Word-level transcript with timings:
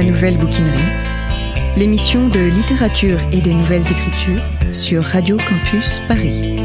la 0.00 0.06
Nouvelle 0.06 0.38
Bouquinerie, 0.38 0.78
l'émission 1.76 2.26
de 2.28 2.40
littérature 2.40 3.18
et 3.32 3.42
des 3.42 3.52
nouvelles 3.52 3.82
écritures 3.82 4.42
sur 4.72 5.04
Radio 5.04 5.36
Campus 5.36 6.00
Paris. 6.08 6.58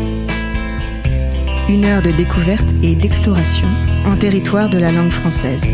Une 1.68 1.84
heure 1.84 2.02
de 2.02 2.12
découverte 2.12 2.74
et 2.82 2.96
d'exploration 2.96 3.68
en 4.06 4.16
territoire 4.16 4.70
de 4.70 4.78
la 4.78 4.90
langue 4.90 5.12
française. 5.12 5.68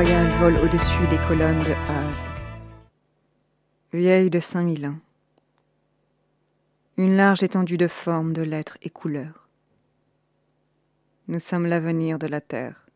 Royal 0.00 0.30
vole 0.38 0.56
au-dessus 0.60 1.06
des 1.10 1.18
colonnes 1.28 1.58
de 1.58 1.72
Haze. 1.72 2.24
Vieille 3.92 4.30
de 4.30 4.40
cinq 4.40 4.62
mille 4.62 4.86
ans. 4.86 4.98
Une 6.96 7.18
large 7.18 7.42
étendue 7.42 7.76
de 7.76 7.86
formes, 7.86 8.32
de 8.32 8.40
lettres 8.40 8.78
et 8.80 8.88
couleurs. 8.88 9.46
Nous 11.28 11.38
sommes 11.38 11.66
l'avenir 11.66 12.18
de 12.18 12.26
la 12.26 12.40
Terre. 12.40 12.86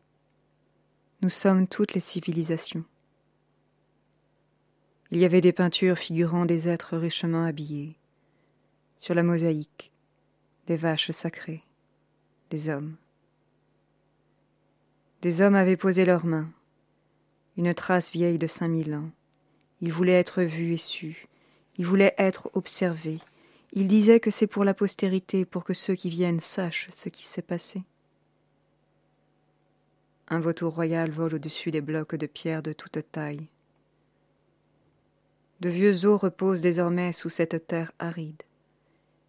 Nous 1.21 1.29
sommes 1.29 1.67
toutes 1.67 1.93
les 1.93 2.01
civilisations. 2.01 2.85
Il 5.11 5.19
y 5.19 5.25
avait 5.25 5.41
des 5.41 5.53
peintures 5.53 5.99
figurant 5.99 6.47
des 6.47 6.67
êtres 6.67 6.97
richement 6.97 7.43
habillés. 7.43 7.99
Sur 8.97 9.13
la 9.13 9.21
mosaïque, 9.21 9.91
des 10.65 10.75
vaches 10.75 11.11
sacrées, 11.11 11.61
des 12.49 12.67
hommes. 12.67 12.95
Des 15.21 15.43
hommes 15.43 15.53
avaient 15.53 15.77
posé 15.77 16.03
leurs 16.03 16.25
mains, 16.25 16.49
une 17.57 17.73
trace 17.73 18.11
vieille 18.11 18.37
de 18.37 18.47
cinq 18.47 18.67
mille 18.67 18.93
ans. 18.95 19.09
Il 19.81 19.91
voulait 19.91 20.13
être 20.13 20.41
vu 20.41 20.73
et 20.73 20.77
su, 20.77 21.27
il 21.77 21.85
voulait 21.85 22.15
être 22.17 22.49
observé, 22.53 23.19
il 23.73 23.89
disait 23.89 24.21
que 24.21 24.31
c'est 24.31 24.47
pour 24.47 24.63
la 24.63 24.73
postérité, 24.73 25.43
pour 25.43 25.65
que 25.65 25.73
ceux 25.73 25.95
qui 25.95 26.09
viennent 26.09 26.39
sachent 26.39 26.89
ce 26.91 27.09
qui 27.09 27.23
s'est 27.23 27.41
passé. 27.41 27.83
Un 30.29 30.39
vautour 30.39 30.73
royal 30.73 31.11
vole 31.11 31.35
au-dessus 31.35 31.71
des 31.71 31.81
blocs 31.81 32.15
de 32.15 32.25
pierre 32.25 32.63
de 32.63 32.71
toute 32.71 32.97
taille. 33.11 33.47
De 35.59 35.69
vieux 35.69 36.05
eaux 36.05 36.17
reposent 36.17 36.61
désormais 36.61 37.11
sous 37.11 37.29
cette 37.29 37.67
terre 37.67 37.91
aride, 37.99 38.41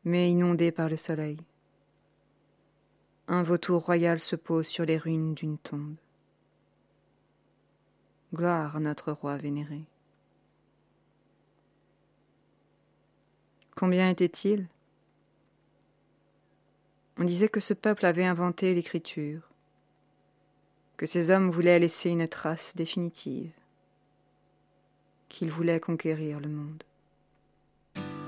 mais 0.04 0.30
inondée 0.30 0.70
par 0.70 0.88
le 0.88 0.96
soleil. 0.96 1.38
Un 3.26 3.42
vautour 3.42 3.84
royal 3.84 4.20
se 4.20 4.36
pose 4.36 4.66
sur 4.66 4.84
les 4.84 4.96
ruines 4.96 5.34
d'une 5.34 5.58
tombe. 5.58 5.96
Gloire 8.36 8.76
à 8.76 8.80
notre 8.80 9.12
roi 9.12 9.38
vénéré. 9.38 9.80
Combien 13.74 14.10
était-il? 14.10 14.66
On 17.18 17.24
disait 17.24 17.48
que 17.48 17.60
ce 17.60 17.72
peuple 17.72 18.04
avait 18.04 18.26
inventé 18.26 18.74
l'écriture, 18.74 19.40
que 20.98 21.06
ces 21.06 21.30
hommes 21.30 21.48
voulaient 21.48 21.78
laisser 21.78 22.10
une 22.10 22.28
trace 22.28 22.76
définitive, 22.76 23.52
qu'ils 25.30 25.50
voulaient 25.50 25.80
conquérir 25.80 26.38
le 26.38 26.50
monde. 26.50 26.82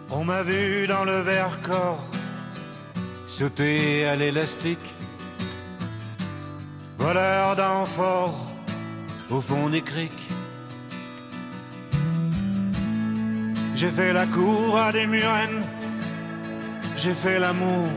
On 0.09 0.25
m'a 0.25 0.43
vu 0.43 0.87
dans 0.87 1.05
le 1.05 1.21
verre 1.21 1.61
corps 1.61 2.07
sauter 3.27 4.07
à 4.07 4.17
l'élastique, 4.17 4.95
voleur 6.97 7.57
d'enfort 7.57 8.48
au 9.31 9.41
fond 9.41 9.69
des 9.69 9.83
criques. 9.83 10.29
J'ai 13.75 13.91
fait 13.91 14.13
la 14.13 14.27
cour 14.27 14.79
à 14.79 14.91
des 14.93 15.07
murennes, 15.07 15.65
j'ai 16.97 17.15
fait 17.15 17.39
l'amour, 17.39 17.89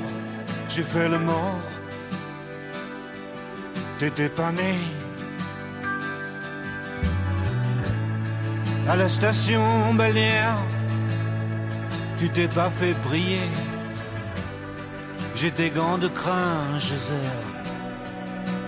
j'ai 0.70 0.84
fait 0.84 1.10
le 1.10 1.18
mort. 1.18 1.60
T'étais 3.98 4.30
pas 4.30 4.52
né. 4.52 4.78
À 8.88 8.96
la 8.96 9.08
station 9.08 9.94
balnéaire, 9.94 10.58
tu 12.18 12.30
t'es 12.30 12.48
pas 12.48 12.70
fait 12.70 12.94
briller. 13.06 13.50
J'étais 15.36 15.72
gants 15.72 15.98
de 15.98 16.08
crin, 16.08 16.62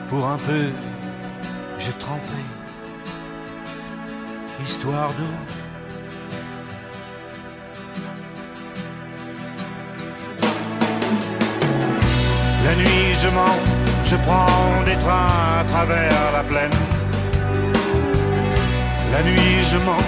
pour 0.09 0.27
un 0.27 0.37
peu 0.37 0.69
j'ai 1.85 1.91
trempé, 1.93 2.39
histoire 4.63 5.09
d'eau. 5.17 5.35
La 12.65 12.75
nuit 12.75 13.15
je 13.21 13.27
mens, 13.27 13.57
je 14.05 14.15
prends 14.15 14.83
des 14.85 14.95
trains 15.03 15.59
à 15.59 15.63
travers 15.65 16.31
la 16.31 16.43
plaine. 16.43 16.77
La 19.11 19.23
nuit 19.23 19.63
je 19.71 19.77
mens, 19.77 20.05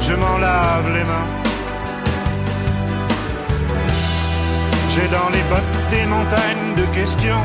je 0.00 0.14
m'en 0.14 0.38
lave 0.38 0.88
les 0.96 1.04
mains. 1.04 1.28
J'ai 4.88 5.08
dans 5.08 5.28
les 5.28 5.42
bottes 5.50 5.90
des 5.90 6.06
montagnes 6.06 6.74
de 6.76 6.86
questions 6.94 7.44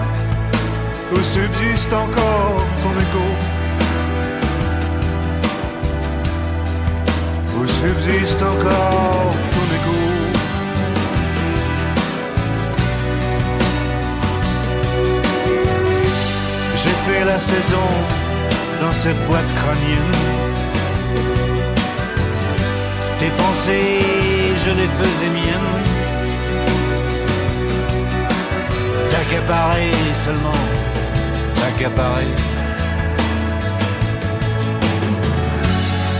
où 1.11 1.23
subsiste 1.23 1.91
encore 1.93 2.65
ton 2.83 2.91
écho. 3.05 3.25
Où 7.57 7.67
subsiste 7.67 8.41
encore 8.41 9.33
ton 9.53 9.65
écho. 9.77 9.97
J'ai 16.75 16.95
fait 17.05 17.25
la 17.25 17.39
saison 17.39 17.89
dans 18.81 18.93
cette 18.93 19.25
boîte 19.27 19.51
crânienne. 19.55 20.15
Tes 23.19 23.31
pensées, 23.31 23.99
je 24.63 24.71
les 24.79 24.87
faisais 24.99 25.29
miennes. 25.29 25.73
D'accaparer 29.11 29.91
seulement 30.23 30.88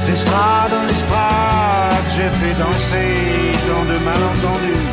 D'estrade 0.07 0.71
en 0.71 0.87
estrade, 0.87 2.07
j'ai 2.15 2.29
fait 2.39 2.55
danser 2.57 3.51
tant 3.67 3.83
de 3.83 3.97
malentendus. 4.07 4.87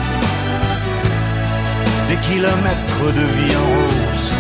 Des 2.08 2.16
kilomètres 2.16 3.12
de 3.18 3.24
vie 3.36 3.54
en 3.54 3.66
rose. 3.76 4.30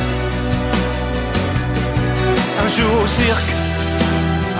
Un 2.64 2.68
jour 2.76 3.02
au 3.04 3.06
cirque, 3.06 3.52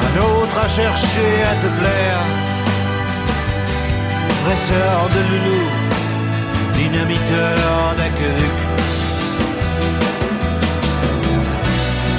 un 0.07 0.15
autre 0.21 0.59
à 0.59 0.69
chercher 0.69 1.31
à 1.51 1.55
te 1.63 1.69
plaire. 1.81 2.23
Presseur 4.45 5.09
de 5.15 5.21
loulou, 5.31 5.65
dynamiteur 6.75 7.95
d'aqueduc 7.97 8.66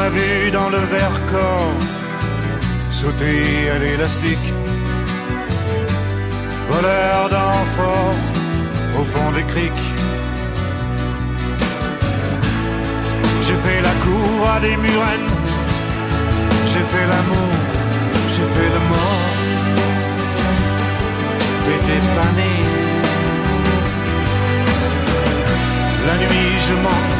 m'a 0.00 0.08
vu 0.08 0.50
dans 0.50 0.70
le 0.76 0.82
verre 0.94 1.18
corps 1.30 1.78
sauter 2.90 3.70
à 3.74 3.78
l'élastique, 3.82 4.48
voleur 6.70 7.20
d'enfort 7.34 8.16
au 8.98 9.04
fond 9.12 9.30
des 9.36 9.46
criques. 9.52 9.88
J'ai 13.44 13.58
fait 13.64 13.80
la 13.88 13.94
cour 14.04 14.38
à 14.54 14.58
des 14.66 14.76
murennes, 14.84 15.32
j'ai 16.70 16.84
fait 16.92 17.06
l'amour, 17.12 17.54
j'ai 18.34 18.48
fait 18.54 18.70
le 18.76 18.82
mort. 18.92 19.28
T'étais 21.64 22.02
pas 22.16 22.30
né. 22.38 22.52
La 26.08 26.14
nuit 26.22 26.52
je 26.66 26.74
mens, 26.84 27.19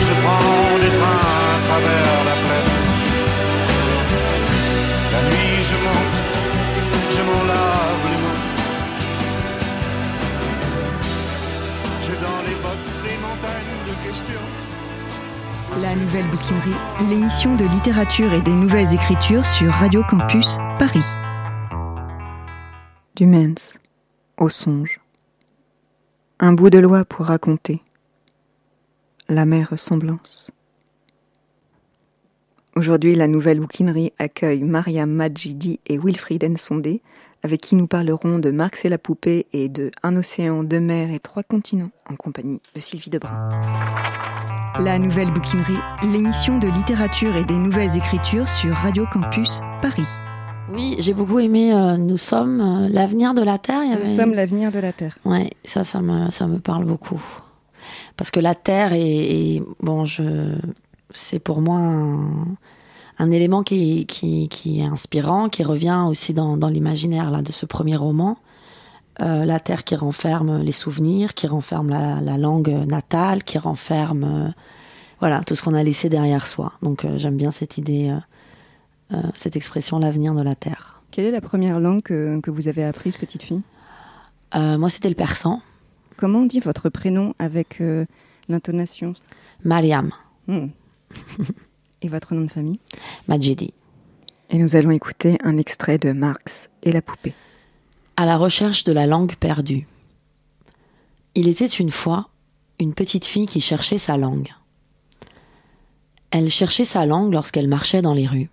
Je 0.00 0.14
prends 0.14 0.78
des 0.78 0.92
trains 0.98 1.22
à 1.46 1.60
travers 1.66 2.24
la 2.28 2.36
plaine. 2.44 2.72
La 5.12 5.22
nuit 5.28 5.64
je 5.70 5.76
mens, 5.84 6.06
je 7.10 7.22
m'en 7.22 7.42
lave 7.44 8.04
les 8.10 8.18
mains. 8.24 8.42
J'ai 12.02 12.16
dans 12.26 12.40
les 12.46 12.56
bottes 12.62 12.90
des 13.04 13.16
montagnes 13.26 13.78
de 13.86 13.94
questions. 14.06 14.46
La 15.80 15.94
Nouvelle 15.94 16.26
Bouquinerie, 16.26 17.08
l'émission 17.08 17.54
de 17.56 17.64
littérature 17.64 18.32
et 18.32 18.42
des 18.42 18.52
nouvelles 18.52 18.92
écritures 18.92 19.46
sur 19.46 19.70
Radio 19.70 20.02
Campus 20.08 20.58
Paris. 20.78 21.06
Du 23.16 23.26
Mens 23.26 23.78
au 24.38 24.48
songe. 24.48 25.00
Un 26.40 26.52
bout 26.52 26.70
de 26.70 26.78
loi 26.78 27.04
pour 27.04 27.26
raconter. 27.26 27.82
La 29.32 29.46
mère 29.46 29.70
ressemblance. 29.70 30.50
Aujourd'hui, 32.76 33.14
la 33.14 33.28
Nouvelle 33.28 33.60
Bouquinerie 33.60 34.12
accueille 34.18 34.62
Mariam 34.62 35.10
Majidi 35.10 35.80
et 35.86 35.96
Wilfried 35.96 36.44
Ensondé, 36.44 37.00
avec 37.42 37.62
qui 37.62 37.74
nous 37.74 37.86
parlerons 37.86 38.38
de 38.38 38.50
Marx 38.50 38.84
et 38.84 38.90
la 38.90 38.98
poupée 38.98 39.46
et 39.54 39.70
de 39.70 39.90
Un 40.02 40.16
océan, 40.16 40.64
deux 40.64 40.80
mers 40.80 41.10
et 41.10 41.18
trois 41.18 41.42
continents, 41.42 41.88
en 42.10 42.16
compagnie 42.16 42.60
de 42.74 42.80
Sylvie 42.80 43.08
Debrun. 43.08 43.48
La 44.78 44.98
Nouvelle 44.98 45.30
Bouquinerie, 45.32 45.80
l'émission 46.02 46.58
de 46.58 46.68
littérature 46.68 47.34
et 47.34 47.44
des 47.44 47.56
nouvelles 47.56 47.96
écritures 47.96 48.50
sur 48.50 48.74
Radio 48.74 49.06
Campus 49.10 49.62
Paris. 49.80 50.08
Oui, 50.70 50.96
j'ai 50.98 51.14
beaucoup 51.14 51.38
aimé 51.38 51.72
euh, 51.72 51.96
Nous 51.96 52.18
sommes 52.18 52.60
euh, 52.60 52.88
l'avenir 52.90 53.32
de 53.32 53.42
la 53.42 53.56
Terre. 53.56 53.82
Il 53.82 53.94
y 53.94 53.96
Nous 53.96 54.04
sommes 54.04 54.34
l'avenir 54.34 54.70
de 54.70 54.78
la 54.78 54.92
Terre. 54.92 55.16
Ouais, 55.24 55.48
ça, 55.64 55.84
ça 55.84 56.02
me, 56.02 56.30
ça 56.30 56.46
me 56.46 56.58
parle 56.58 56.84
beaucoup. 56.84 57.22
Parce 58.16 58.30
que 58.30 58.40
la 58.40 58.54
Terre 58.54 58.92
est, 58.92 59.00
est- 59.56 59.62
bon, 59.80 60.04
je, 60.04 60.54
c'est 61.12 61.38
pour 61.38 61.60
moi 61.60 61.78
un, 61.78 62.44
un 63.18 63.30
élément 63.30 63.62
qui, 63.62 64.06
qui, 64.06 64.48
qui 64.48 64.80
est 64.80 64.84
inspirant, 64.84 65.48
qui 65.48 65.64
revient 65.64 66.04
aussi 66.08 66.32
dans, 66.34 66.56
dans 66.56 66.68
l'imaginaire 66.68 67.30
là 67.30 67.42
de 67.42 67.52
ce 67.52 67.66
premier 67.66 67.96
roman. 67.96 68.36
Euh, 69.20 69.44
la 69.44 69.60
Terre 69.60 69.84
qui 69.84 69.94
renferme 69.94 70.62
les 70.62 70.72
souvenirs, 70.72 71.34
qui 71.34 71.46
renferme 71.46 71.90
la, 71.90 72.20
la 72.20 72.38
langue 72.38 72.70
natale, 72.88 73.44
qui 73.44 73.58
renferme, 73.58 74.24
euh, 74.24 74.48
voilà, 75.20 75.42
tout 75.44 75.54
ce 75.54 75.62
qu'on 75.62 75.74
a 75.74 75.82
laissé 75.82 76.08
derrière 76.08 76.46
soi. 76.46 76.72
Donc 76.82 77.04
euh, 77.04 77.18
j'aime 77.18 77.36
bien 77.36 77.50
cette 77.50 77.76
idée, 77.78 78.14
cette 79.34 79.56
expression, 79.56 79.98
l'avenir 79.98 80.34
de 80.34 80.40
la 80.40 80.54
Terre. 80.54 81.02
Quelle 81.10 81.26
est 81.26 81.30
la 81.30 81.42
première 81.42 81.78
langue 81.80 82.00
que, 82.00 82.40
que 82.40 82.50
vous 82.50 82.68
avez 82.68 82.82
apprise, 82.82 83.18
petite 83.18 83.42
fille? 83.42 83.60
Moi, 84.54 84.88
c'était 84.88 85.10
le 85.10 85.14
persan, 85.14 85.60
Comment 86.16 86.40
on 86.40 86.46
dit 86.46 86.60
votre 86.60 86.88
prénom 86.88 87.34
avec 87.38 87.80
euh, 87.80 88.04
l'intonation 88.48 89.14
Mariam 89.64 90.10
Hmm. 90.46 90.68
Et 92.02 92.08
votre 92.08 92.34
nom 92.34 92.42
de 92.42 92.50
famille 92.50 92.80
Majidi. 93.28 93.72
Et 94.50 94.58
nous 94.58 94.76
allons 94.76 94.90
écouter 94.90 95.38
un 95.44 95.56
extrait 95.56 95.98
de 95.98 96.12
Marx 96.12 96.68
et 96.82 96.92
la 96.92 97.00
poupée. 97.00 97.34
À 98.16 98.26
la 98.26 98.36
recherche 98.36 98.84
de 98.84 98.92
la 98.92 99.06
langue 99.06 99.36
perdue. 99.36 99.86
Il 101.34 101.48
était 101.48 101.66
une 101.66 101.90
fois 101.90 102.28
une 102.78 102.94
petite 102.94 103.24
fille 103.24 103.46
qui 103.46 103.60
cherchait 103.60 103.98
sa 103.98 104.16
langue. 104.16 104.50
Elle 106.30 106.50
cherchait 106.50 106.84
sa 106.84 107.06
langue 107.06 107.32
lorsqu'elle 107.32 107.68
marchait 107.68 108.02
dans 108.02 108.14
les 108.14 108.26
rues. 108.26 108.50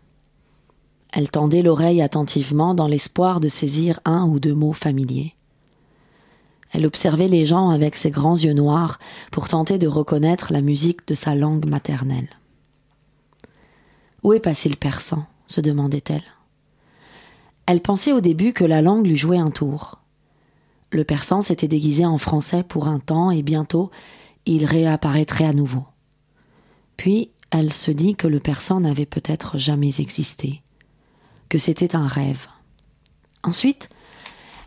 Elle 1.12 1.32
tendait 1.32 1.64
l'oreille 1.64 2.02
attentivement 2.02 2.76
dans 2.76 2.88
l'espoir 2.88 3.40
de 3.40 3.50
saisir 3.50 4.00
un 4.06 4.26
ou 4.28 4.40
deux 4.40 4.54
mots 4.54 4.74
familiers. 4.74 5.34
Elle 6.72 6.86
observait 6.86 7.28
les 7.28 7.46
gens 7.46 7.70
avec 7.70 7.96
ses 7.96 8.12
grands 8.12 8.36
yeux 8.36 8.54
noirs 8.54 9.00
pour 9.32 9.48
tenter 9.48 9.78
de 9.78 9.88
reconnaître 9.88 10.54
la 10.54 10.62
musique 10.62 11.08
de 11.08 11.16
sa 11.16 11.36
langue 11.36 11.66
maternelle. 11.66 12.30
Où 14.24 14.34
est 14.34 14.40
passé 14.40 14.70
le 14.70 14.76
persan? 14.76 15.26
se 15.48 15.62
demandait-elle. 15.62 16.24
Elle 17.66 17.82
pensait 17.82 18.14
au 18.14 18.22
début 18.22 18.54
que 18.54 18.64
la 18.64 18.82
langue 18.82 19.08
lui 19.08 19.18
jouait 19.18 19.40
un 19.40 19.50
tour. 19.50 20.00
Le 20.92 21.04
persan 21.04 21.42
s'était 21.42 21.68
déguisé 21.68 22.06
en 22.06 22.18
français 22.18 22.64
pour 22.64 22.88
un 22.88 23.00
temps 23.00 23.32
et 23.32 23.42
bientôt 23.42 23.90
il 24.46 24.66
réapparaîtrait 24.66 25.46
à 25.46 25.54
nouveau. 25.54 25.86
Puis 26.98 27.32
elle 27.52 27.74
se 27.74 27.92
dit 27.92 28.16
que 28.16 28.28
le 28.28 28.40
persan 28.40 28.82
n'avait 28.82 29.06
peut-être 29.06 29.58
jamais 29.58 30.00
existé, 30.00 30.62
que 31.48 31.58
c'était 31.58 31.96
un 31.96 32.08
rêve. 32.08 32.48
Ensuite, 33.44 33.90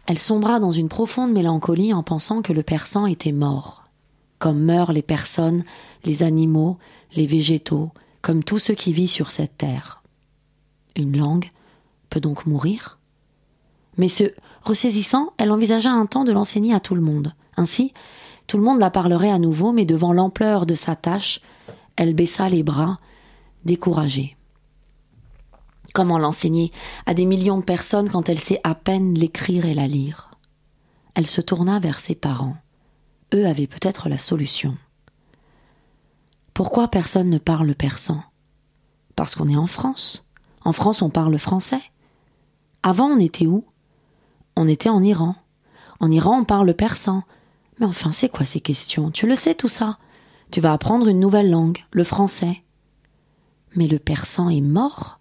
elle 0.06 0.18
sombra 0.18 0.58
dans 0.58 0.70
une 0.70 0.88
profonde 0.88 1.32
mélancolie 1.32 1.92
en 1.92 2.02
pensant 2.02 2.42
que 2.42 2.52
le 2.52 2.62
persan 2.62 3.06
était 3.06 3.32
mort, 3.32 3.84
comme 4.38 4.60
meurent 4.60 4.92
les 4.92 5.02
personnes, 5.02 5.64
les 6.04 6.22
animaux, 6.22 6.78
les 7.14 7.26
végétaux, 7.26 7.90
comme 8.20 8.42
tout 8.42 8.58
ce 8.58 8.72
qui 8.72 8.92
vit 8.92 9.08
sur 9.08 9.30
cette 9.30 9.56
terre. 9.58 10.02
Une 10.96 11.16
langue 11.16 11.50
peut 12.10 12.20
donc 12.20 12.46
mourir? 12.46 12.98
Mais 13.96 14.08
se 14.08 14.24
ressaisissant, 14.62 15.32
elle 15.38 15.52
envisagea 15.52 15.90
un 15.90 16.06
temps 16.06 16.24
de 16.24 16.32
l'enseigner 16.32 16.74
à 16.74 16.80
tout 16.80 16.94
le 16.94 17.00
monde. 17.00 17.34
Ainsi, 17.56 17.92
tout 18.46 18.56
le 18.58 18.64
monde 18.64 18.78
la 18.78 18.90
parlerait 18.90 19.30
à 19.30 19.38
nouveau, 19.38 19.72
mais 19.72 19.84
devant 19.84 20.12
l'ampleur 20.12 20.66
de 20.66 20.74
sa 20.74 20.96
tâche, 20.96 21.40
elle 21.96 22.14
baissa 22.14 22.48
les 22.48 22.62
bras, 22.62 22.98
découragée. 23.64 24.36
Comment 25.92 26.18
l'enseigner 26.18 26.72
à 27.06 27.14
des 27.14 27.26
millions 27.26 27.58
de 27.58 27.64
personnes 27.64 28.08
quand 28.08 28.28
elle 28.28 28.38
sait 28.38 28.60
à 28.64 28.74
peine 28.74 29.14
l'écrire 29.14 29.66
et 29.66 29.74
la 29.74 29.86
lire? 29.86 30.30
Elle 31.14 31.26
se 31.26 31.40
tourna 31.40 31.78
vers 31.80 32.00
ses 32.00 32.14
parents. 32.14 32.56
Eux 33.34 33.46
avaient 33.46 33.66
peut-être 33.66 34.08
la 34.08 34.18
solution. 34.18 34.76
Pourquoi 36.54 36.88
personne 36.88 37.28
ne 37.28 37.38
parle 37.38 37.74
persan? 37.74 38.22
Parce 39.16 39.34
qu'on 39.34 39.48
est 39.48 39.56
en 39.56 39.66
France. 39.66 40.24
En 40.64 40.72
France, 40.72 41.02
on 41.02 41.10
parle 41.10 41.38
français. 41.38 41.82
Avant, 42.82 43.08
on 43.08 43.18
était 43.18 43.46
où? 43.46 43.64
On 44.56 44.68
était 44.68 44.88
en 44.88 45.02
Iran. 45.02 45.34
En 46.00 46.10
Iran, 46.10 46.40
on 46.40 46.44
parle 46.44 46.74
persan. 46.74 47.22
Mais 47.78 47.86
enfin, 47.86 48.12
c'est 48.12 48.28
quoi 48.28 48.46
ces 48.46 48.60
questions? 48.60 49.10
Tu 49.10 49.26
le 49.26 49.36
sais 49.36 49.54
tout 49.54 49.68
ça? 49.68 49.98
Tu 50.50 50.60
vas 50.60 50.72
apprendre 50.72 51.08
une 51.08 51.20
nouvelle 51.20 51.50
langue, 51.50 51.84
le 51.90 52.04
français. 52.04 52.62
Mais 53.74 53.88
le 53.88 53.98
persan 53.98 54.50
est 54.50 54.60
mort 54.60 55.20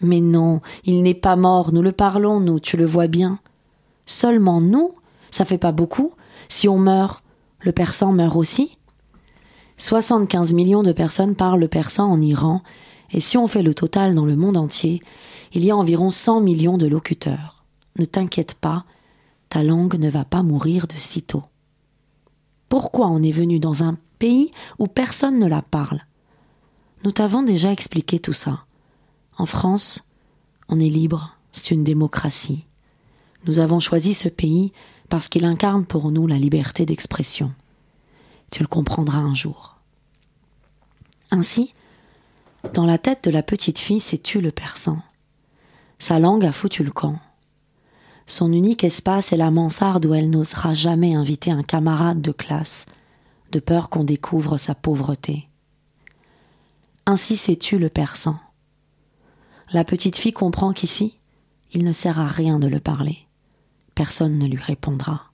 Mais 0.00 0.20
non, 0.20 0.60
il 0.84 1.02
n'est 1.02 1.14
pas 1.14 1.36
mort, 1.36 1.72
nous 1.72 1.82
le 1.82 1.92
parlons, 1.92 2.40
nous, 2.40 2.60
tu 2.60 2.76
le 2.76 2.86
vois 2.86 3.06
bien. 3.06 3.38
Seulement 4.06 4.60
nous 4.60 4.92
Ça 5.30 5.44
fait 5.44 5.58
pas 5.58 5.72
beaucoup 5.72 6.14
Si 6.48 6.68
on 6.68 6.78
meurt, 6.78 7.22
le 7.60 7.72
persan 7.72 8.12
meurt 8.12 8.36
aussi 8.36 8.76
75 9.76 10.52
millions 10.52 10.82
de 10.82 10.92
personnes 10.92 11.34
parlent 11.34 11.60
le 11.60 11.68
persan 11.68 12.10
en 12.10 12.20
Iran, 12.20 12.62
et 13.12 13.20
si 13.20 13.38
on 13.38 13.46
fait 13.46 13.62
le 13.62 13.72
total 13.72 14.14
dans 14.14 14.26
le 14.26 14.36
monde 14.36 14.58
entier, 14.58 15.00
il 15.54 15.64
y 15.64 15.70
a 15.70 15.76
environ 15.76 16.10
100 16.10 16.42
millions 16.42 16.76
de 16.76 16.86
locuteurs. 16.86 17.64
Ne 17.98 18.04
t'inquiète 18.04 18.54
pas, 18.54 18.84
ta 19.48 19.62
langue 19.62 19.98
ne 19.98 20.10
va 20.10 20.24
pas 20.24 20.42
mourir 20.42 20.86
de 20.86 20.96
sitôt. 20.96 21.44
Pourquoi 22.68 23.08
on 23.08 23.22
est 23.22 23.32
venu 23.32 23.58
dans 23.58 23.82
un 23.82 23.96
pays 24.18 24.50
où 24.78 24.86
personne 24.86 25.38
ne 25.38 25.48
la 25.48 25.62
parle? 25.62 26.02
Nous 27.02 27.10
t'avons 27.10 27.42
déjà 27.42 27.72
expliqué 27.72 28.18
tout 28.18 28.34
ça. 28.34 28.64
En 29.36 29.46
France, 29.46 30.04
on 30.68 30.80
est 30.80 30.88
libre, 30.88 31.36
c'est 31.52 31.70
une 31.70 31.84
démocratie. 31.84 32.64
Nous 33.46 33.58
avons 33.58 33.80
choisi 33.80 34.14
ce 34.14 34.28
pays 34.28 34.72
parce 35.08 35.28
qu'il 35.28 35.44
incarne 35.44 35.86
pour 35.86 36.10
nous 36.10 36.26
la 36.26 36.36
liberté 36.36 36.86
d'expression. 36.86 37.52
Tu 38.50 38.62
le 38.62 38.68
comprendras 38.68 39.18
un 39.18 39.34
jour. 39.34 39.76
Ainsi, 41.30 41.74
dans 42.74 42.86
la 42.86 42.98
tête 42.98 43.24
de 43.24 43.30
la 43.30 43.42
petite 43.42 43.78
fille 43.78 44.00
s'est 44.00 44.18
tu 44.18 44.40
le 44.40 44.52
persan? 44.52 45.02
Sa 45.98 46.18
langue 46.18 46.44
a 46.44 46.52
foutu 46.52 46.82
le 46.82 46.90
camp. 46.90 47.18
Son 48.26 48.52
unique 48.52 48.84
espace 48.84 49.32
est 49.32 49.36
la 49.36 49.50
mansarde 49.50 50.06
où 50.06 50.14
elle 50.14 50.30
n'osera 50.30 50.72
jamais 50.72 51.14
inviter 51.14 51.50
un 51.50 51.62
camarade 51.62 52.22
de 52.22 52.32
classe, 52.32 52.86
de 53.50 53.58
peur 53.58 53.88
qu'on 53.88 54.04
découvre 54.04 54.56
sa 54.56 54.74
pauvreté. 54.74 55.48
Ainsi 57.06 57.36
sais-tu 57.36 57.78
le 57.78 57.88
persan? 57.88 58.38
La 59.72 59.84
petite 59.84 60.16
fille 60.16 60.32
comprend 60.32 60.72
qu'ici, 60.72 61.20
il 61.72 61.84
ne 61.84 61.92
sert 61.92 62.18
à 62.18 62.26
rien 62.26 62.58
de 62.58 62.66
le 62.66 62.80
parler. 62.80 63.18
Personne 63.94 64.36
ne 64.36 64.46
lui 64.46 64.60
répondra. 64.60 65.30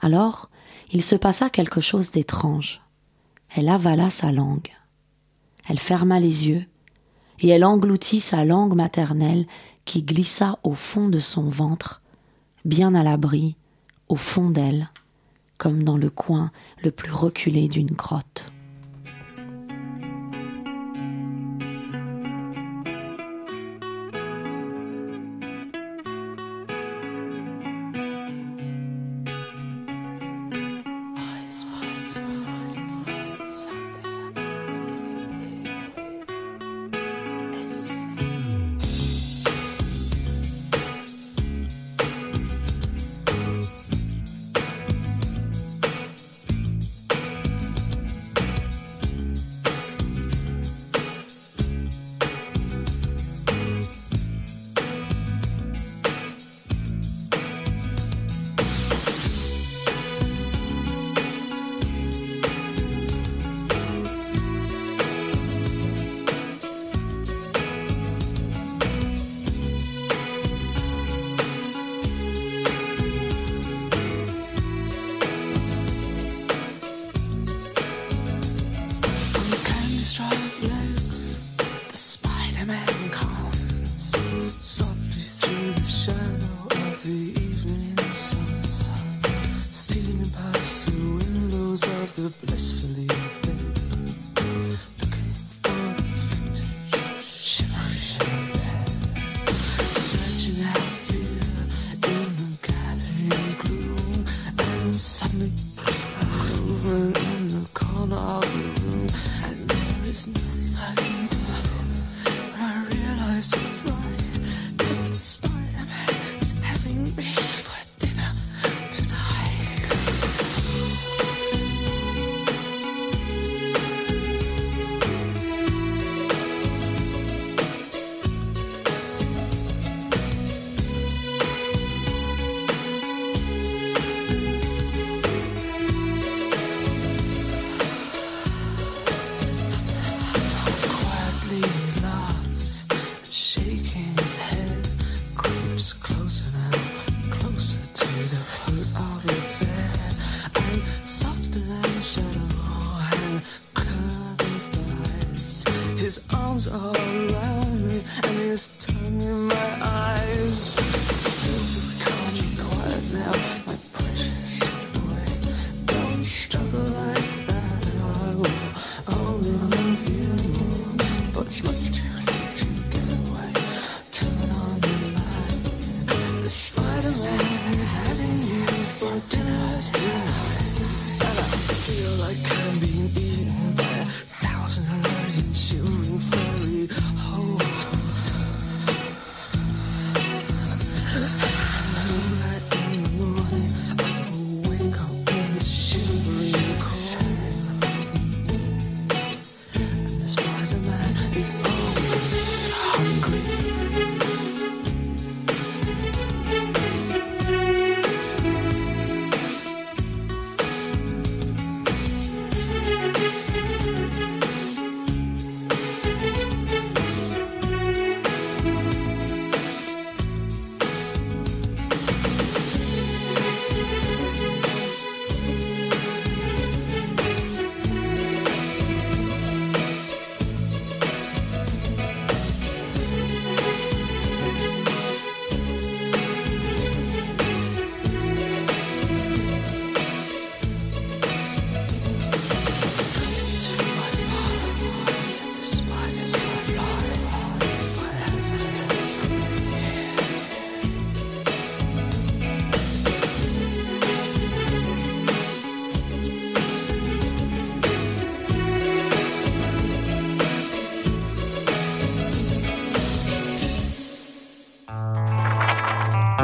Alors, 0.00 0.48
il 0.92 1.02
se 1.02 1.16
passa 1.16 1.50
quelque 1.50 1.80
chose 1.80 2.12
d'étrange. 2.12 2.82
Elle 3.56 3.68
avala 3.68 4.10
sa 4.10 4.30
langue. 4.30 4.70
Elle 5.68 5.80
ferma 5.80 6.20
les 6.20 6.46
yeux, 6.46 6.64
et 7.40 7.48
elle 7.48 7.64
engloutit 7.64 8.20
sa 8.20 8.44
langue 8.44 8.76
maternelle 8.76 9.46
qui 9.84 10.04
glissa 10.04 10.60
au 10.62 10.74
fond 10.74 11.08
de 11.08 11.18
son 11.18 11.48
ventre, 11.48 12.02
bien 12.64 12.94
à 12.94 13.02
l'abri, 13.02 13.56
au 14.08 14.16
fond 14.16 14.50
d'elle, 14.50 14.90
comme 15.58 15.82
dans 15.82 15.96
le 15.96 16.10
coin 16.10 16.52
le 16.80 16.92
plus 16.92 17.10
reculé 17.10 17.66
d'une 17.66 17.90
grotte. 17.90 18.52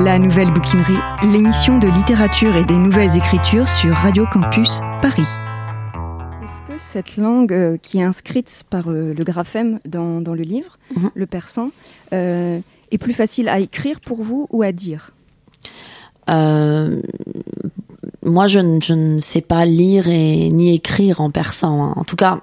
La 0.05 0.19
Nouvelle 0.19 0.51
Bouquinerie, 0.53 0.97
l'émission 1.33 1.79
de 1.79 1.87
littérature 1.89 2.57
et 2.57 2.65
des 2.65 2.77
nouvelles 2.77 3.17
écritures 3.17 3.69
sur 3.69 3.95
Radio 3.95 4.25
Campus 4.31 4.81
Paris. 5.01 5.23
Est-ce 6.43 6.61
que 6.63 6.79
cette 6.79 7.17
langue 7.17 7.53
euh, 7.53 7.77
qui 7.81 7.99
est 7.99 8.03
inscrite 8.03 8.65
par 8.71 8.89
euh, 8.91 9.15
le 9.17 9.25
graphème 9.25 9.79
dans, 9.87 10.21
dans 10.21 10.35
le 10.35 10.43
livre, 10.43 10.79
Mhm. 10.97 11.11
le 11.15 11.27
persan, 11.27 11.71
euh, 12.13 12.59
est 12.91 12.99
plus 12.99 13.13
facile 13.13 13.49
à 13.49 13.61
écrire 13.61 14.01
pour 14.01 14.23
vous 14.23 14.47
ou 14.51 14.63
à 14.63 14.73
dire? 14.73 15.11
Euh, 16.31 17.01
moi, 18.25 18.47
je, 18.47 18.59
ne- 18.59 18.81
je 18.81 18.95
ne 18.95 19.19
sais 19.19 19.41
pas 19.41 19.65
lire 19.65 20.09
et 20.09 20.51
ni 20.51 20.75
écrire 20.75 21.21
en 21.21 21.31
persan. 21.31 21.81
hein. 21.83 21.93
En 21.97 22.05
tout 22.05 22.17
cas, 22.17 22.41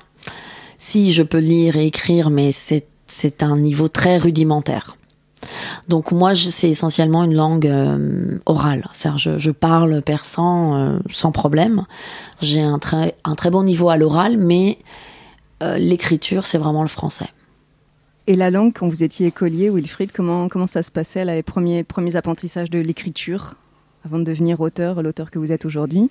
si 0.77 1.11
je 1.11 1.23
peux 1.23 1.39
lire 1.39 1.75
et 1.75 1.85
écrire, 1.87 2.29
mais 2.29 2.51
c'est 2.51 3.43
un 3.43 3.57
niveau 3.57 3.87
très 3.87 4.17
rudimentaire. 4.17 4.95
Donc 5.87 6.11
moi, 6.11 6.35
c'est 6.35 6.69
essentiellement 6.69 7.23
une 7.23 7.35
langue 7.35 7.67
euh, 7.67 8.37
orale. 8.45 8.87
C'est-à-dire, 8.93 9.37
je, 9.37 9.51
parle 9.51 10.01
persan 10.01 10.75
euh, 10.75 10.99
sans 11.09 11.31
problème. 11.31 11.85
J'ai 12.41 12.61
un 12.61 12.79
très 12.79 13.49
bon 13.51 13.63
niveau 13.63 13.89
à 13.89 13.97
l'oral, 13.97 14.37
mais 14.37 14.77
euh, 15.61 15.77
l'écriture, 15.77 16.45
c'est 16.45 16.57
vraiment 16.57 16.81
le 16.81 16.87
français. 16.87 17.27
Et 18.27 18.35
la 18.35 18.51
langue, 18.51 18.73
quand 18.73 18.87
vous 18.87 19.03
étiez 19.03 19.27
écolier, 19.27 19.69
Wilfried, 19.69 20.11
comment, 20.11 20.67
ça 20.67 20.83
se 20.83 20.91
passait, 20.91 21.25
les 21.25 21.43
premiers, 21.43 21.83
premiers 21.83 22.15
apprentissages 22.15 22.69
de 22.69 22.79
l'écriture, 22.79 23.55
avant 24.05 24.19
de 24.19 24.23
devenir 24.23 24.61
auteur, 24.61 25.01
l'auteur 25.01 25.31
que 25.31 25.39
vous 25.39 25.51
êtes 25.51 25.65
aujourd'hui? 25.65 26.09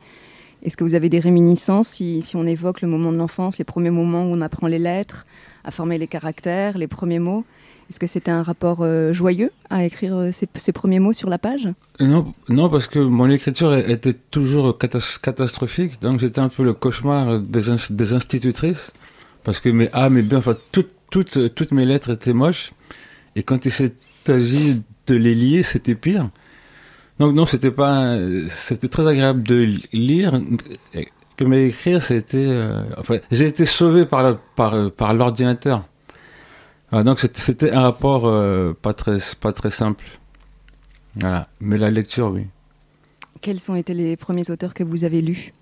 Est-ce 0.64 0.76
que 0.76 0.82
vous 0.82 0.96
avez 0.96 1.08
des 1.08 1.20
réminiscences, 1.20 1.88
si 1.88 2.32
on 2.34 2.44
évoque 2.44 2.80
le 2.80 2.88
moment 2.88 3.12
de 3.12 3.16
l'enfance, 3.16 3.58
les 3.58 3.64
premiers 3.64 3.90
moments 3.90 4.24
où 4.24 4.34
on 4.34 4.40
apprend 4.40 4.66
les 4.66 4.80
lettres, 4.80 5.24
à 5.62 5.70
former 5.70 5.96
les 5.96 6.08
caractères, 6.08 6.76
les 6.76 6.88
premiers 6.88 7.20
mots? 7.20 7.44
Est-ce 7.90 7.98
que 7.98 8.06
c'était 8.06 8.30
un 8.30 8.42
rapport 8.42 8.78
euh, 8.82 9.14
joyeux 9.14 9.50
à 9.70 9.84
écrire 9.84 10.14
euh, 10.14 10.30
ces, 10.32 10.72
premiers 10.72 10.98
mots 10.98 11.14
sur 11.14 11.30
la 11.30 11.38
page? 11.38 11.68
Non, 12.00 12.34
non, 12.50 12.68
parce 12.68 12.86
que 12.86 12.98
mon 12.98 13.30
écriture 13.30 13.74
était 13.74 14.12
toujours 14.12 14.76
catas- 14.76 15.18
catastrophique, 15.20 16.00
donc 16.02 16.20
j'étais 16.20 16.40
un 16.40 16.50
peu 16.50 16.64
le 16.64 16.74
cauchemar 16.74 17.40
des, 17.40 17.70
ins- 17.70 17.90
des 17.90 18.12
institutrices, 18.12 18.92
parce 19.42 19.60
que 19.60 19.70
mes 19.70 19.88
A, 19.94 20.10
mes 20.10 20.20
B, 20.22 20.34
enfin, 20.34 20.54
toutes, 20.70 20.90
toutes, 21.10 21.54
toutes 21.54 21.72
mes 21.72 21.86
lettres 21.86 22.10
étaient 22.10 22.34
moches, 22.34 22.72
et 23.36 23.42
quand 23.42 23.64
il 23.64 23.72
s'est 23.72 23.94
agi 24.28 24.82
de 25.06 25.14
les 25.14 25.34
lier, 25.34 25.62
c'était 25.62 25.94
pire. 25.94 26.28
Donc 27.18 27.34
non, 27.34 27.46
c'était 27.46 27.70
pas, 27.70 28.18
c'était 28.48 28.88
très 28.88 29.06
agréable 29.06 29.42
de 29.42 29.66
lire, 29.92 30.40
que 31.36 31.44
mais 31.44 31.68
écrire, 31.68 32.02
c'était, 32.02 32.36
euh, 32.36 32.82
enfin, 32.98 33.18
j'ai 33.30 33.46
été 33.46 33.64
sauvé 33.64 34.04
par 34.04 34.36
par, 34.56 34.74
euh, 34.74 34.88
par 34.90 35.14
l'ordinateur. 35.14 35.84
Ah, 36.90 37.02
donc 37.02 37.20
c'était- 37.20 37.70
un 37.70 37.82
rapport 37.82 38.26
euh, 38.26 38.72
pas 38.80 38.94
très, 38.94 39.18
pas 39.40 39.52
très 39.52 39.70
simple. 39.70 40.04
Voilà. 41.16 41.48
Mais 41.60 41.76
la 41.78 41.90
lecture, 41.90 42.30
oui. 42.30 42.46
Quels 43.40 43.58
ont 43.70 43.76
été 43.76 43.94
les 43.94 44.16
premiers 44.16 44.50
auteurs 44.50 44.74
que 44.74 44.82
vous 44.84 45.04
avez 45.04 45.20
lus? 45.20 45.52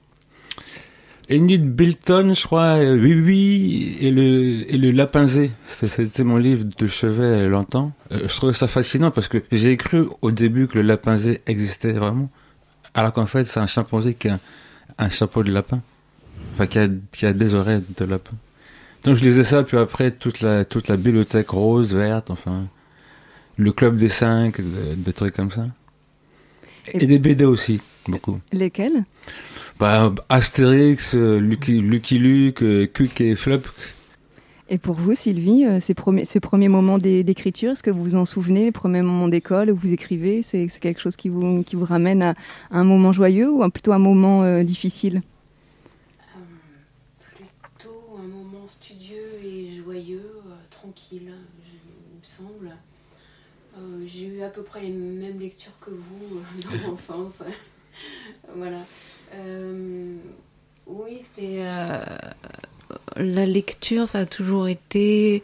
Enid 1.29 1.69
Bilton, 1.75 2.35
je 2.35 2.47
crois, 2.47 2.77
euh, 2.79 2.97
oui, 2.97 3.15
oui, 3.21 3.97
et 4.01 4.13
le, 4.13 4.73
et 4.73 4.79
le 4.79 4.93
Lapinzé. 4.93 5.51
C'était 5.67 6.23
mon 6.23 6.37
livre 6.37 6.65
de 6.79 6.87
chevet 6.87 7.49
longtemps. 7.49 7.93
Euh, 8.13 8.29
je 8.29 8.35
trouvais 8.37 8.53
ça 8.53 8.69
fascinant 8.69 9.11
parce 9.11 9.27
que 9.27 9.43
j'ai 9.51 9.77
cru 9.77 10.05
au 10.23 10.31
début 10.31 10.69
que 10.69 10.75
le 10.77 10.83
Lapinzé 10.83 11.41
existait 11.47 11.93
vraiment. 11.93 12.31
Alors 12.95 13.13
qu'en 13.13 13.27
fait, 13.27 13.45
c'est 13.47 13.59
un 13.59 13.67
chimpanzé 13.67 14.15
qui 14.15 14.29
a 14.29 14.35
un, 14.35 14.41
un 14.99 15.11
chapeau 15.11 15.43
de 15.43 15.51
lapin. 15.51 15.83
Enfin, 16.55 16.67
qui 16.69 16.79
a, 16.79 16.87
qui 17.11 17.27
a 17.27 17.33
des 17.33 17.55
oreilles 17.55 17.83
de 17.97 18.05
lapin. 18.05 18.33
Donc 19.05 19.17
je 19.17 19.25
lisais 19.25 19.45
ça, 19.45 19.63
puis 19.63 19.77
après, 19.77 20.11
toute 20.11 20.41
la, 20.41 20.65
toute 20.65 20.89
la 20.89 20.97
bibliothèque 20.97 21.51
rose, 21.51 21.95
verte, 21.95 22.31
enfin, 22.31 22.65
le 23.57 23.73
club 23.73 23.97
des 23.97 24.09
cinq, 24.09 24.61
de- 24.61 24.95
des 24.97 25.13
trucs 25.13 25.35
comme 25.35 25.51
ça. 25.53 25.67
Et, 26.93 27.05
Et- 27.05 27.07
des 27.07 27.19
BD 27.19 27.45
aussi, 27.45 27.81
beaucoup. 28.09 28.41
Lesquels? 28.53 29.05
Bah, 29.79 30.13
Astérix, 30.29 31.15
euh, 31.15 31.39
Lucky, 31.39 31.81
Lucky 31.83 32.19
Luke, 32.19 32.63
euh, 32.63 32.87
Cuc 32.87 33.21
et 33.21 33.37
Flop. 33.37 33.61
Et 34.69 34.79
pour 34.79 34.97
vous, 34.97 35.15
Sylvie, 35.15 35.65
euh, 35.65 35.79
ces 35.79 35.95
premiers, 35.95 36.25
ces 36.25 36.41
premiers 36.41 36.69
moments 36.69 36.99
d'é- 36.99 37.23
d'écriture, 37.23 37.73
est-ce 37.73 37.83
que 37.85 37.91
vous 37.91 38.03
vous 38.03 38.17
en 38.17 38.25
souvenez, 38.25 38.65
les 38.65 38.73
premiers 38.73 39.03
moments 39.03 39.29
d'école 39.29 39.71
où 39.71 39.77
vous 39.77 39.93
écrivez? 39.93 40.43
C'est 40.43 40.67
c'est 40.69 40.81
quelque 40.81 41.01
chose 41.01 41.15
qui 41.15 41.29
vous, 41.29 41.63
qui 41.63 41.77
vous 41.77 41.85
ramène 41.85 42.21
à, 42.23 42.31
à 42.71 42.79
un 42.79 42.83
moment 42.85 43.13
joyeux 43.13 43.49
ou 43.49 43.63
à- 43.63 43.71
plutôt 43.71 43.93
un 43.93 43.99
moment 44.01 44.43
euh, 44.43 44.65
difficile 44.65 45.21
Plutôt 47.63 48.19
un 48.19 48.27
moment 48.27 48.67
studieux 48.67 49.39
et 49.45 49.77
joyeux, 49.85 50.31
euh, 50.47 50.55
tranquille, 50.71 51.31
je- 51.65 51.71
il 52.13 52.19
me 52.19 52.25
semble. 52.25 52.71
Euh, 53.79 54.05
J'ai 54.07 54.26
à 54.43 54.49
peu 54.49 54.63
près 54.63 54.81
les 54.83 54.91
mêmes 54.91 55.39
lectures 55.39 55.73
que 55.81 55.91
vous 55.91 56.37
euh, 56.39 56.63
dans 56.83 56.91
l'enfance. 56.91 57.43
voilà. 58.57 58.81
Euh, 59.35 60.17
oui, 60.87 61.19
c'était. 61.23 61.59
euh, 61.61 62.05
la 63.17 63.47
lecture, 63.47 64.07
ça 64.07 64.21
a 64.21 64.27
toujours 64.27 64.69
été 64.69 65.43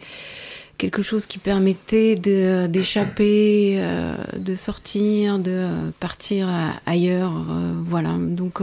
quelque 0.78 1.02
chose 1.02 1.26
qui 1.26 1.38
permettait 1.38 2.16
de- 2.16 2.66
d'échapper, 2.68 3.80
de 4.36 4.54
sortir, 4.54 5.38
de 5.38 5.90
partir 6.00 6.48
ailleurs. 6.86 7.32
voilà. 7.84 8.16
Donc, 8.18 8.60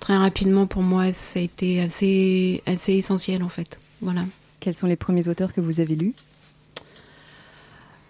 très 0.00 0.16
rapidement, 0.16 0.66
pour 0.66 0.82
moi, 0.82 1.12
ça 1.12 1.38
a 1.40 1.42
été 1.42 1.80
assez, 1.80 2.62
assez 2.66 2.94
essentiel, 2.94 3.42
en 3.42 3.48
fait. 3.48 3.78
Voilà. 4.00 4.22
Quels 4.60 4.74
sont 4.74 4.86
les 4.86 4.96
premiers 4.96 5.28
auteurs 5.28 5.52
que 5.52 5.60
vous 5.60 5.80
avez 5.80 5.94
lus? 5.96 6.14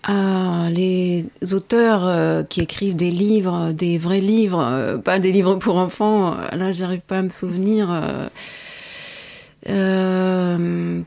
Ah, 0.09 0.69
les 0.71 1.27
auteurs 1.53 2.07
euh, 2.07 2.45
qui 2.45 2.61
écrivent 2.61 2.95
des 2.95 3.11
livres, 3.11 3.73
des 3.73 3.99
vrais 3.99 4.21
livres, 4.21 4.61
euh, 4.63 4.99
pas 4.99 5.19
des 5.19 5.33
livres 5.33 5.57
pour 5.57 5.79
enfants, 5.79 6.39
euh, 6.39 6.57
là, 6.57 6.71
j'arrive 6.71 7.01
pas 7.01 7.19
à 7.19 7.23
me 7.23 7.31
souvenir. 7.31 7.89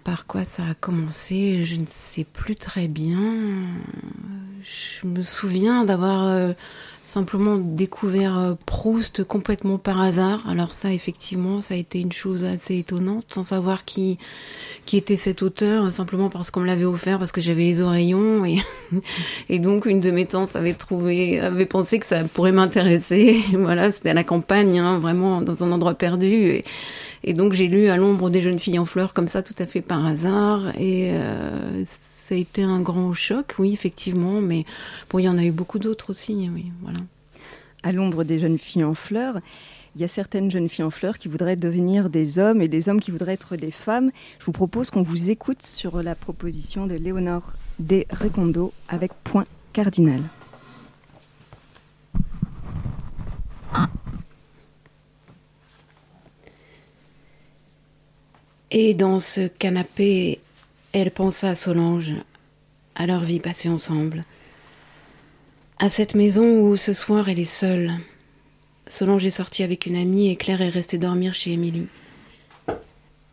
par 0.04 0.26
quoi 0.28 0.44
ça 0.44 0.64
a 0.72 0.74
commencé 0.74 1.64
Je 1.64 1.78
ne 1.78 1.86
sais 1.88 2.26
plus 2.26 2.58
très 2.58 2.90
bien. 2.90 3.36
Je 4.64 5.08
me 5.08 5.22
souviens 5.22 5.86
d'avoir 5.86 6.54
simplement 7.06 7.56
découvert 7.56 8.58
Proust 8.66 9.24
complètement 9.24 9.78
par 9.78 10.02
hasard. 10.02 10.50
Alors 10.50 10.74
ça, 10.74 10.92
effectivement, 10.92 11.62
ça 11.62 11.76
a 11.76 11.78
été 11.78 12.02
une 12.02 12.12
chose 12.12 12.44
assez 12.44 12.80
étonnante, 12.80 13.34
sans 13.34 13.46
savoir 13.46 13.86
qui 13.86 14.18
qui 14.90 14.98
était 14.98 15.18
cet 15.18 15.44
auteur, 15.44 15.94
simplement 15.94 16.30
parce 16.30 16.50
qu'on 16.50 16.62
me 16.62 16.66
l'avait 16.66 16.84
offert, 16.84 17.20
parce 17.20 17.32
que 17.32 17.42
j'avais 17.42 17.62
les 17.62 17.84
oreillons. 17.84 18.44
Et, 18.44 18.58
et 19.50 19.60
donc, 19.60 19.86
une 19.86 20.00
de 20.00 20.10
mes 20.10 20.26
tantes 20.26 20.56
avait 20.56 20.74
trouvé, 20.74 21.40
avait 21.40 21.68
pensé 21.68 22.00
que 22.00 22.08
ça 22.08 22.24
pourrait 22.24 22.52
m'intéresser. 22.52 23.40
Voilà, 23.54 23.92
c'était 23.92 24.10
à 24.10 24.14
la 24.16 24.24
campagne, 24.24 24.80
hein, 24.80 24.98
vraiment 24.98 25.44
dans 25.44 25.64
un 25.64 25.72
endroit 25.72 25.94
perdu. 25.94 26.26
Et, 26.26 26.66
et 27.24 27.36
donc, 27.36 27.54
j'ai 27.54 27.68
lu 27.68 27.90
À 27.90 27.98
l'ombre 27.98 28.32
des 28.32 28.42
jeunes 28.42 28.58
filles 28.58 28.80
en 28.80 28.86
fleurs, 28.86 29.14
comme 29.14 29.28
ça, 29.28 29.44
tout 29.44 29.54
à 29.60 29.68
fait 29.68 29.82
par 29.82 30.04
hasard. 30.04 30.72
Et 30.80 31.12
euh, 31.12 31.84
ça 31.86 32.34
a 32.34 32.38
été 32.40 32.64
un 32.64 32.82
grand 32.82 33.14
choc, 33.14 33.58
oui, 33.60 33.74
effectivement. 33.74 34.42
Mais 34.42 34.66
bon, 35.12 35.20
il 35.20 35.26
y 35.26 35.30
en 35.30 35.38
a 35.38 35.44
eu 35.44 35.52
beaucoup 35.52 35.78
d'autres 35.78 36.10
aussi, 36.10 36.50
oui, 36.52 36.72
voilà. 36.82 37.02
À 37.84 37.92
l'ombre 37.92 38.24
des 38.24 38.40
jeunes 38.40 38.58
filles 38.58 38.86
en 38.86 38.96
fleurs, 38.96 39.36
il 39.96 40.02
y 40.02 40.04
a 40.04 40.08
certaines 40.08 40.52
jeunes 40.52 40.70
filles 40.70 40.86
en 40.86 40.92
fleurs 40.92 41.18
qui 41.18 41.28
voudraient 41.28 41.56
devenir 41.56 42.10
des 42.10 42.40
hommes 42.40 42.62
et 42.62 42.68
des 42.68 42.90
hommes 42.90 43.00
qui 43.00 43.12
voudraient 43.12 43.34
être 43.34 43.56
des 43.56 43.72
femmes. 43.72 44.12
Je 44.40 44.46
vous 44.46 44.52
propose 44.52 44.90
qu'on 44.90 45.02
vous 45.02 45.32
écoute 45.32 45.64
sur 45.64 46.04
la 46.04 46.16
proposition 46.16 46.88
de 46.88 46.96
Léonore 46.96 47.54
De 47.80 48.06
Recondo 48.12 48.74
avec 48.88 49.12
Point 49.24 49.46
Cardinal. 49.74 50.22
Et 58.72 58.94
dans 58.94 59.20
ce 59.20 59.48
canapé, 59.48 60.40
elle 60.92 61.10
pensa 61.10 61.50
à 61.50 61.56
Solange, 61.56 62.14
à 62.94 63.08
leur 63.08 63.22
vie 63.22 63.40
passée 63.40 63.68
ensemble, 63.68 64.26
à 65.80 65.90
cette 65.90 66.14
maison 66.14 66.62
où 66.62 66.78
ce 66.78 66.94
soir 66.94 67.30
elle 67.30 67.40
est 67.40 67.46
seule. 67.46 67.92
Solange 68.90 69.28
est 69.28 69.32
sortie 69.32 69.62
avec 69.62 69.86
une 69.86 69.96
amie 69.96 70.30
et 70.30 70.36
Claire 70.36 70.64
est 70.64 70.70
restée 70.70 70.98
dormir 70.98 71.36
chez 71.36 71.52
Émilie. 71.52 71.88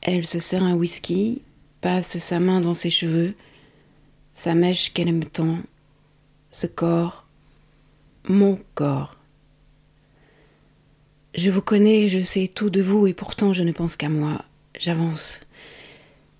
Elle 0.03 0.27
se 0.27 0.38
sert 0.38 0.62
un 0.62 0.75
whisky, 0.75 1.40
passe 1.81 2.19
sa 2.19 2.38
main 2.38 2.61
dans 2.61 2.75
ses 2.75 2.90
cheveux, 2.90 3.35
sa 4.35 4.55
mèche 4.55 4.92
qu'elle 4.92 5.09
aime 5.09 5.25
tant, 5.25 5.59
ce 6.51 6.66
corps, 6.66 7.27
mon 8.29 8.61
corps. 8.75 9.16
Je 11.35 11.51
vous 11.51 11.62
connais, 11.62 12.07
je 12.07 12.21
sais 12.21 12.49
tout 12.49 12.69
de 12.69 12.83
vous 12.83 13.07
et 13.07 13.14
pourtant 13.14 13.55
je 13.55 13.62
ne 13.62 13.73
pense 13.73 13.97
qu'à 13.97 14.11
moi. 14.11 14.45
J'avance. 14.79 15.40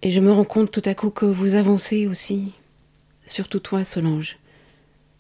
Et 0.03 0.11
je 0.11 0.21
me 0.21 0.31
rends 0.31 0.45
compte 0.45 0.71
tout 0.71 0.83
à 0.85 0.95
coup 0.95 1.09
que 1.09 1.25
vous 1.25 1.55
avancez 1.55 2.07
aussi. 2.07 2.53
Surtout 3.25 3.61
toi, 3.61 3.83
Solange. 3.83 4.39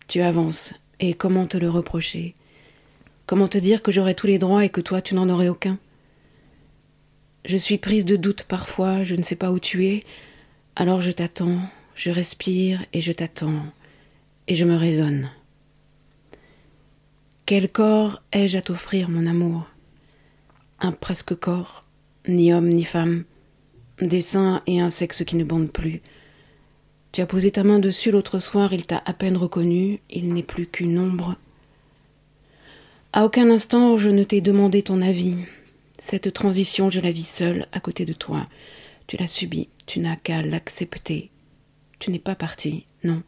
Tu 0.07 0.21
avances. 0.21 0.75
Et 1.01 1.15
comment 1.15 1.47
te 1.47 1.57
le 1.57 1.71
reprocher? 1.71 2.35
Comment 3.27 3.49
te 3.49 3.59
dire 3.59 3.83
que 3.83 3.91
j'aurais 3.91 4.15
tous 4.15 4.29
les 4.29 4.39
droits 4.39 4.65
et 4.65 4.71
que 4.71 4.81
toi 4.81 5.03
tu 5.03 5.17
n'en 5.17 5.29
aurais 5.29 5.49
aucun? 5.49 5.79
Je 7.45 7.57
suis 7.57 7.77
prise 7.77 8.05
de 8.05 8.15
doute 8.15 8.45
parfois, 8.45 9.03
je 9.03 9.17
ne 9.17 9.23
sais 9.23 9.35
pas 9.35 9.51
où 9.51 9.59
tu 9.59 9.87
es. 9.87 10.05
Alors 10.77 11.01
je 11.01 11.11
t'attends, 11.11 11.59
je 11.97 12.12
respire 12.12 12.85
et 12.93 13.01
je 13.01 13.12
t'attends. 13.12 13.65
Et 14.47 14.55
je 14.55 14.65
me 14.65 14.77
raisonne. 14.77 15.31
Quel 17.47 17.69
corps 17.69 18.23
ai-je 18.33 18.59
à 18.59 18.62
t'offrir, 18.62 19.09
mon 19.09 19.27
amour? 19.27 19.67
Un 20.79 20.93
presque 20.93 21.35
corps, 21.35 21.85
ni 22.29 22.53
homme 22.53 22.69
ni 22.69 22.85
femme, 22.85 23.25
des 24.01 24.21
seins 24.21 24.62
et 24.69 24.81
un 24.81 24.91
sexe 24.91 25.25
qui 25.25 25.35
ne 25.35 25.45
bondent 25.45 25.73
plus. 25.73 26.01
Tu 27.11 27.23
as 27.23 27.27
posé 27.27 27.51
ta 27.51 27.65
main 27.65 27.81
dessus 27.81 28.12
l'autre 28.12 28.39
soir, 28.39 28.73
il 28.73 28.87
t'a 28.87 29.03
à 29.05 29.12
peine 29.12 29.37
reconnu, 29.37 30.01
il 30.11 30.33
n'est 30.33 30.43
plus 30.45 30.67
qu'une 30.67 30.99
ombre. 30.99 31.37
À 33.17 33.25
aucun 33.25 33.49
instant 33.49 33.97
je 33.97 34.11
ne 34.11 34.25
t'ai 34.25 34.43
demandé 34.43 34.83
ton 34.83 35.01
avis. 35.01 35.37
Cette 35.99 36.35
transition, 36.35 36.91
je 36.91 37.01
la 37.01 37.11
vis 37.11 37.27
seule 37.27 37.67
à 37.73 37.81
côté 37.81 38.05
de 38.05 38.13
toi. 38.13 38.45
Tu 39.07 39.17
l'as 39.17 39.27
subie, 39.27 39.71
tu 39.87 40.01
n'as 40.01 40.17
qu'à 40.17 40.43
l'accepter. 40.43 41.31
Tu 41.99 42.11
n'es 42.11 42.19
pas 42.19 42.35
parti, 42.35 42.85
non. 43.05 43.23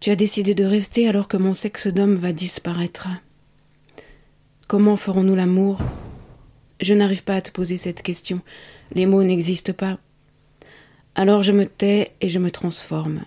Tu 0.00 0.10
as 0.10 0.16
décidé 0.16 0.56
de 0.56 0.64
rester 0.64 1.06
alors 1.06 1.28
que 1.28 1.36
mon 1.36 1.54
sexe 1.54 1.86
d'homme 1.86 2.16
va 2.16 2.32
disparaître. 2.32 3.06
Comment 4.66 4.96
ferons-nous 4.96 5.36
l'amour? 5.36 5.78
Je 6.80 6.92
n'arrive 6.94 7.22
pas 7.22 7.36
à 7.36 7.42
te 7.42 7.52
poser 7.52 7.76
cette 7.76 8.02
question. 8.02 8.40
Les 8.96 9.06
mots 9.06 9.22
n'existent 9.22 9.72
pas. 9.72 10.00
Alors 11.14 11.42
je 11.42 11.52
me 11.52 11.66
tais 11.66 12.10
et 12.20 12.28
je 12.28 12.40
me 12.40 12.50
transforme. 12.50 13.22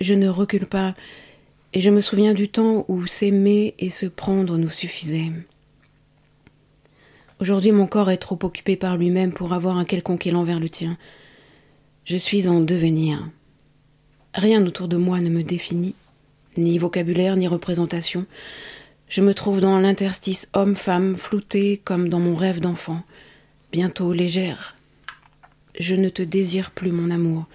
Je 0.00 0.14
ne 0.14 0.30
recule 0.30 0.64
pas, 0.66 0.94
et 1.72 1.80
je 1.80 1.90
me 1.90 2.00
souviens 2.00 2.34
du 2.34 2.48
temps 2.48 2.84
où 2.88 3.06
s'aimer 3.06 3.74
et 3.78 3.90
se 3.90 4.06
prendre 4.06 4.56
nous 4.56 4.70
suffisait. 4.70 5.30
Aujourd'hui 7.40 7.72
mon 7.72 7.86
corps 7.86 8.10
est 8.10 8.16
trop 8.16 8.38
occupé 8.42 8.76
par 8.76 8.96
lui-même 8.96 9.32
pour 9.32 9.52
avoir 9.52 9.78
un 9.78 9.84
quelconque 9.84 10.26
élan 10.26 10.44
vers 10.44 10.60
le 10.60 10.68
tien. 10.68 10.96
Je 12.04 12.16
suis 12.16 12.48
en 12.48 12.60
devenir. 12.60 13.28
Rien 14.34 14.66
autour 14.66 14.88
de 14.88 14.96
moi 14.96 15.20
ne 15.20 15.28
me 15.28 15.42
définit, 15.42 15.94
ni 16.56 16.78
vocabulaire, 16.78 17.36
ni 17.36 17.46
représentation. 17.46 18.26
Je 19.08 19.20
me 19.20 19.34
trouve 19.34 19.60
dans 19.60 19.78
l'interstice 19.78 20.48
homme-femme, 20.52 21.16
flouté 21.16 21.80
comme 21.84 22.08
dans 22.08 22.18
mon 22.18 22.34
rêve 22.34 22.60
d'enfant, 22.60 23.02
bientôt 23.72 24.12
légère. 24.12 24.76
Je 25.78 25.94
ne 25.94 26.08
te 26.08 26.22
désire 26.22 26.70
plus, 26.72 26.92
mon 26.92 27.10
amour. 27.10 27.46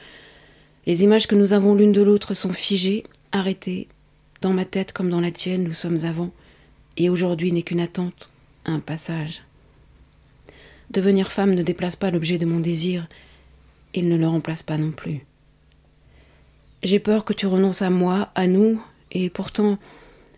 Les 0.86 1.04
images 1.04 1.28
que 1.28 1.36
nous 1.36 1.54
avons 1.54 1.76
l'une 1.76 1.92
de 1.92 2.02
l'autre 2.02 2.34
sont 2.34 2.54
figées, 2.54 3.04
arrêtées. 3.32 3.88
Dans 4.44 4.52
ma 4.52 4.66
tête 4.66 4.92
comme 4.92 5.10
dans 5.10 5.22
la 5.22 5.32
tienne, 5.32 5.64
nous 5.64 5.72
sommes 5.72 6.04
avant. 6.04 6.30
Et 6.98 7.10
aujourd'hui 7.10 7.54
n'est 7.54 7.64
qu'une 7.64 7.80
attente, 7.80 8.30
un 8.66 8.82
passage. 8.82 9.42
Devenir 10.92 11.32
femme 11.32 11.56
ne 11.56 11.64
déplace 11.64 11.96
pas 11.96 12.12
l'objet 12.12 12.38
de 12.38 12.46
mon 12.46 12.60
désir, 12.60 13.08
il 13.94 14.10
ne 14.10 14.18
le 14.18 14.28
remplace 14.28 14.62
pas 14.62 14.78
non 14.78 14.92
plus. 14.92 15.26
J'ai 16.84 17.00
peur 17.00 17.24
que 17.24 17.32
tu 17.32 17.48
renonces 17.48 17.82
à 17.82 17.90
moi, 17.90 18.32
à 18.36 18.48
nous, 18.48 18.84
et 19.14 19.30
pourtant, 19.30 19.78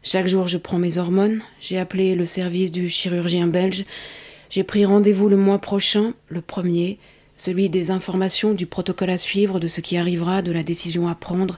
chaque 0.03 0.27
jour 0.27 0.47
je 0.47 0.59
prends 0.59 0.77
mes 0.77 0.99
hormones, 0.99 1.41
j'ai 1.59 1.79
appelé 1.79 2.13
le 2.13 2.27
service 2.27 2.71
du 2.71 2.87
chirurgien 2.89 3.47
belge, 3.47 3.85
j'ai 4.51 4.63
pris 4.63 4.85
rendez-vous 4.85 5.29
le 5.29 5.37
mois 5.37 5.57
prochain, 5.57 6.13
le 6.29 6.41
premier, 6.41 6.99
celui 7.35 7.69
des 7.69 7.89
informations, 7.89 8.53
du 8.53 8.67
protocole 8.67 9.09
à 9.09 9.17
suivre, 9.17 9.59
de 9.59 9.67
ce 9.67 9.81
qui 9.81 9.97
arrivera, 9.97 10.43
de 10.43 10.51
la 10.51 10.61
décision 10.61 11.07
à 11.07 11.15
prendre, 11.15 11.57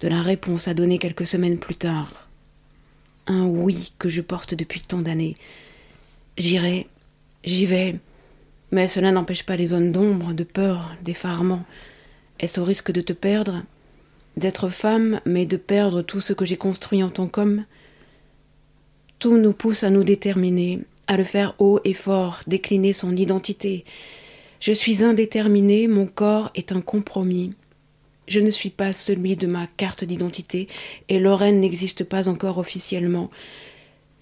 de 0.00 0.08
la 0.08 0.22
réponse 0.22 0.68
à 0.68 0.74
donner 0.74 0.98
quelques 0.98 1.26
semaines 1.26 1.58
plus 1.58 1.74
tard. 1.74 2.28
Un 3.26 3.46
oui 3.46 3.92
que 3.98 4.08
je 4.08 4.22
porte 4.22 4.54
depuis 4.54 4.80
tant 4.80 5.02
d'années. 5.02 5.36
J'irai, 6.38 6.86
j'y 7.44 7.66
vais, 7.66 7.96
mais 8.72 8.88
cela 8.88 9.12
n'empêche 9.12 9.44
pas 9.44 9.56
les 9.56 9.66
zones 9.66 9.92
d'ombre, 9.92 10.32
de 10.32 10.44
peur, 10.44 10.94
d'effarement. 11.02 11.64
Est-ce 12.38 12.60
au 12.60 12.64
risque 12.64 12.92
de 12.92 13.00
te 13.00 13.12
perdre 13.12 13.62
d'être 14.36 14.70
femme, 14.70 15.20
mais 15.26 15.44
de 15.44 15.56
perdre 15.56 16.02
tout 16.02 16.20
ce 16.20 16.32
que 16.32 16.44
j'ai 16.44 16.56
construit 16.56 17.02
en 17.02 17.10
tant 17.10 17.26
qu'homme? 17.26 17.64
Tout 19.18 19.36
nous 19.36 19.52
pousse 19.52 19.84
à 19.84 19.90
nous 19.90 20.04
déterminer, 20.04 20.80
à 21.06 21.16
le 21.16 21.24
faire 21.24 21.54
haut 21.58 21.80
et 21.84 21.92
fort, 21.92 22.40
décliner 22.46 22.94
son 22.94 23.14
identité. 23.16 23.84
Je 24.60 24.72
suis 24.72 25.04
indéterminé, 25.04 25.88
mon 25.88 26.06
corps 26.06 26.50
est 26.54 26.72
un 26.72 26.80
compromis. 26.80 27.52
Je 28.30 28.38
ne 28.38 28.50
suis 28.50 28.70
pas 28.70 28.92
celui 28.92 29.34
de 29.34 29.48
ma 29.48 29.66
carte 29.66 30.04
d'identité, 30.04 30.68
et 31.08 31.18
Lorraine 31.18 31.58
n'existe 31.58 32.04
pas 32.04 32.28
encore 32.28 32.58
officiellement. 32.58 33.28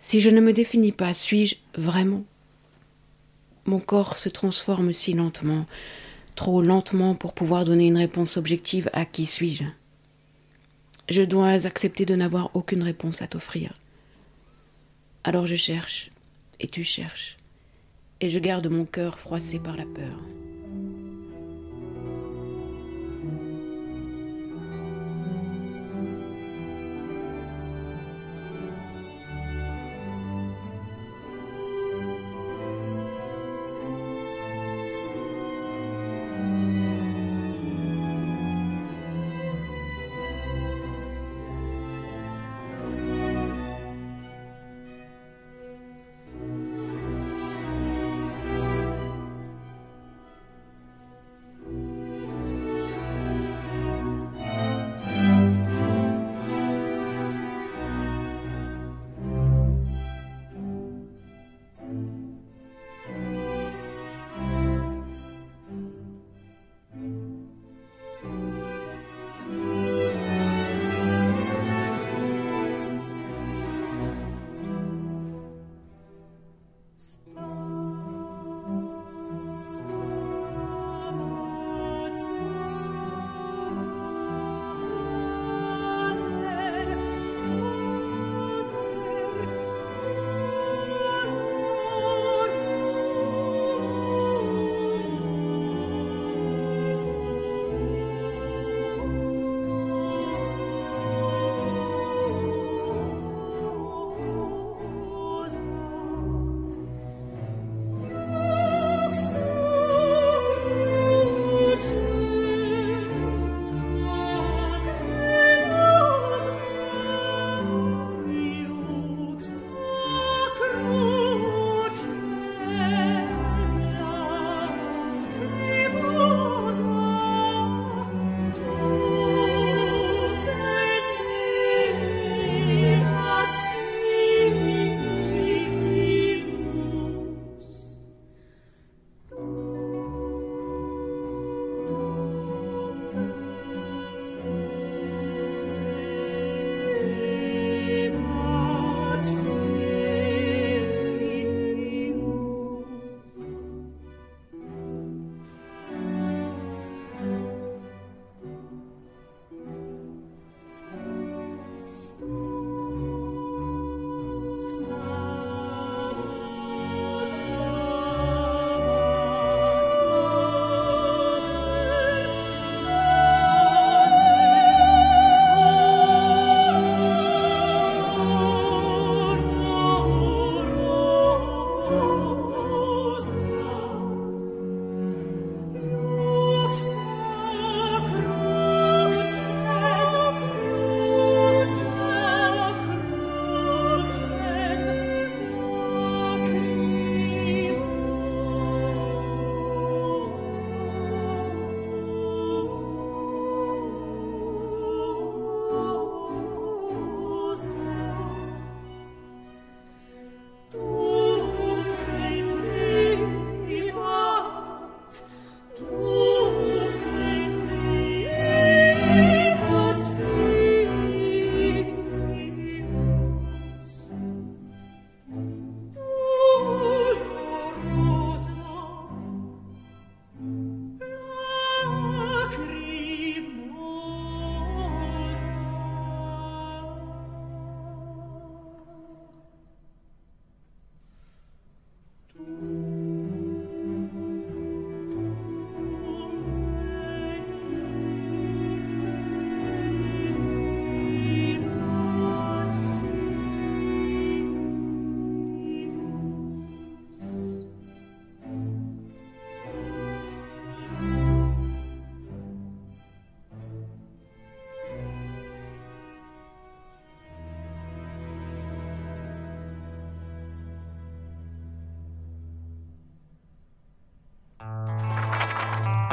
Si 0.01 0.23
je 0.23 0.31
ne 0.31 0.41
me 0.41 0.55
définis 0.55 0.93
pas, 0.93 1.13
suis-je 1.13 1.57
vraiment? 1.77 2.25
Mon 3.67 3.81
corps 3.81 4.17
se 4.17 4.31
transforme 4.31 4.95
si 4.95 5.13
lentement, 5.13 5.67
trop 6.37 6.63
lentement 6.63 7.17
pour 7.17 7.35
pouvoir 7.35 7.67
donner 7.67 7.87
une 7.89 7.99
réponse 7.99 8.39
objective 8.39 8.89
à 8.95 9.05
qui 9.05 9.27
suis-je. 9.27 9.65
Je 11.11 11.23
dois 11.23 11.67
accepter 11.67 12.07
de 12.07 12.15
n'avoir 12.15 12.49
aucune 12.55 12.85
réponse 12.85 13.21
à 13.21 13.27
t'offrir. 13.27 13.75
Alors 15.23 15.45
je 15.45 15.57
cherche, 15.57 16.09
et 16.61 16.69
tu 16.69 16.83
cherches, 16.83 17.37
et 18.23 18.31
je 18.31 18.39
garde 18.39 18.69
mon 18.69 18.87
cœur 18.87 19.19
froissé 19.19 19.59
par 19.59 19.77
la 19.77 19.85
peur. 19.85 20.19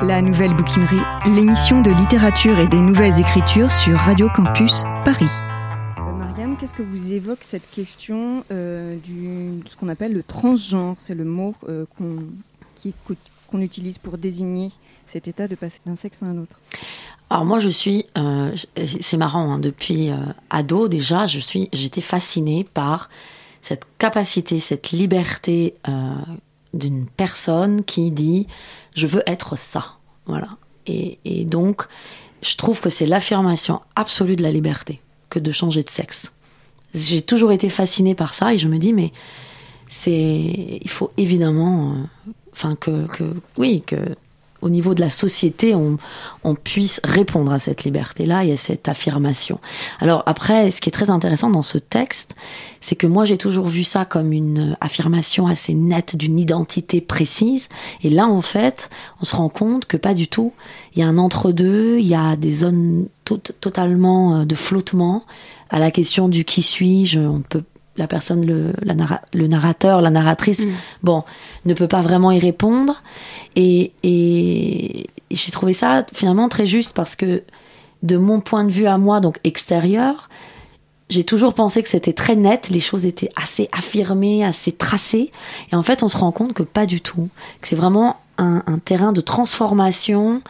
La 0.08 0.22
Nouvelle 0.22 0.54
Bouquinerie, 0.54 1.02
l'émission 1.26 1.82
de 1.82 1.90
littérature 1.90 2.60
et 2.60 2.68
des 2.68 2.80
nouvelles 2.80 3.20
écritures 3.20 3.72
sur 3.72 3.98
Radio 3.98 4.30
Campus 4.30 4.84
Paris. 5.04 5.26
Euh, 5.98 6.12
Marianne, 6.12 6.58
qu'est-ce 6.60 6.76
que 6.76 6.84
vous 6.84 7.12
évoque 7.12 7.40
cette 7.42 7.68
question 7.72 8.44
euh, 8.52 8.98
du, 8.98 9.62
de 9.64 9.68
ce 9.68 9.76
qu'on 9.76 9.90
appelle 9.90 10.14
le 10.14 10.22
transgenre? 10.22 10.96
C'est 11.00 11.16
le 11.16 11.26
mot 11.26 11.56
euh, 11.68 11.86
qu'on 11.98 13.60
utilise 13.60 13.98
pour 13.98 14.20
désigner 14.20 14.70
cet 15.08 15.28
état 15.28 15.48
de 15.48 15.56
passer 15.56 15.80
d'un 15.88 15.96
sexe 15.96 16.22
à 16.22 16.28
un 16.28 16.38
autre. 16.38 16.60
Alors 17.32 17.46
moi 17.46 17.58
je 17.58 17.70
suis, 17.70 18.06
euh, 18.16 18.56
c'est 19.02 19.18
marrant, 19.18 19.54
hein, 19.54 19.60
depuis 19.60 20.12
euh, 20.12 20.18
ado 20.52 20.88
déjà, 20.88 21.26
je 21.26 21.40
suis, 21.40 21.68
j'étais 21.74 22.02
fascinée 22.02 22.64
par 22.64 23.10
cette 23.64 23.88
capacité, 23.98 24.60
cette 24.60 24.92
liberté 24.92 25.74
euh, 25.90 26.14
d'une 26.76 27.08
personne 27.08 27.84
qui 27.84 28.12
dit 28.12 28.46
je 28.96 29.08
veux 29.08 29.24
être 29.26 29.58
ça, 29.58 29.95
voilà. 30.26 30.50
Et, 30.88 31.20
et 31.26 31.46
donc 31.46 31.88
je 32.42 32.56
trouve 32.56 32.80
que 32.80 32.90
c'est 32.90 33.06
l'affirmation 33.06 33.82
absolue 33.96 34.36
de 34.36 34.44
la 34.44 34.52
liberté 34.52 35.02
que 35.30 35.40
de 35.40 35.52
changer 35.52 35.84
de 35.84 35.90
sexe. 35.90 36.32
J'ai 36.94 37.22
toujours 37.22 37.52
été 37.52 37.70
fascinée 37.70 38.16
par 38.16 38.34
ça 38.34 38.54
et 38.54 38.58
je 38.58 38.68
me 38.68 38.78
dis 38.78 38.94
mais 38.94 39.12
c'est, 39.88 40.12
il 40.82 40.90
faut 40.90 41.12
évidemment, 41.18 41.92
euh, 41.92 42.32
enfin 42.52 42.76
que, 42.76 43.08
que, 43.08 43.24
oui 43.58 43.84
que 43.86 43.96
au 44.62 44.70
niveau 44.70 44.96
de 44.96 45.02
la 45.02 45.10
société, 45.10 45.76
on, 45.76 45.98
puisse 46.56 47.02
répondre 47.04 47.52
à 47.52 47.60
cette 47.60 47.84
liberté-là 47.84 48.46
et 48.46 48.54
à 48.54 48.58
cette 48.58 48.88
affirmation. 48.88 49.60
Alors 50.00 50.24
après, 50.26 50.72
ce 50.72 50.82
qui 50.82 50.90
est 50.90 50.92
très 50.92 51.10
intéressant 51.10 51.50
dans 51.50 51.62
ce 51.62 51.78
texte, 51.78 52.36
c'est 52.82 52.96
que 52.96 53.08
moi 53.08 53.26
j'ai 53.26 53.38
toujours 53.38 53.68
vu 53.68 53.84
ça 53.84 54.06
comme 54.06 54.32
une 54.32 54.78
affirmation 54.82 55.48
assez 55.48 55.74
nette 55.74 56.16
d'une 56.16 56.40
identité 56.40 57.02
précise. 57.02 57.70
Et 58.04 58.10
là, 58.10 58.28
en 58.28 58.42
fait, 58.42 58.90
on 59.22 59.26
se 59.26 59.36
rend 59.36 59.50
compte 59.50 59.86
que 59.86 59.98
pas 59.98 60.14
du 60.14 60.28
tout. 60.28 60.54
Il 60.96 61.00
y 61.00 61.04
a 61.04 61.08
un 61.08 61.18
entre-deux, 61.18 61.98
il 62.00 62.08
y 62.08 62.16
a 62.16 62.36
des 62.36 62.54
zones 62.54 63.08
to- 63.26 63.38
totalement 63.38 64.38
euh, 64.38 64.46
de 64.46 64.56
flottement 64.56 65.26
à 65.70 65.80
la 65.80 65.92
question 65.92 66.30
du 66.30 66.46
qui 66.46 66.62
suis-je. 66.64 67.20
On 67.20 67.42
peut 67.42 67.64
la 67.98 68.08
personne, 68.08 68.46
le, 68.46 68.74
la 68.82 68.94
narra- 68.94 69.22
le 69.34 69.48
narrateur, 69.48 70.02
la 70.02 70.10
narratrice, 70.10 70.68
bon, 71.04 71.24
ne 71.66 71.74
peut 71.74 71.88
pas 71.88 72.02
vraiment 72.02 72.32
y 72.32 72.40
répondre. 72.40 73.02
Et, 73.56 73.94
et 74.04 75.08
j'ai 75.32 75.52
trouvé 75.52 75.74
ça 75.74 76.06
finalement 76.14 76.50
très 76.50 76.66
juste 76.66 76.94
parce 76.94 77.16
que 77.16 77.44
de 78.04 78.18
mon 78.18 78.42
point 78.42 78.66
de 78.66 78.72
vue 78.72 78.86
à 78.88 78.98
moi, 78.98 79.20
donc 79.22 79.40
extérieur, 79.44 80.30
j'ai 81.10 81.24
toujours 81.24 81.54
pensé 81.54 81.84
que 81.84 81.90
c'était 81.90 82.14
très 82.14 82.36
net, 82.36 82.70
les 82.70 82.80
choses 82.80 83.06
étaient 83.06 83.30
assez 83.36 83.70
affirmées, 83.72 84.44
assez 84.44 84.72
tracées. 84.72 85.32
Et 85.72 85.76
en 85.76 85.84
fait, 85.84 86.04
on 86.04 86.08
se 86.08 86.18
rend 86.18 86.32
compte 86.32 86.54
que 86.54 86.64
pas 86.64 86.86
du 86.86 87.00
tout. 87.00 87.30
Que 87.62 87.68
c'est 87.68 87.76
vraiment 87.76 88.18
un, 88.38 88.64
un 88.68 88.80
terrain 88.80 89.14
de 89.14 89.22
transformation 89.22 90.42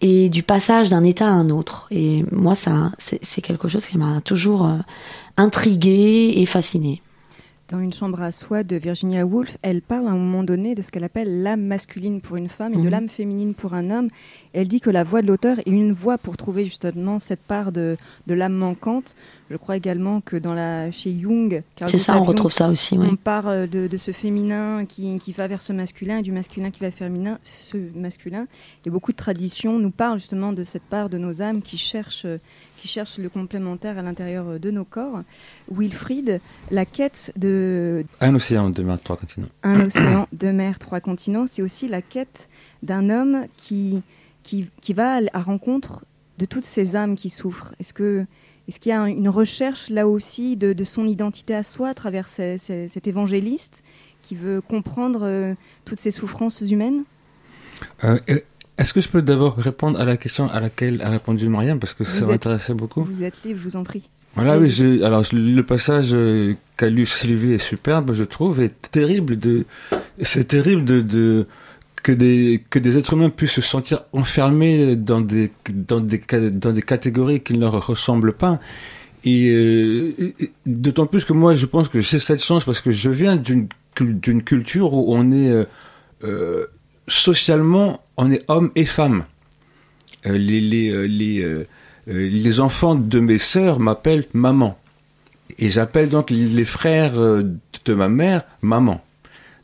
et 0.00 0.28
du 0.28 0.42
passage 0.42 0.90
d'un 0.90 1.04
état 1.04 1.26
à 1.26 1.30
un 1.30 1.50
autre. 1.50 1.88
Et 1.90 2.24
moi, 2.30 2.54
ça, 2.54 2.92
c'est 2.98 3.18
c'est 3.24 3.42
quelque 3.42 3.66
chose 3.68 3.84
qui 3.86 3.98
m'a 3.98 4.20
toujours 4.20 4.64
euh, 4.66 4.76
intriguée 5.36 6.34
et 6.36 6.46
fascinée. 6.46 7.02
Dans 7.68 7.80
Une 7.80 7.92
chambre 7.92 8.22
à 8.22 8.30
soi 8.30 8.62
de 8.62 8.76
Virginia 8.76 9.26
Woolf, 9.26 9.58
elle 9.62 9.82
parle 9.82 10.06
à 10.06 10.10
un 10.12 10.16
moment 10.16 10.44
donné 10.44 10.76
de 10.76 10.82
ce 10.82 10.92
qu'elle 10.92 11.02
appelle 11.02 11.42
l'âme 11.42 11.62
masculine 11.62 12.20
pour 12.20 12.36
une 12.36 12.48
femme 12.48 12.72
et 12.74 12.76
de 12.76 12.82
Mhm. 12.82 12.90
l'âme 12.90 13.08
féminine 13.08 13.54
pour 13.54 13.74
un 13.74 13.90
homme. 13.90 14.08
Elle 14.52 14.68
dit 14.68 14.78
que 14.80 14.88
la 14.88 15.02
voix 15.02 15.20
de 15.20 15.26
l'auteur 15.26 15.58
est 15.58 15.68
une 15.68 15.92
voix 15.92 16.16
pour 16.16 16.36
trouver 16.36 16.64
justement 16.64 17.18
cette 17.18 17.40
part 17.40 17.72
de, 17.72 17.96
de 18.28 18.34
l'âme 18.34 18.52
manquante. 18.52 19.16
Je 19.50 19.56
crois 19.56 19.76
également 19.76 20.20
que 20.20 20.36
dans 20.36 20.54
la, 20.54 20.92
chez 20.92 21.12
Jung, 21.20 21.64
Carl 21.74 21.90
C'est 21.90 21.98
ça, 21.98 22.16
on 22.16 22.22
retrouve 22.22 22.52
Jung, 22.52 22.58
ça 22.58 22.68
aussi, 22.68 22.96
oui. 22.98 23.08
on 23.10 23.16
parle 23.16 23.66
de, 23.68 23.88
de 23.88 23.96
ce 23.96 24.12
féminin 24.12 24.84
qui, 24.86 25.18
qui 25.18 25.32
va 25.32 25.48
vers 25.48 25.60
ce 25.60 25.72
masculin 25.72 26.18
et 26.18 26.22
du 26.22 26.30
masculin 26.30 26.70
qui 26.70 26.78
va 26.78 26.90
vers 26.90 26.96
féminin, 26.98 27.40
ce 27.42 27.76
masculin. 27.96 28.46
Et 28.86 28.90
beaucoup 28.90 29.10
de 29.10 29.16
traditions 29.16 29.80
nous 29.80 29.90
parlent 29.90 30.20
justement 30.20 30.52
de 30.52 30.62
cette 30.62 30.84
part 30.84 31.08
de 31.08 31.18
nos 31.18 31.42
âmes 31.42 31.62
qui 31.62 31.78
cherchent, 31.78 32.26
qui 32.76 32.88
cherchent 32.88 33.18
le 33.18 33.28
complémentaire 33.28 33.98
à 33.98 34.02
l'intérieur 34.02 34.58
de 34.60 34.70
nos 34.70 34.84
corps. 34.84 35.22
Wilfried, 35.70 36.40
la 36.70 36.84
quête 36.84 37.32
de 37.36 38.04
Un 38.20 38.34
océan 38.34 38.70
de 38.70 38.82
mer, 38.82 38.98
trois 39.00 39.16
continents. 39.16 39.48
un 39.62 39.80
océan, 39.84 40.26
deux 40.32 40.52
mers, 40.52 40.78
trois 40.78 41.00
continents, 41.00 41.46
c'est 41.46 41.62
aussi 41.62 41.88
la 41.88 42.02
quête 42.02 42.48
d'un 42.82 43.10
homme 43.10 43.46
qui, 43.56 44.02
qui, 44.42 44.68
qui 44.80 44.92
va 44.92 45.20
à 45.32 45.40
rencontre 45.40 46.04
de 46.38 46.44
toutes 46.44 46.64
ces 46.66 46.96
âmes 46.96 47.16
qui 47.16 47.30
souffrent. 47.30 47.74
Est-ce 47.80 47.92
que 47.94 48.24
est-ce 48.68 48.80
qu'il 48.80 48.90
y 48.90 48.92
a 48.92 49.00
un- 49.00 49.06
une 49.06 49.28
recherche 49.28 49.90
là 49.90 50.08
aussi 50.08 50.56
de, 50.56 50.72
de 50.72 50.82
son 50.84 51.06
identité 51.06 51.54
à 51.54 51.62
soi 51.62 51.90
à 51.90 51.94
travers 51.94 52.26
ces- 52.28 52.58
ces- 52.58 52.88
cet 52.88 53.06
évangéliste 53.06 53.84
qui 54.22 54.34
veut 54.34 54.60
comprendre 54.60 55.20
euh, 55.22 55.54
toutes 55.84 56.00
ces 56.00 56.10
souffrances 56.10 56.60
humaines? 56.62 57.04
Euh, 58.04 58.18
euh, 58.28 58.40
Est-ce 58.78 58.92
que 58.92 59.00
je 59.00 59.08
peux 59.08 59.22
d'abord 59.22 59.56
répondre 59.56 59.98
à 60.00 60.04
la 60.04 60.16
question 60.16 60.48
à 60.50 60.60
laquelle 60.60 61.00
a 61.02 61.08
répondu 61.10 61.48
Marianne 61.48 61.78
parce 61.78 61.94
que 61.94 62.04
Vous 62.04 62.18
ça 62.20 62.26
m'intéressait 62.26 62.74
beaucoup? 62.74 63.04
Vous 63.04 63.22
êtes 63.22 63.34
libre, 63.44 63.58
je 63.62 63.64
vous 63.68 63.76
en 63.76 63.84
prie. 63.84 64.08
Voilà, 64.34 64.58
oui, 64.58 64.68
je- 64.68 65.02
alors 65.02 65.24
le 65.32 65.62
passage 65.62 66.10
euh, 66.12 66.52
qu'a 66.76 66.90
lu 66.90 67.06
Sylvie 67.06 67.52
est 67.52 67.58
superbe, 67.58 68.12
je 68.12 68.24
trouve, 68.24 68.60
et 68.60 68.68
terrible 68.68 69.38
de, 69.38 69.64
c'est 70.20 70.48
terrible 70.48 70.84
de, 70.84 71.00
de 71.00 71.46
que 72.02 72.12
des 72.12 72.62
que 72.68 72.78
des 72.78 72.98
êtres 72.98 73.14
humains 73.14 73.30
puissent 73.30 73.52
se 73.52 73.62
sentir 73.62 74.02
enfermés 74.12 74.94
dans 74.94 75.22
des 75.22 75.50
dans 75.72 76.00
des 76.00 76.20
dans 76.50 76.72
des 76.72 76.82
catégories 76.82 77.40
qui 77.40 77.54
ne 77.54 77.60
leur 77.60 77.86
ressemblent 77.86 78.34
pas. 78.34 78.60
Et, 79.24 79.48
euh, 79.48 80.12
et- 80.38 80.52
d'autant 80.66 81.06
plus 81.06 81.24
que 81.24 81.32
moi, 81.32 81.56
je 81.56 81.64
pense 81.66 81.88
que 81.88 82.00
j'ai 82.00 82.18
cette 82.18 82.44
chance 82.44 82.66
parce 82.66 82.82
que 82.82 82.90
je 82.92 83.08
viens 83.08 83.36
d'une 83.36 83.68
d'une 83.98 84.42
culture 84.42 84.92
où 84.92 85.14
on 85.16 85.32
est 85.32 85.48
euh, 85.50 85.64
euh, 86.24 86.66
socialement, 87.08 88.00
on 88.16 88.30
est 88.30 88.44
homme 88.48 88.70
et 88.74 88.84
femme. 88.84 89.24
Euh, 90.26 90.36
les 90.38 90.60
les 90.60 90.90
euh, 90.90 91.06
les 91.06 91.40
euh, 91.42 91.66
euh, 92.08 92.28
les 92.28 92.60
enfants 92.60 92.94
de 92.94 93.20
mes 93.20 93.38
sœurs 93.38 93.80
m'appellent 93.80 94.26
maman. 94.34 94.78
Et 95.58 95.70
j'appelle 95.70 96.08
donc 96.08 96.30
les 96.30 96.64
frères 96.64 97.18
euh, 97.18 97.42
de 97.84 97.94
ma 97.94 98.08
mère 98.08 98.42
maman. 98.62 99.02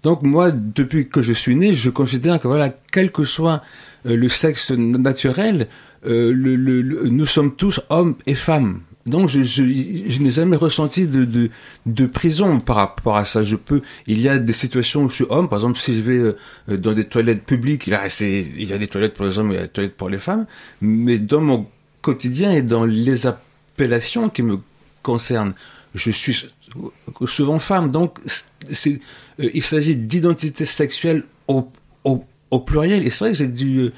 Donc 0.02 0.22
moi, 0.22 0.50
depuis 0.52 1.09
que 1.09 1.22
je 1.22 1.33
suis 1.33 1.55
né, 1.57 1.72
je 1.72 1.90
considère 1.90 2.40
que 2.40 2.48
voilà, 2.48 2.74
quel 2.92 3.12
que 3.12 3.24
soit 3.24 3.62
le 4.05 4.28
sexe 4.28 4.70
naturel, 4.72 5.68
le, 6.05 6.33
le- 6.33 6.83
le- 6.83 7.09
nous 7.09 7.26
sommes 7.26 7.55
tous 7.55 7.81
hommes 7.88 8.16
et 8.26 8.35
femmes. 8.35 8.81
Donc 9.04 9.28
je, 9.28 9.42
je, 9.42 9.62
je 9.64 10.22
n'ai 10.22 10.30
jamais 10.30 10.56
ressenti 10.56 11.08
de, 11.08 11.24
de, 11.24 11.50
de 11.86 12.06
prison 12.06 12.60
par 12.60 12.76
rapport 12.76 13.16
à 13.16 13.24
ça. 13.24 13.42
Je 13.42 13.56
peux, 13.56 13.82
il 14.06 14.20
y 14.20 14.28
a 14.28 14.38
des 14.38 14.52
situations 14.52 15.04
où 15.04 15.10
je 15.10 15.14
suis 15.14 15.26
homme, 15.28 15.48
par 15.48 15.58
exemple 15.58 15.78
si 15.78 15.94
je 15.94 16.00
vais 16.00 16.18
euh, 16.18 16.36
dans 16.76 16.92
des 16.92 17.04
toilettes 17.04 17.44
publiques, 17.44 17.86
là 17.86 18.02
il 18.20 18.64
y 18.64 18.72
a 18.72 18.78
des 18.78 18.86
toilettes 18.86 19.14
pour 19.14 19.24
les 19.24 19.38
hommes 19.38 19.52
et 19.52 19.58
des 19.58 19.68
toilettes 19.68 19.96
pour 19.96 20.08
les 20.08 20.18
femmes, 20.18 20.46
mais 20.80 21.18
dans 21.18 21.40
mon 21.40 21.66
quotidien 22.00 22.52
et 22.52 22.62
dans 22.62 22.84
les 22.84 23.26
appellations 23.26 24.28
qui 24.28 24.42
me 24.42 24.58
concernent, 25.02 25.54
je 25.94 26.10
suis 26.10 26.46
souvent 27.26 27.58
femme. 27.58 27.90
Donc 27.90 28.18
c'est, 28.70 29.00
euh, 29.40 29.50
il 29.54 29.62
s'agit 29.62 29.96
d'identité 29.96 30.64
sexuelle 30.64 31.24
au, 31.48 31.68
au, 32.04 32.24
au 32.50 32.60
pluriel. 32.60 33.06
Et 33.06 33.10
c'est 33.10 33.18
vrai 33.20 33.32
que 33.32 33.38
j'ai 33.38 33.48
du, 33.48 33.78
euh, 33.80 33.92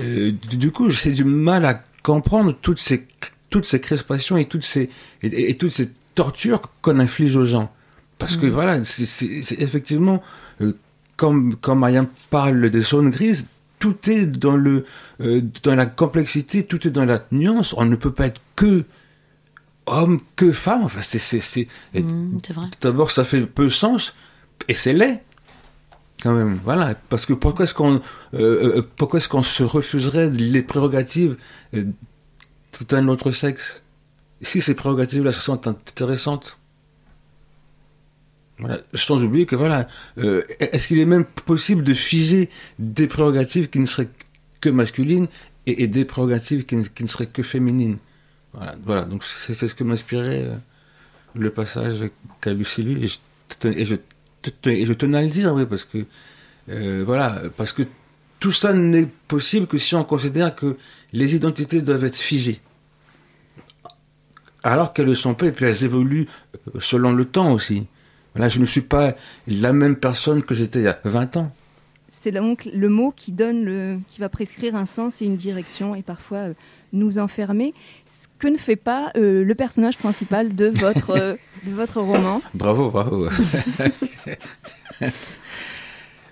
euh, 0.00 0.32
du 0.56 0.70
coup, 0.70 0.90
j'ai 0.90 1.12
du 1.12 1.24
mal 1.24 1.64
à 1.64 1.82
comprendre 2.02 2.54
toutes 2.60 2.78
ces, 2.78 3.06
toutes 3.50 3.66
ces 3.66 3.80
crispations 3.80 4.36
et 4.36 4.44
toutes 4.46 4.64
ces, 4.64 4.90
et, 5.22 5.26
et- 5.28 5.50
et 5.50 5.56
toutes 5.56 5.70
ces 5.72 5.90
tortures 6.14 6.62
qu'on 6.82 6.98
inflige 6.98 7.36
aux 7.36 7.46
gens. 7.46 7.72
Parce 8.18 8.36
que 8.36 8.46
voilà, 8.46 8.82
c'est, 8.84 9.60
effectivement, 9.60 10.22
euh, 10.60 10.76
comme, 11.16 11.54
quand 11.60 11.76
Mariam 11.76 12.06
parle 12.30 12.68
des 12.70 12.80
zones 12.80 13.10
grises, 13.10 13.46
tout 13.78 13.96
est 14.10 14.26
dans 14.26 14.56
le, 14.56 14.84
euh, 15.20 15.40
dans 15.62 15.76
la 15.76 15.86
complexité, 15.86 16.64
tout 16.64 16.86
est 16.88 16.90
dans 16.90 17.04
la 17.04 17.24
nuance. 17.30 17.74
On 17.76 17.84
ne 17.84 17.94
peut 17.94 18.10
pas 18.12 18.26
être 18.26 18.40
que 18.56 18.84
homme, 19.86 20.20
que 20.36 20.52
femme. 20.52 20.82
Enfin, 20.82 21.00
c'est, 21.02 21.68
Mmh. 21.94 22.38
D'abord, 22.80 23.10
ça 23.12 23.24
fait 23.24 23.42
peu 23.46 23.70
sens, 23.70 24.14
et 24.66 24.74
c'est 24.74 24.92
laid, 24.92 25.22
quand 26.22 26.32
même. 26.34 26.58
Voilà, 26.64 26.96
parce 27.08 27.24
que 27.24 27.32
pourquoi 27.34 27.64
est-ce 27.66 27.74
qu'on, 27.74 27.94
euh, 28.34 28.78
euh, 28.78 28.82
pourquoi 28.96 29.20
est-ce 29.20 29.28
qu'on 29.28 29.44
se 29.44 29.62
refuserait 29.62 30.28
les 30.30 30.62
prérogatives 30.62 31.36
euh, 32.74 32.84
d'un 32.88 33.08
autre 33.08 33.32
sexe. 33.32 33.82
Si 34.42 34.60
ces 34.60 34.74
prérogatives-là 34.74 35.32
sont 35.32 35.66
intéressantes. 35.66 36.58
Sans 38.94 39.22
oublier 39.22 39.46
que 39.46 39.54
voilà, 39.54 39.86
euh, 40.18 40.42
est-ce 40.58 40.88
qu'il 40.88 40.98
est 40.98 41.06
même 41.06 41.24
possible 41.24 41.84
de 41.84 41.94
figer 41.94 42.50
des 42.80 43.06
prérogatives 43.06 43.68
qui 43.70 43.78
ne 43.78 43.86
seraient 43.86 44.08
que 44.60 44.68
masculines 44.68 45.28
et, 45.66 45.86
des 45.86 46.04
prérogatives 46.04 46.64
qui 46.64 46.74
ne, 46.74 46.82
qui 46.82 47.04
ne 47.04 47.08
seraient 47.08 47.28
que 47.28 47.44
féminines? 47.44 47.98
Voilà. 48.84 49.04
Donc 49.04 49.22
c'est 49.22 49.54
ce 49.54 49.74
que 49.74 49.84
m'inspirait 49.84 50.44
euh, 50.44 50.56
le 51.34 51.50
passage 51.50 52.10
qu'a 52.40 52.52
lu 52.52 52.66
et 53.00 53.08
je, 53.84 53.94
et 54.64 54.86
je 54.86 54.92
tenais 54.92 55.18
à 55.18 55.22
le 55.22 55.28
dire, 55.28 55.52
oui, 55.54 55.66
parce 55.66 55.84
que 55.84 56.04
euh, 56.68 57.02
voilà, 57.06 57.42
parce 57.56 57.72
que 57.72 57.82
tout 58.38 58.52
ça 58.52 58.72
n'est 58.72 59.08
possible 59.26 59.66
que 59.66 59.78
si 59.78 59.94
on 59.94 60.04
considère 60.04 60.54
que 60.54 60.76
les 61.12 61.34
identités 61.34 61.80
doivent 61.80 62.04
être 62.04 62.16
figées. 62.16 62.60
Alors 64.62 64.92
qu'elles 64.92 65.06
ne 65.06 65.10
le 65.10 65.16
sont 65.16 65.34
pas, 65.34 65.46
et 65.46 65.52
puis 65.52 65.64
elles 65.64 65.84
évoluent 65.84 66.26
euh, 66.74 66.80
selon 66.80 67.12
le 67.12 67.24
temps 67.24 67.52
aussi. 67.52 67.86
Voilà, 68.34 68.48
je 68.48 68.58
ne 68.60 68.66
suis 68.66 68.82
pas 68.82 69.14
la 69.46 69.72
même 69.72 69.96
personne 69.96 70.42
que 70.42 70.54
j'étais 70.54 70.80
il 70.80 70.84
y 70.84 70.88
a 70.88 71.00
20 71.04 71.36
ans. 71.38 71.52
c'est 72.08 72.30
donc 72.32 72.68
le 72.72 72.88
mot 72.88 73.12
qui 73.16 73.32
donne 73.32 73.64
le, 73.64 73.98
qui 74.10 74.20
va 74.20 74.28
prescrire 74.28 74.76
un 74.76 74.86
sens 74.86 75.22
et 75.22 75.24
une 75.24 75.36
direction 75.36 75.94
et 75.94 76.02
parfois 76.02 76.38
euh, 76.38 76.54
nous 76.92 77.18
enfermer. 77.18 77.74
Ce 78.06 78.28
que 78.38 78.48
ne 78.48 78.56
fait 78.56 78.76
pas 78.76 79.10
euh, 79.16 79.44
le 79.44 79.54
personnage 79.54 79.98
principal 79.98 80.54
de 80.54 80.66
votre, 80.66 81.10
euh, 81.10 81.34
de 81.66 81.72
votre 81.72 82.00
roman. 82.00 82.40
Bravo, 82.54 82.90
bravo. 82.90 83.28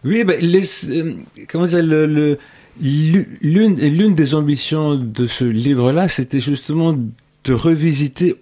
oui, 0.07 0.25
ben, 0.25 0.41
les, 0.41 0.65
euh, 0.91 1.13
comment 1.49 1.67
dire, 1.67 1.83
le, 1.83 2.39
l'une, 2.81 3.75
l'une 3.75 4.15
des 4.15 4.35
ambitions 4.35 4.95
de 4.95 5.27
ce 5.27 5.45
livre-là, 5.45 6.09
c'était 6.09 6.41
justement 6.41 6.97
de 7.45 7.53
revisiter 7.53 8.37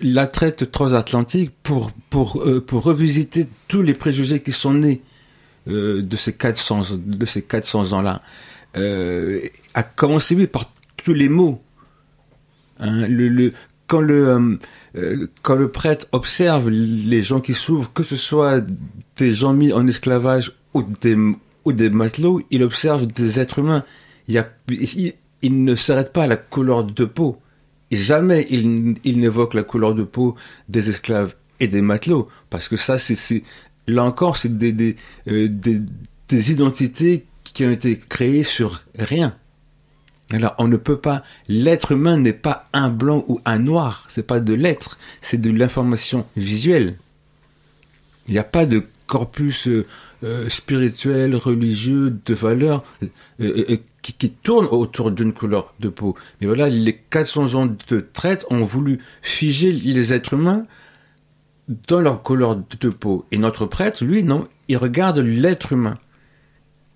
la 0.00 0.26
traite 0.26 0.70
transatlantique 0.70 1.52
pour, 1.62 1.90
pour, 2.10 2.42
euh, 2.46 2.60
pour 2.60 2.82
revisiter 2.82 3.46
tous 3.68 3.82
les 3.82 3.94
préjugés 3.94 4.40
qui 4.40 4.52
sont 4.52 4.74
nés 4.74 5.02
euh, 5.68 6.02
de 6.02 6.16
ces 6.16 6.32
400, 6.32 6.98
de 6.98 7.26
ces 7.26 7.42
400 7.42 7.92
ans-là. 7.92 8.22
Euh, 8.76 9.40
à 9.74 9.82
commencer 9.82 10.46
par 10.46 10.70
tous 10.96 11.14
les 11.14 11.28
mots. 11.28 11.62
Hein, 12.78 13.06
le, 13.08 13.28
le, 13.28 13.52
quand 13.86 14.00
le, 14.00 14.28
euh, 14.28 14.56
euh, 14.96 15.26
quand 15.42 15.54
le 15.54 15.70
prêtre 15.70 16.06
observe 16.12 16.68
les 16.68 17.22
gens 17.22 17.40
qui 17.40 17.54
s'ouvrent, 17.54 17.92
que 17.92 18.02
ce 18.02 18.16
soit 18.16 18.62
des 19.16 19.32
gens 19.32 19.52
mis 19.52 19.72
en 19.72 19.86
esclavage 19.86 20.52
ou 20.76 20.86
des, 21.00 21.16
ou 21.64 21.72
des 21.72 21.90
matelots, 21.90 22.42
il 22.50 22.62
observe 22.62 23.06
des 23.06 23.40
êtres 23.40 23.58
humains. 23.58 23.84
Il, 24.28 24.44
ne 25.42 25.74
s'arrête 25.74 26.12
pas 26.12 26.24
à 26.24 26.26
la 26.26 26.36
couleur 26.36 26.84
de 26.84 27.04
peau. 27.04 27.38
Jamais 27.90 28.46
il, 28.50 28.96
il 29.04 29.20
n'évoque 29.20 29.54
la 29.54 29.62
couleur 29.62 29.94
de 29.94 30.02
peau 30.02 30.34
des 30.68 30.88
esclaves 30.88 31.34
et 31.60 31.68
des 31.68 31.82
matelots. 31.82 32.28
Parce 32.50 32.68
que 32.68 32.76
ça, 32.76 32.98
c'est, 32.98 33.42
là 33.86 34.04
encore, 34.04 34.36
c'est 34.36 34.56
des, 34.56 34.72
des, 34.72 34.96
euh, 35.28 35.48
des, 35.48 35.80
des 36.28 36.52
identités 36.52 37.26
qui 37.44 37.64
ont 37.64 37.70
été 37.70 37.96
créées 37.98 38.44
sur 38.44 38.82
rien. 38.98 39.34
Alors, 40.32 40.54
on 40.58 40.66
ne 40.66 40.76
peut 40.76 40.98
pas. 40.98 41.22
L'être 41.48 41.92
humain 41.92 42.18
n'est 42.18 42.32
pas 42.32 42.68
un 42.72 42.90
blanc 42.90 43.24
ou 43.28 43.40
un 43.44 43.58
noir. 43.58 44.04
C'est 44.08 44.26
pas 44.26 44.40
de 44.40 44.52
l'être. 44.52 44.98
C'est 45.20 45.40
de 45.40 45.50
l'information 45.50 46.26
visuelle. 46.36 46.96
Il 48.26 48.32
n'y 48.32 48.38
a 48.38 48.44
pas 48.44 48.66
de 48.66 48.82
corpus 49.06 49.68
euh, 49.68 49.86
euh, 50.24 50.48
spirituel, 50.48 51.36
religieux, 51.36 52.16
de 52.24 52.34
valeurs 52.34 52.84
euh, 53.02 53.06
euh, 53.40 53.76
qui, 54.02 54.12
qui 54.14 54.30
tourne 54.30 54.66
autour 54.66 55.10
d'une 55.10 55.32
couleur 55.32 55.74
de 55.80 55.88
peau. 55.88 56.14
Mais 56.40 56.46
voilà, 56.46 56.68
les 56.68 56.96
400 56.96 57.54
ans 57.54 57.66
de 57.66 58.00
traite 58.00 58.44
ont 58.50 58.64
voulu 58.64 59.00
figer 59.22 59.72
les 59.72 60.12
êtres 60.12 60.34
humains 60.34 60.66
dans 61.88 62.00
leur 62.00 62.22
couleur 62.22 62.56
de 62.56 62.88
peau. 62.88 63.26
Et 63.32 63.38
notre 63.38 63.66
prêtre, 63.66 64.04
lui, 64.04 64.22
non, 64.22 64.46
il 64.68 64.76
regarde 64.76 65.18
l'être 65.18 65.72
humain 65.72 65.98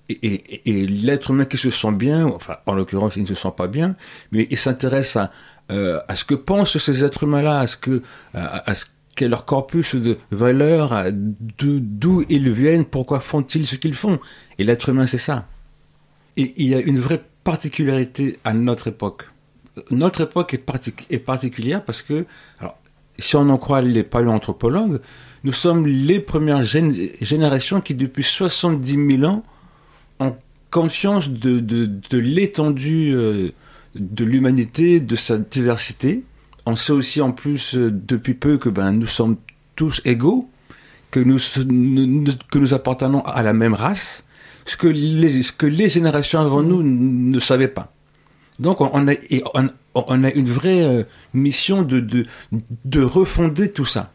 et, 0.09 0.13
et, 0.27 0.71
et 0.71 0.87
l'être 0.87 1.31
humain 1.31 1.45
qui 1.45 1.57
se 1.57 1.71
sent 1.71 1.93
bien, 1.93 2.27
enfin 2.27 2.57
en 2.67 2.75
l'occurrence 2.75 3.17
il 3.17 3.23
ne 3.23 3.29
se 3.29 3.35
sent 3.35 3.53
pas 3.57 3.69
bien, 3.69 3.97
mais 4.33 4.49
il 4.51 4.59
s'intéresse 4.59 5.17
à, 5.17 5.31
euh, 5.71 6.01
à 6.09 6.17
ce 6.17 6.25
que 6.25 6.35
pensent 6.35 6.79
ces 6.79 7.05
êtres 7.05 7.25
humains-là, 7.25 7.61
à 7.61 7.67
ce 7.67 7.77
que 7.77 8.03
à 8.35 8.75
ce 8.75 8.87
qu'est 9.15 9.29
leur 9.29 9.45
corpus 9.45 9.95
de 9.95 10.19
valeurs, 10.31 11.05
d'où 11.59 12.25
ils 12.29 12.51
viennent, 12.51 12.85
pourquoi 12.85 13.21
font-ils 13.21 13.67
ce 13.67 13.77
qu'ils 13.77 13.95
font. 13.95 14.19
Et 14.59 14.65
l'être 14.65 14.89
humain 14.89 15.07
c'est 15.07 15.19
ça. 15.19 15.47
Et 16.37 16.53
il 16.57 16.69
y 16.69 16.75
a 16.75 16.81
une 16.81 16.99
vraie 16.99 17.23
particularité 17.45 18.39
à 18.45 18.53
notre 18.53 18.89
époque. 18.89 19.29
Notre 19.91 20.23
époque 20.23 20.55
est, 20.55 20.59
partic 20.59 21.07
est 21.11 21.19
particulière 21.19 21.85
parce 21.85 22.03
que, 22.03 22.27
alors, 22.59 22.77
si 23.19 23.37
on 23.37 23.49
en 23.49 23.59
croit 23.59 23.83
les 23.83 24.03
paléoanthropologues, 24.03 25.01
nous 25.45 25.53
sommes 25.53 25.87
les 25.87 26.21
premières 26.21 26.65
gén 26.65 26.93
générations 27.21 27.81
qui 27.81 27.95
depuis 27.95 28.23
70 28.23 29.19
000 29.19 29.25
ans 29.25 29.43
ont 30.19 30.37
conscience 30.71 31.31
de 31.31 32.19
l'étendue 32.19 33.15
euh, 33.15 33.51
de 33.95 34.25
l'humanité, 34.25 35.01
de 35.01 35.17
sa 35.17 35.39
diversité. 35.39 36.25
On 36.67 36.77
sait 36.77 36.93
aussi 36.93 37.21
en 37.21 37.33
plus 37.33 37.75
euh, 37.75 37.91
depuis 37.91 38.35
peu 38.35 38.59
que 38.59 38.69
ben, 38.69 38.93
nous 38.93 39.07
sommes 39.07 39.37
tous 39.77 40.01
égaux, 40.05 40.49
que 41.11 41.21
nous, 41.21 41.39
que 41.39 42.59
nous 42.59 42.75
appartenons 42.75 43.23
à 43.23 43.43
la 43.43 43.53
même 43.53 43.75
race, 43.75 44.25
ce 44.67 44.77
que 44.77 44.87
les, 44.87 45.43
ce 45.43 45.53
que 45.53 45.67
les 45.67 45.89
générations 45.89 46.41
avant 46.41 46.63
nous 46.63 46.83
ne 46.83 47.41
savaient 47.41 47.69
pas. 47.69 47.93
Donc 48.59 48.81
on 48.83 49.09
a, 49.09 49.13
on 49.95 50.25
a 50.25 50.31
une 50.33 50.51
vraie 50.51 50.83
euh, 50.85 51.05
mission 51.33 51.83
de, 51.83 51.99
de, 51.99 52.27
de 52.85 53.03
refonder 53.03 53.73
tout 53.73 53.87
ça. 53.87 54.13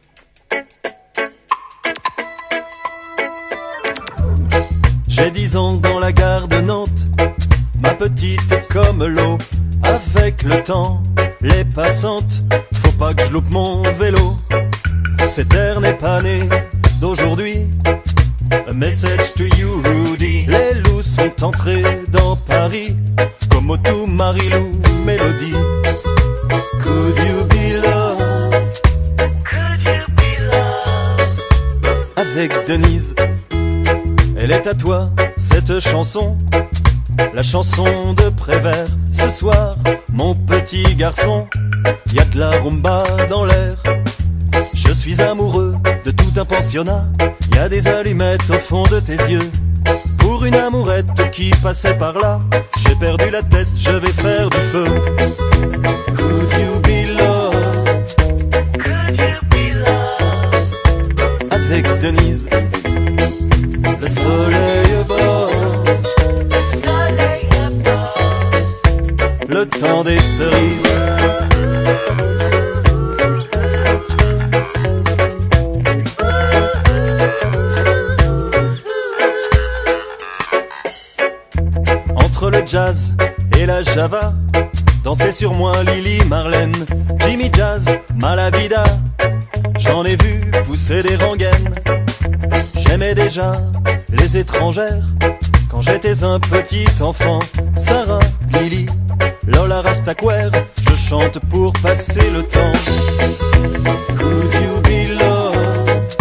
J'ai 5.08 5.32
dix 5.32 5.56
ans 5.56 5.74
dans 5.74 5.98
la 6.00 6.12
gare 6.12 6.48
de 6.48 6.62
Nantes, 6.62 7.08
ma 7.80 7.94
petite 7.94 8.68
comme 8.72 9.06
l'eau. 9.06 9.38
Avec 9.84 10.44
le 10.44 10.64
temps, 10.64 11.02
les 11.42 11.64
passantes, 11.64 12.44
faut 12.74 12.92
pas 12.94 13.14
que 13.14 13.24
je 13.24 13.32
loupe 13.32 13.50
mon 13.52 13.84
vélo. 14.00 14.36
Cette 15.28 15.50
terre 15.50 15.80
n'est 15.82 15.94
pas 15.94 16.22
née 16.22 16.48
d'aujourd'hui. 17.02 17.66
A 18.68 18.74
message 18.74 19.34
to 19.36 19.44
you, 19.58 19.82
Rudy. 19.84 20.46
Les 20.48 20.74
loups 20.82 21.02
sont 21.02 21.44
entrés 21.44 21.84
dans 22.10 22.36
Paris, 22.36 22.96
comme 23.52 23.70
Otou, 23.70 24.06
Marilou, 24.08 24.72
Mélodie. 25.06 25.54
Could 26.82 27.18
you 27.28 27.46
be 27.50 27.82
loved? 27.84 28.82
Avec 32.16 32.54
Denise. 32.68 33.14
Elle 34.38 34.52
est 34.52 34.68
à 34.68 34.74
toi, 34.74 35.10
cette 35.38 35.80
chanson, 35.80 36.38
la 37.34 37.44
chanson 37.44 37.86
de 38.14 38.30
Prévert. 38.30 38.88
Ce 39.12 39.30
soir, 39.30 39.76
mon 40.12 40.36
petit 40.36 40.96
garçon, 40.96 41.48
y 42.14 42.20
a 42.20 42.26
de 42.26 42.40
la 42.40 42.52
rumba 42.52 43.04
dans 43.30 43.46
l'air. 43.46 43.76
Je 44.74 44.92
suis 44.92 45.22
amoureux 45.22 45.76
de 46.04 46.12
tout 46.12 46.32
un 46.38 46.46
pensionnat, 46.46 47.06
y 47.54 47.58
a 47.58 47.70
des 47.70 47.88
allumettes 47.88 48.50
au 48.50 48.60
fond 48.60 48.84
de 48.84 49.00
tes 49.00 49.18
yeux. 49.30 49.52
Pour 50.18 50.44
une 50.46 50.56
amourette 50.56 51.32
qui 51.32 51.52
passait 51.64 51.98
par 51.98 52.18
là, 52.20 52.40
j'ai 52.82 52.96
perdu 52.96 53.30
la 53.30 53.42
tête, 53.44 53.72
je 53.78 53.92
vais 53.92 54.12
faire 54.12 54.50
du 54.50 54.58
feu. 54.58 54.86
Could 56.16 56.52
you 56.60 56.80
be 56.82 57.08
loved? 57.18 58.16
Avec 61.52 62.00
Denise 62.00 62.35
temps 69.80 70.04
des 70.04 70.20
cerises. 70.20 70.84
Entre 82.16 82.50
le 82.52 82.66
jazz 82.66 83.16
et 83.58 83.66
la 83.66 83.82
java, 83.82 84.34
danser 85.04 85.32
sur 85.32 85.54
moi 85.54 85.84
Lily 85.84 86.24
Marlène, 86.26 86.86
Jimmy 87.20 87.50
Jazz, 87.54 87.98
Malavida, 88.16 88.84
j'en 89.80 90.06
ai 90.06 90.16
vu 90.16 90.52
pousser 90.66 91.02
des 91.02 91.16
rengaines. 91.16 91.74
J'aimais 92.78 93.16
déjà 93.16 93.52
les 94.10 94.38
étrangères 94.38 95.04
quand 95.70 95.82
j'étais 95.82 96.24
un 96.24 96.40
petit 96.40 96.88
enfant. 97.02 97.40
Sarah, 97.76 98.20
Lily, 98.54 98.86
Lola 99.48 99.82
Rastaquer, 99.82 100.50
je 100.90 100.96
chante 100.96 101.40
pour 101.50 101.72
passer 101.74 102.30
le 102.32 102.42
temps. 102.44 102.72
Could 104.18 104.54
you 104.54 104.82
be 104.82 105.20
loved? 105.20 106.18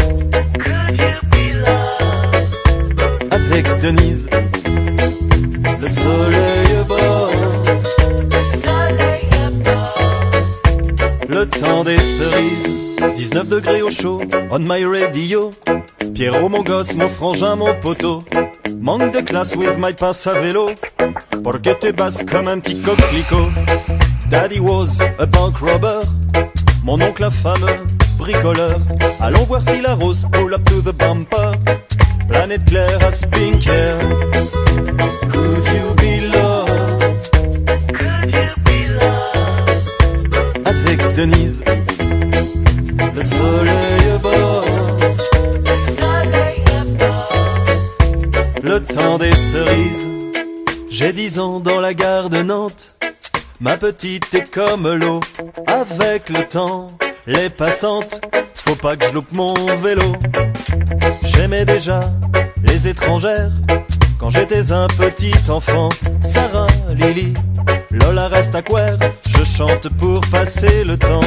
Avec 3.31 3.81
Denise, 3.81 4.29
le 5.81 5.89
soleil 5.89 6.85
bord, 6.87 7.31
le 11.29 11.47
temps 11.47 11.85
des 11.85 11.99
cerises. 11.99 12.75
19 13.17 13.49
degrés 13.49 13.83
au 13.83 13.91
chaud, 13.91 14.21
on 14.51 14.59
my 14.61 14.85
radio. 14.85 15.51
Pierrot, 16.15 16.49
mon 16.49 16.63
gosse, 16.63 16.95
mon 16.95 17.09
frangin, 17.09 17.57
mon 17.57 17.75
poteau. 17.81 18.23
Manque 18.81 19.13
de 19.13 19.21
classe 19.21 19.57
with 19.57 19.79
my 19.79 19.95
passe 19.95 20.27
à 20.27 20.35
vélo. 20.35 20.69
Porque 21.45 21.79
tu 21.79 21.93
basses 21.93 22.25
comme 22.25 22.49
un 22.49 22.59
petit 22.59 22.81
coquelicot. 22.81 23.51
Daddy 24.31 24.59
was 24.59 25.01
a 25.19 25.27
bank 25.27 25.61
robber. 25.61 26.01
Mon 26.83 27.01
oncle, 27.01 27.31
fameux 27.31 27.77
bricoleur. 28.19 28.81
Allons 29.21 29.45
voir 29.45 29.63
si 29.63 29.81
la 29.83 29.95
rose 29.95 30.27
pull 30.33 30.55
up 30.55 30.65
to 30.65 30.81
the 30.81 30.93
bumper. 30.97 31.53
Planète 32.29 32.65
claire 32.65 32.99
à 33.07 33.13
Spinker. 33.13 33.99
Could 35.31 35.67
you 35.77 35.95
be 35.97 36.33
loved? 36.33 37.31
Avec 40.65 41.15
Denise. 41.15 41.63
Le 43.15 43.23
soleil 43.23 44.19
bord. 44.23 44.65
le 48.63 48.81
temps 48.81 49.19
des 49.19 49.35
cerises. 49.35 50.14
J'ai 51.05 51.13
dix 51.13 51.39
ans 51.39 51.61
dans 51.61 51.81
la 51.81 51.93
gare 51.93 52.31
de 52.31 52.41
Nantes. 52.41 52.95
Ma 53.61 53.77
petite 53.77 54.33
est 54.33 54.51
comme 54.51 54.91
l'eau, 54.91 55.21
avec 55.67 56.31
le 56.31 56.43
temps, 56.49 56.87
les 57.27 57.51
passantes, 57.51 58.23
faut 58.55 58.75
pas 58.75 58.97
que 58.97 59.09
je 59.09 59.13
loupe 59.13 59.31
mon 59.33 59.53
vélo. 59.83 60.17
J'aimais 61.23 61.67
déjà 61.67 62.01
les 62.65 62.89
étrangères 62.89 63.51
quand 64.19 64.31
j'étais 64.31 64.73
un 64.73 64.87
petit 64.89 65.35
enfant. 65.51 65.91
Sarah, 66.23 66.69
Lily, 66.95 67.35
Lola 67.91 68.29
reste 68.29 68.55
à 68.55 68.63
quoi 68.63 68.97
je 69.29 69.45
chante 69.45 69.91
pour 69.99 70.23
passer 70.31 70.85
le 70.85 70.97
temps. 70.97 71.21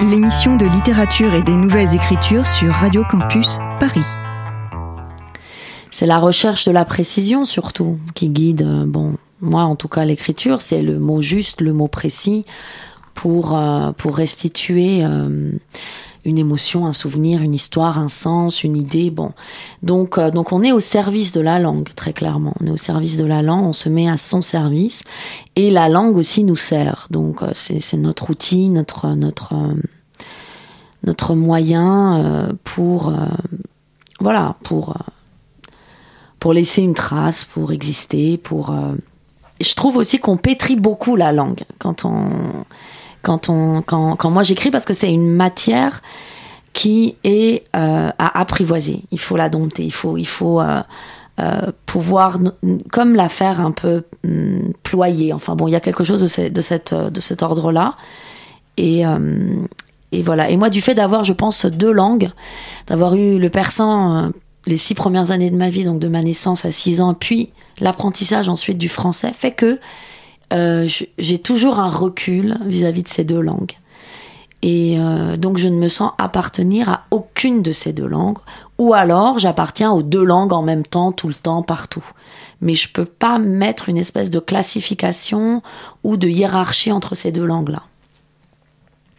L'émission 0.00 0.56
de 0.56 0.64
littérature 0.64 1.34
et 1.34 1.42
des 1.42 1.54
nouvelles 1.54 1.94
écritures 1.94 2.46
sur 2.46 2.72
Radio 2.72 3.04
Campus 3.08 3.58
Paris. 3.78 4.06
C'est 5.90 6.06
la 6.06 6.18
recherche 6.18 6.64
de 6.64 6.70
la 6.70 6.86
précision 6.86 7.44
surtout 7.44 7.98
qui 8.14 8.30
guide, 8.30 8.62
euh, 8.62 8.84
bon, 8.86 9.16
moi 9.40 9.62
en 9.64 9.76
tout 9.76 9.88
cas 9.88 10.04
l'écriture, 10.04 10.62
c'est 10.62 10.82
le 10.82 10.98
mot 10.98 11.20
juste, 11.20 11.60
le 11.60 11.74
mot 11.74 11.88
précis 11.88 12.46
pour 13.14 13.56
euh, 13.56 13.90
restituer 14.04 15.04
euh, 15.04 15.52
une 16.24 16.38
émotion, 16.38 16.86
un 16.86 16.92
souvenir, 16.92 17.42
une 17.42 17.54
histoire, 17.54 17.98
un 17.98 18.08
sens, 18.08 18.64
une 18.64 18.76
idée. 18.76 19.10
Bon, 19.10 19.32
donc 19.82 20.18
euh, 20.18 20.30
donc 20.30 20.52
on 20.52 20.62
est 20.62 20.72
au 20.72 20.80
service 20.80 21.32
de 21.32 21.40
la 21.40 21.58
langue 21.58 21.88
très 21.94 22.12
clairement. 22.12 22.54
On 22.60 22.66
est 22.66 22.70
au 22.70 22.76
service 22.76 23.16
de 23.16 23.24
la 23.24 23.42
langue, 23.42 23.64
on 23.64 23.72
se 23.72 23.88
met 23.88 24.08
à 24.08 24.18
son 24.18 24.42
service 24.42 25.02
et 25.56 25.70
la 25.70 25.88
langue 25.88 26.16
aussi 26.16 26.44
nous 26.44 26.56
sert. 26.56 27.06
Donc 27.10 27.42
euh, 27.42 27.50
c'est 27.54 27.96
notre 27.96 28.30
outil, 28.30 28.68
notre 28.68 29.08
notre 29.08 29.54
euh, 29.54 29.74
notre 31.04 31.34
moyen 31.34 32.22
euh, 32.22 32.52
pour 32.64 33.08
euh, 33.08 33.26
voilà 34.20 34.56
pour 34.62 34.94
pour 36.38 36.52
laisser 36.52 36.82
une 36.82 36.94
trace, 36.94 37.44
pour 37.44 37.72
exister, 37.72 38.38
pour. 38.38 38.74
Je 39.60 39.74
trouve 39.74 39.98
aussi 39.98 40.18
qu'on 40.18 40.38
pétrit 40.38 40.76
beaucoup 40.76 41.14
la 41.14 41.32
langue 41.32 41.64
quand 41.78 42.06
on, 42.06 42.30
quand 43.20 43.50
on, 43.50 43.82
quand, 43.82 44.16
quand 44.16 44.30
moi 44.30 44.42
j'écris 44.42 44.70
parce 44.70 44.86
que 44.86 44.94
c'est 44.94 45.12
une 45.12 45.28
matière 45.28 46.00
qui 46.72 47.16
est 47.24 47.64
euh, 47.74 48.10
à 48.18 48.40
apprivoiser. 48.40 49.02
Il 49.10 49.18
faut 49.18 49.36
la 49.36 49.48
dompter. 49.48 49.84
Il 49.84 49.92
faut, 49.92 50.16
il 50.16 50.26
faut 50.26 50.60
euh, 50.60 50.80
euh, 51.40 51.72
pouvoir, 51.86 52.38
comme 52.92 53.14
la 53.14 53.28
faire 53.28 53.60
un 53.60 53.72
peu 53.72 54.04
hum, 54.24 54.72
ployer. 54.82 55.32
Enfin 55.32 55.56
bon, 55.56 55.68
il 55.68 55.72
y 55.72 55.76
a 55.76 55.80
quelque 55.80 56.04
chose 56.04 56.22
de, 56.22 56.28
ce- 56.28 56.48
de 56.48 56.60
cette, 56.60 56.94
de 56.94 57.20
cet 57.20 57.42
ordre-là. 57.42 57.94
Et, 58.76 59.02
et 60.12 60.22
voilà. 60.22 60.48
Et 60.48 60.56
moi, 60.56 60.70
du 60.70 60.80
fait 60.80 60.94
d'avoir, 60.94 61.22
je 61.22 61.34
pense, 61.34 61.66
deux 61.66 61.92
langues, 61.92 62.30
d'avoir 62.86 63.14
eu 63.14 63.38
le 63.38 63.50
persan 63.50 64.30
les 64.64 64.78
six 64.78 64.94
premières 64.94 65.32
années 65.32 65.50
de 65.50 65.56
ma 65.56 65.68
vie, 65.68 65.84
donc 65.84 65.98
de 65.98 66.08
ma 66.08 66.22
naissance 66.22 66.64
à 66.64 66.70
six 66.72 67.02
ans, 67.02 67.12
puis 67.12 67.50
l'apprentissage 67.80 68.48
ensuite 68.48 68.78
du 68.78 68.88
français, 68.88 69.32
fait 69.34 69.52
que 69.52 69.78
j'ai 71.18 71.38
toujours 71.38 71.78
un 71.78 71.90
recul 71.90 72.56
vis-à-vis 72.64 73.02
de 73.02 73.08
ces 73.08 73.24
deux 73.24 73.40
langues. 73.40 73.72
Et 74.62 74.98
euh, 74.98 75.36
donc 75.36 75.56
je 75.56 75.68
ne 75.68 75.76
me 75.76 75.88
sens 75.88 76.12
appartenir 76.18 76.88
à 76.88 77.06
aucune 77.10 77.62
de 77.62 77.72
ces 77.72 77.92
deux 77.92 78.06
langues, 78.06 78.38
ou 78.78 78.92
alors 78.92 79.38
j'appartiens 79.38 79.90
aux 79.90 80.02
deux 80.02 80.24
langues 80.24 80.52
en 80.52 80.62
même 80.62 80.84
temps, 80.84 81.12
tout 81.12 81.28
le 81.28 81.34
temps, 81.34 81.62
partout. 81.62 82.04
Mais 82.60 82.74
je 82.74 82.92
peux 82.92 83.06
pas 83.06 83.38
mettre 83.38 83.88
une 83.88 83.96
espèce 83.96 84.30
de 84.30 84.38
classification 84.38 85.62
ou 86.04 86.18
de 86.18 86.28
hiérarchie 86.28 86.92
entre 86.92 87.14
ces 87.14 87.32
deux 87.32 87.46
langues-là. 87.46 87.84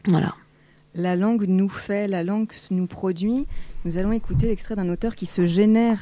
Voilà. 0.06 0.36
La 0.94 1.16
langue 1.16 1.46
nous 1.48 1.70
fait, 1.70 2.08
la 2.08 2.24
langue 2.24 2.52
nous 2.70 2.86
produit. 2.86 3.48
Nous 3.86 3.98
allons 3.98 4.12
écouter 4.12 4.48
l'extrait 4.48 4.76
d'un 4.76 4.90
auteur 4.90 5.16
qui 5.16 5.26
se 5.26 5.48
génère 5.48 6.00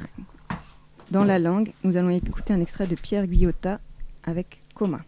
dans 1.11 1.23
la 1.23 1.39
langue. 1.39 1.71
Nous 1.83 1.95
allons 1.95 2.09
écouter 2.09 2.53
un 2.53 2.59
extrait 2.59 2.87
de 2.87 2.95
Pierre 2.95 3.27
Guyotat 3.27 3.79
avec 4.23 4.61
Coma. 4.73 4.99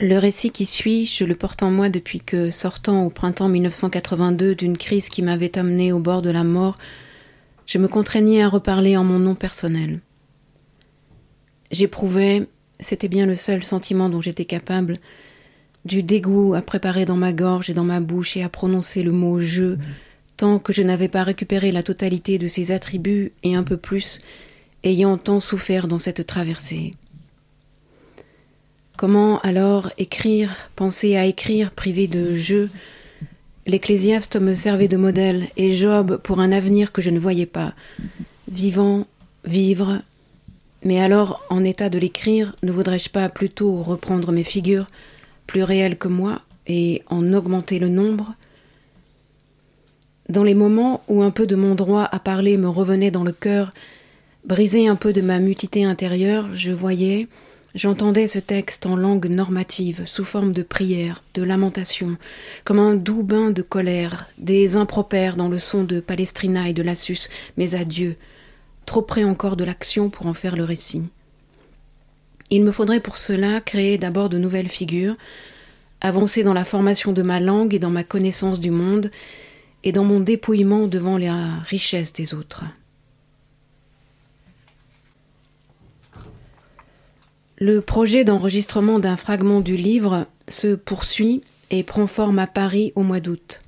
Le 0.00 0.18
récit 0.18 0.50
qui 0.50 0.66
suit, 0.66 1.06
je 1.06 1.24
le 1.24 1.36
porte 1.36 1.62
en 1.62 1.70
moi 1.70 1.88
depuis 1.88 2.18
que, 2.18 2.50
sortant 2.50 3.04
au 3.06 3.10
printemps 3.10 3.48
1982 3.48 4.56
d'une 4.56 4.76
crise 4.76 5.08
qui 5.08 5.22
m'avait 5.22 5.56
amené 5.56 5.92
au 5.92 6.00
bord 6.00 6.20
de 6.20 6.30
la 6.30 6.42
mort, 6.42 6.78
je 7.64 7.78
me 7.78 7.86
contraignais 7.86 8.42
à 8.42 8.48
reparler 8.48 8.96
en 8.96 9.04
mon 9.04 9.20
nom 9.20 9.36
personnel. 9.36 10.00
J'éprouvais, 11.70 12.48
c'était 12.80 13.06
bien 13.06 13.24
le 13.24 13.36
seul 13.36 13.62
sentiment 13.62 14.08
dont 14.08 14.20
j'étais 14.20 14.46
capable, 14.46 14.98
du 15.84 16.02
dégoût 16.02 16.54
à 16.54 16.62
préparer 16.62 17.04
dans 17.04 17.16
ma 17.16 17.32
gorge 17.32 17.70
et 17.70 17.74
dans 17.74 17.84
ma 17.84 18.00
bouche 18.00 18.36
et 18.36 18.42
à 18.42 18.48
prononcer 18.48 19.04
le 19.04 19.12
mot 19.12 19.38
je, 19.38 19.76
tant 20.36 20.58
que 20.58 20.72
je 20.72 20.82
n'avais 20.82 21.08
pas 21.08 21.22
récupéré 21.22 21.70
la 21.70 21.84
totalité 21.84 22.38
de 22.38 22.48
ses 22.48 22.72
attributs 22.72 23.32
et 23.44 23.54
un 23.54 23.62
peu 23.62 23.76
plus, 23.76 24.20
ayant 24.82 25.18
tant 25.18 25.38
souffert 25.38 25.86
dans 25.86 26.00
cette 26.00 26.26
traversée. 26.26 26.94
Comment 28.96 29.40
alors 29.40 29.90
écrire, 29.98 30.54
penser 30.76 31.16
à 31.16 31.26
écrire 31.26 31.72
privé 31.72 32.06
de 32.06 32.34
je 32.34 32.68
L'ecclésiaste 33.66 34.36
me 34.36 34.54
servait 34.54 34.86
de 34.86 34.96
modèle 34.96 35.48
et 35.56 35.72
Job 35.72 36.20
pour 36.22 36.38
un 36.38 36.52
avenir 36.52 36.92
que 36.92 37.02
je 37.02 37.10
ne 37.10 37.18
voyais 37.18 37.46
pas. 37.46 37.72
Vivant, 38.48 39.08
vivre. 39.44 40.02
Mais 40.84 41.00
alors, 41.00 41.42
en 41.50 41.64
état 41.64 41.88
de 41.88 41.98
l'écrire, 41.98 42.54
ne 42.62 42.70
voudrais-je 42.70 43.10
pas 43.10 43.28
plutôt 43.28 43.82
reprendre 43.82 44.30
mes 44.30 44.44
figures, 44.44 44.86
plus 45.48 45.64
réelles 45.64 45.98
que 45.98 46.08
moi, 46.08 46.42
et 46.68 47.02
en 47.08 47.32
augmenter 47.32 47.80
le 47.80 47.88
nombre 47.88 48.34
Dans 50.28 50.44
les 50.44 50.54
moments 50.54 51.02
où 51.08 51.22
un 51.22 51.32
peu 51.32 51.46
de 51.46 51.56
mon 51.56 51.74
droit 51.74 52.08
à 52.12 52.20
parler 52.20 52.56
me 52.58 52.68
revenait 52.68 53.10
dans 53.10 53.24
le 53.24 53.32
cœur, 53.32 53.72
brisé 54.44 54.86
un 54.86 54.96
peu 54.96 55.12
de 55.12 55.20
ma 55.20 55.40
mutité 55.40 55.84
intérieure, 55.84 56.52
je 56.52 56.70
voyais, 56.70 57.26
J'entendais 57.74 58.28
ce 58.28 58.38
texte 58.38 58.86
en 58.86 58.94
langue 58.94 59.26
normative, 59.26 60.04
sous 60.06 60.24
forme 60.24 60.52
de 60.52 60.62
prière, 60.62 61.24
de 61.34 61.42
lamentation, 61.42 62.16
comme 62.64 62.78
un 62.78 62.94
doux 62.94 63.24
bain 63.24 63.50
de 63.50 63.62
colère, 63.62 64.28
des 64.38 64.76
impropères 64.76 65.34
dans 65.34 65.48
le 65.48 65.58
son 65.58 65.82
de 65.82 65.98
Palestrina 65.98 66.68
et 66.68 66.72
de 66.72 66.84
Lassus, 66.84 67.28
mais 67.56 67.74
à 67.74 67.84
Dieu, 67.84 68.14
trop 68.86 69.02
près 69.02 69.24
encore 69.24 69.56
de 69.56 69.64
l'action 69.64 70.08
pour 70.08 70.26
en 70.26 70.34
faire 70.34 70.54
le 70.54 70.62
récit. 70.62 71.02
Il 72.50 72.62
me 72.62 72.70
faudrait 72.70 73.00
pour 73.00 73.18
cela 73.18 73.60
créer 73.60 73.98
d'abord 73.98 74.28
de 74.28 74.38
nouvelles 74.38 74.68
figures, 74.68 75.16
avancer 76.00 76.44
dans 76.44 76.54
la 76.54 76.64
formation 76.64 77.12
de 77.12 77.22
ma 77.22 77.40
langue 77.40 77.74
et 77.74 77.80
dans 77.80 77.90
ma 77.90 78.04
connaissance 78.04 78.60
du 78.60 78.70
monde, 78.70 79.10
et 79.82 79.90
dans 79.90 80.04
mon 80.04 80.20
dépouillement 80.20 80.86
devant 80.86 81.18
la 81.18 81.58
richesse 81.68 82.12
des 82.12 82.34
autres. 82.34 82.62
Le 87.58 87.80
projet 87.80 88.24
d'enregistrement 88.24 88.98
d'un 88.98 89.16
fragment 89.16 89.60
du 89.60 89.76
livre 89.76 90.26
se 90.48 90.74
poursuit 90.74 91.42
et 91.70 91.84
prend 91.84 92.08
forme 92.08 92.40
à 92.40 92.48
Paris 92.48 92.92
au 92.96 93.02
mois 93.02 93.20
d'août. 93.20 93.62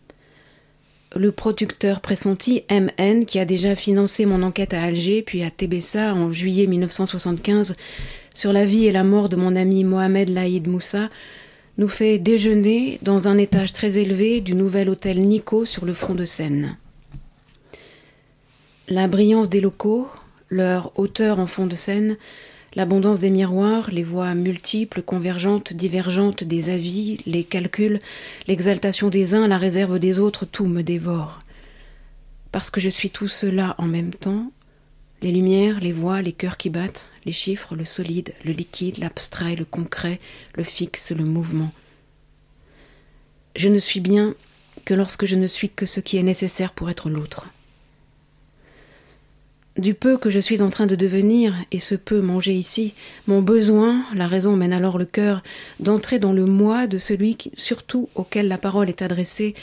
Le 1.14 1.30
producteur 1.30 2.00
pressenti, 2.00 2.64
MN, 2.68 3.24
qui 3.24 3.38
a 3.38 3.44
déjà 3.44 3.76
financé 3.76 4.26
mon 4.26 4.42
enquête 4.42 4.74
à 4.74 4.82
Alger 4.82 5.22
puis 5.22 5.44
à 5.44 5.50
Tébessa 5.50 6.14
en 6.14 6.32
juillet 6.32 6.66
1975 6.66 7.76
sur 8.34 8.52
la 8.52 8.64
vie 8.64 8.86
et 8.86 8.92
la 8.92 9.04
mort 9.04 9.28
de 9.28 9.36
mon 9.36 9.54
ami 9.54 9.84
Mohamed 9.84 10.28
Laïd 10.28 10.66
Moussa, 10.66 11.08
nous 11.78 11.88
fait 11.88 12.18
déjeuner 12.18 12.98
dans 13.02 13.28
un 13.28 13.38
étage 13.38 13.72
très 13.72 13.98
élevé 13.98 14.40
du 14.40 14.54
nouvel 14.54 14.90
hôtel 14.90 15.20
Nico 15.20 15.64
sur 15.64 15.86
le 15.86 15.94
front 15.94 16.14
de 16.14 16.24
Seine. 16.24 16.76
La 18.88 19.08
brillance 19.08 19.48
des 19.48 19.60
locaux, 19.60 20.08
leur 20.48 20.92
hauteur 20.98 21.38
en 21.38 21.46
fond 21.46 21.66
de 21.66 21.76
scène, 21.76 22.16
L'abondance 22.76 23.20
des 23.20 23.30
miroirs, 23.30 23.90
les 23.90 24.02
voix 24.02 24.34
multiples, 24.34 25.02
convergentes, 25.02 25.72
divergentes 25.72 26.44
des 26.44 26.68
avis, 26.68 27.20
les 27.26 27.42
calculs, 27.42 28.00
l'exaltation 28.46 29.08
des 29.08 29.34
uns, 29.34 29.48
la 29.48 29.56
réserve 29.56 29.98
des 29.98 30.18
autres, 30.18 30.44
tout 30.44 30.66
me 30.66 30.82
dévore. 30.82 31.38
Parce 32.52 32.70
que 32.70 32.80
je 32.80 32.90
suis 32.90 33.08
tout 33.10 33.28
cela 33.28 33.74
en 33.78 33.86
même 33.86 34.12
temps, 34.12 34.52
Les 35.22 35.32
lumières, 35.32 35.80
les 35.80 35.92
voix, 35.92 36.20
les 36.20 36.32
cœurs 36.32 36.58
qui 36.58 36.68
battent, 36.68 37.08
les 37.24 37.32
chiffres, 37.32 37.74
le 37.74 37.86
solide, 37.86 38.34
le 38.44 38.52
liquide, 38.52 38.98
l'abstrait, 38.98 39.56
le 39.56 39.64
concret, 39.64 40.20
le 40.54 40.62
fixe, 40.62 41.10
le 41.10 41.24
mouvement. 41.24 41.72
Je 43.56 43.70
ne 43.70 43.78
suis 43.78 44.00
bien 44.00 44.34
que 44.84 44.92
lorsque 44.92 45.24
je 45.24 45.36
ne 45.36 45.46
suis 45.46 45.70
que 45.70 45.86
ce 45.86 46.00
qui 46.00 46.18
est 46.18 46.22
nécessaire 46.22 46.72
pour 46.72 46.90
être 46.90 47.08
l'autre. 47.08 47.48
Du 49.78 49.92
peu 49.92 50.16
que 50.16 50.30
je 50.30 50.40
suis 50.40 50.62
en 50.62 50.70
train 50.70 50.86
de 50.86 50.94
devenir, 50.94 51.54
et 51.70 51.80
ce 51.80 51.94
peu 51.94 52.22
mangé 52.22 52.54
ici, 52.54 52.94
mon 53.26 53.42
besoin, 53.42 54.06
la 54.14 54.26
raison 54.26 54.56
mène 54.56 54.72
alors 54.72 54.96
le 54.96 55.04
cœur, 55.04 55.42
d'entrer 55.80 56.18
dans 56.18 56.32
le 56.32 56.46
moi 56.46 56.86
de 56.86 56.96
celui 56.96 57.36
surtout 57.56 58.08
auquel 58.14 58.48
la 58.48 58.56
parole 58.56 58.88
est 58.88 59.02
adressée, 59.02 59.54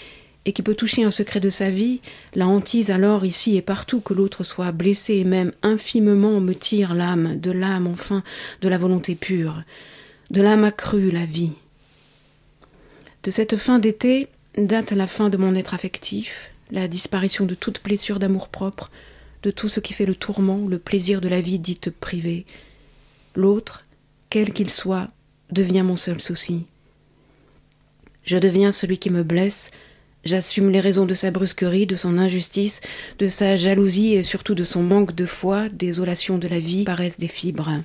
et 0.45 0.53
qui 0.53 0.61
peut 0.61 0.75
toucher 0.75 1.03
un 1.03 1.09
secret 1.09 1.39
de 1.39 1.49
sa 1.49 1.71
vie, 1.71 1.99
la 2.35 2.47
hantise 2.47 2.91
alors 2.91 3.25
ici 3.25 3.55
et 3.55 3.63
partout 3.63 4.01
que 4.01 4.13
l'autre 4.13 4.43
soit 4.43 4.71
blessé 4.71 5.15
et 5.15 5.23
même 5.23 5.51
infimement 5.63 6.39
me 6.39 6.53
tire 6.53 6.93
l'âme, 6.93 7.39
de 7.39 7.49
l'âme 7.49 7.87
enfin, 7.87 8.23
de 8.61 8.69
la 8.69 8.77
volonté 8.77 9.15
pure, 9.15 9.63
de 10.29 10.41
l'âme 10.43 10.63
accrue, 10.63 11.09
la 11.09 11.25
vie. 11.25 11.53
De 13.23 13.31
cette 13.31 13.55
fin 13.55 13.79
d'été 13.79 14.27
date 14.57 14.91
la 14.91 15.07
fin 15.07 15.29
de 15.29 15.37
mon 15.37 15.55
être 15.55 15.73
affectif, 15.73 16.51
la 16.69 16.87
disparition 16.87 17.45
de 17.45 17.55
toute 17.55 17.81
blessure 17.81 18.19
d'amour-propre, 18.19 18.91
de 19.43 19.51
tout 19.51 19.69
ce 19.69 19.79
qui 19.79 19.93
fait 19.93 20.05
le 20.05 20.15
tourment, 20.15 20.67
le 20.67 20.79
plaisir 20.79 21.21
de 21.21 21.27
la 21.27 21.41
vie 21.41 21.59
dite 21.59 21.89
privée. 21.89 22.45
L'autre, 23.35 23.85
quel 24.29 24.53
qu'il 24.53 24.69
soit, 24.69 25.09
devient 25.51 25.83
mon 25.83 25.97
seul 25.97 26.19
souci. 26.19 26.65
Je 28.23 28.37
deviens 28.37 28.71
celui 28.71 28.97
qui 28.97 29.09
me 29.09 29.23
blesse, 29.23 29.69
j'assume 30.23 30.69
les 30.69 30.79
raisons 30.79 31.05
de 31.05 31.13
sa 31.13 31.29
brusquerie, 31.29 31.85
de 31.85 31.97
son 31.97 32.17
injustice, 32.17 32.79
de 33.19 33.27
sa 33.27 33.55
jalousie 33.55 34.13
et 34.13 34.23
surtout 34.23 34.55
de 34.55 34.63
son 34.63 34.81
manque 34.81 35.13
de 35.13 35.25
foi, 35.25 35.67
désolation 35.69 36.37
de 36.37 36.47
la 36.47 36.59
vie 36.59 36.85
paraissent 36.85 37.19
des 37.19 37.27
fibres. 37.27 37.81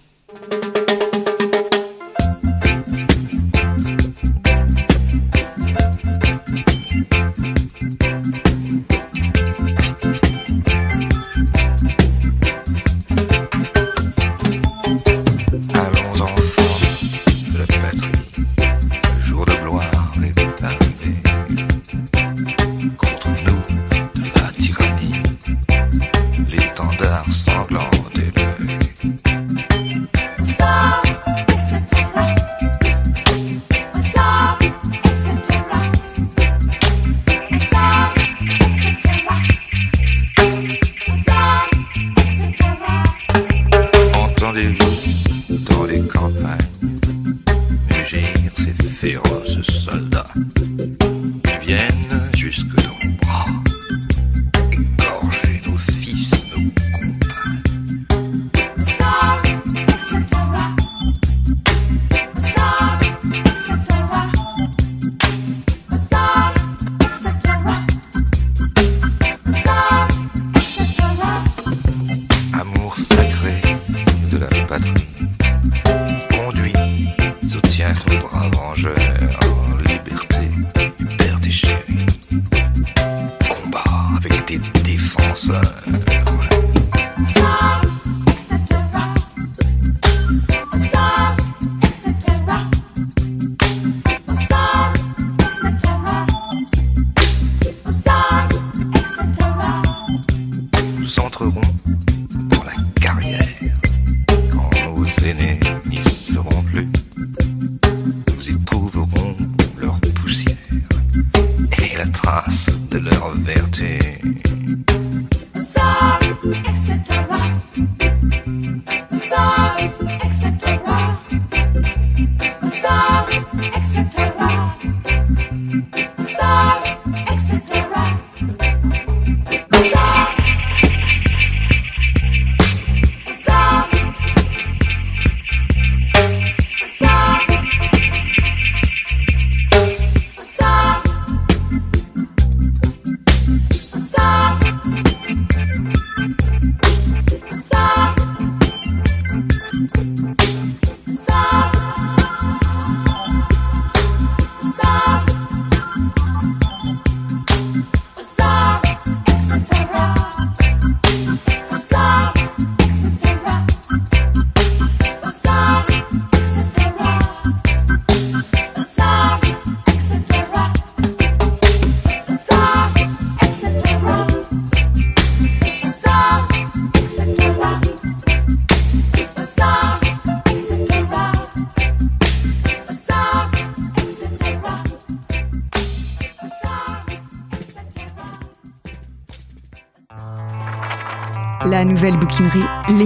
La 113.01 113.98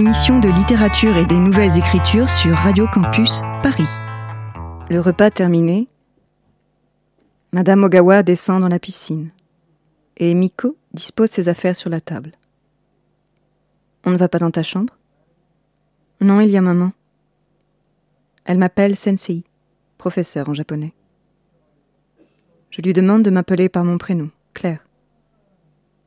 L'émission 0.03 0.37
de 0.37 0.49
littérature 0.49 1.15
et 1.15 1.25
des 1.25 1.39
nouvelles 1.39 1.77
écritures 1.77 2.29
sur 2.29 2.53
Radio 2.53 2.87
Campus 2.91 3.39
Paris. 3.63 3.87
Le 4.89 4.99
repas 4.99 5.31
terminé, 5.31 5.87
Madame 7.53 7.85
Ogawa 7.85 8.21
descend 8.21 8.59
dans 8.59 8.67
la 8.67 8.79
piscine 8.79 9.31
et 10.17 10.33
Miko 10.33 10.75
dispose 10.93 11.29
ses 11.29 11.47
affaires 11.47 11.77
sur 11.77 11.89
la 11.89 12.01
table. 12.01 12.33
On 14.03 14.11
ne 14.11 14.17
va 14.17 14.27
pas 14.27 14.39
dans 14.39 14.51
ta 14.51 14.61
chambre? 14.61 14.93
Non, 16.19 16.41
il 16.41 16.49
y 16.49 16.57
a 16.57 16.61
maman. 16.61 16.91
Elle 18.43 18.57
m'appelle 18.57 18.97
Sensei, 18.97 19.45
professeur 19.97 20.49
en 20.49 20.53
japonais. 20.53 20.91
Je 22.71 22.81
lui 22.81 22.91
demande 22.91 23.23
de 23.23 23.29
m'appeler 23.29 23.69
par 23.69 23.85
mon 23.85 23.97
prénom, 23.97 24.31
Claire. 24.53 24.85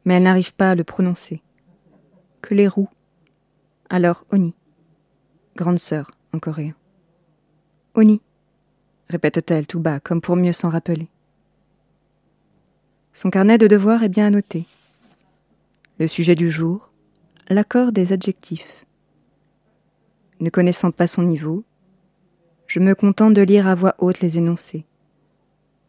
Mais 0.05 0.16
elle 0.16 0.24
n'arrive 0.24 0.53
pas 0.53 0.72
à 0.72 0.74
le 0.74 0.84
prononcer 0.84 1.40
que 2.42 2.53
les 2.53 2.68
roues. 2.68 2.90
Alors 3.89 4.24
Oni, 4.32 4.53
grande 5.55 5.78
sœur 5.78 6.11
en 6.32 6.41
coréen. 6.41 6.74
Oni, 7.95 8.20
répète-t-elle 9.09 9.66
tout 9.66 9.78
bas, 9.78 10.01
comme 10.01 10.20
pour 10.20 10.34
mieux 10.34 10.53
s'en 10.53 10.68
rappeler. 10.68 11.09
Son 13.12 13.30
carnet 13.30 13.59
de 13.59 13.68
devoirs 13.68 14.03
est 14.03 14.09
bien 14.09 14.26
annoté. 14.26 14.66
Le 15.99 16.09
sujet 16.09 16.34
du 16.34 16.51
jour, 16.51 16.91
l'accord 17.49 17.93
des 17.93 18.12
adjectifs. 18.12 18.84
Ne 20.41 20.51
connaissant 20.51 20.91
pas 20.91 21.07
son 21.07 21.22
niveau, 21.22 21.64
je 22.66 22.80
me 22.80 22.95
contente 22.95 23.34
de 23.34 23.43
lire 23.43 23.68
à 23.68 23.74
voix 23.74 23.95
haute 23.99 24.20
les 24.20 24.37
énoncés, 24.37 24.84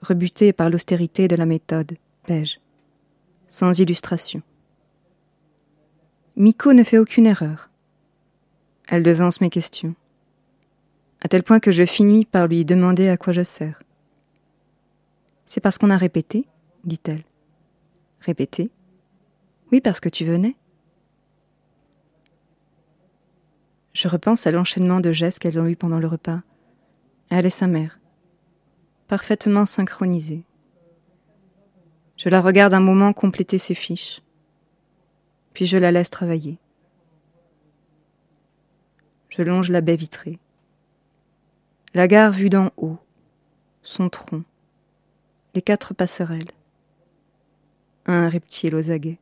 rebuté 0.02 0.54
par 0.54 0.70
l'austérité 0.70 1.28
de 1.28 1.36
la 1.36 1.48
méthode, 1.48 1.98
beige, 2.28 2.62
sans 3.48 3.80
illustration. 3.80 4.42
Miko 6.36 6.74
ne 6.74 6.84
fait 6.84 7.00
aucune 7.00 7.26
erreur. 7.26 7.72
Elle 8.90 9.04
devance 9.04 9.42
mes 9.42 9.50
questions, 9.50 9.96
à 11.20 11.28
tel 11.28 11.44
point 11.44 11.60
que 11.60 11.74
je 11.74 11.86
finis 11.86 12.26
par 12.26 12.48
lui 12.48 12.64
demander 12.64 13.10
à 13.10 13.18
quoi 13.18 13.34
je 13.34 13.44
sers. 13.44 13.82
C'est 15.46 15.60
parce 15.60 15.78
qu'on 15.78 15.90
a 15.90 15.98
répété, 15.98 16.48
dit-elle. 16.86 17.24
Répété? 18.22 18.72
Oui, 19.72 19.82
parce 19.82 20.00
que 20.00 20.08
tu 20.08 20.24
venais. 20.24 20.56
Je 23.92 24.08
repense 24.08 24.48
à 24.48 24.52
l'enchaînement 24.52 25.02
de 25.02 25.12
gestes 25.12 25.40
qu'elles 25.40 25.60
ont 25.60 25.68
eus 25.68 25.76
pendant 25.76 26.00
le 26.00 26.08
repas. 26.08 26.42
Elle 27.30 27.46
et 27.46 27.50
sa 27.50 27.68
mère, 27.68 28.00
parfaitement 29.10 29.66
synchronisées. 29.66 30.44
Je 32.16 32.30
la 32.30 32.40
regarde 32.40 32.74
un 32.74 32.80
moment 32.80 33.12
compléter 33.12 33.58
ses 33.58 33.76
fiches, 33.76 34.22
puis 35.54 35.66
je 35.66 35.78
la 35.78 35.92
laisse 35.92 36.10
travailler. 36.10 36.58
Je 39.38 39.44
longe 39.44 39.70
la 39.70 39.82
baie 39.82 39.96
vitrée. 39.96 40.40
La 41.94 42.08
gare 42.08 42.32
vue 42.32 42.50
d'en 42.50 42.72
haut, 42.78 42.98
son 43.84 44.10
tronc, 44.10 44.44
les 45.56 45.62
quatre 45.62 45.94
passerelles, 45.94 46.50
un 48.06 48.30
reptile 48.30 48.76
aux 48.76 48.92
aguets. 48.92 49.18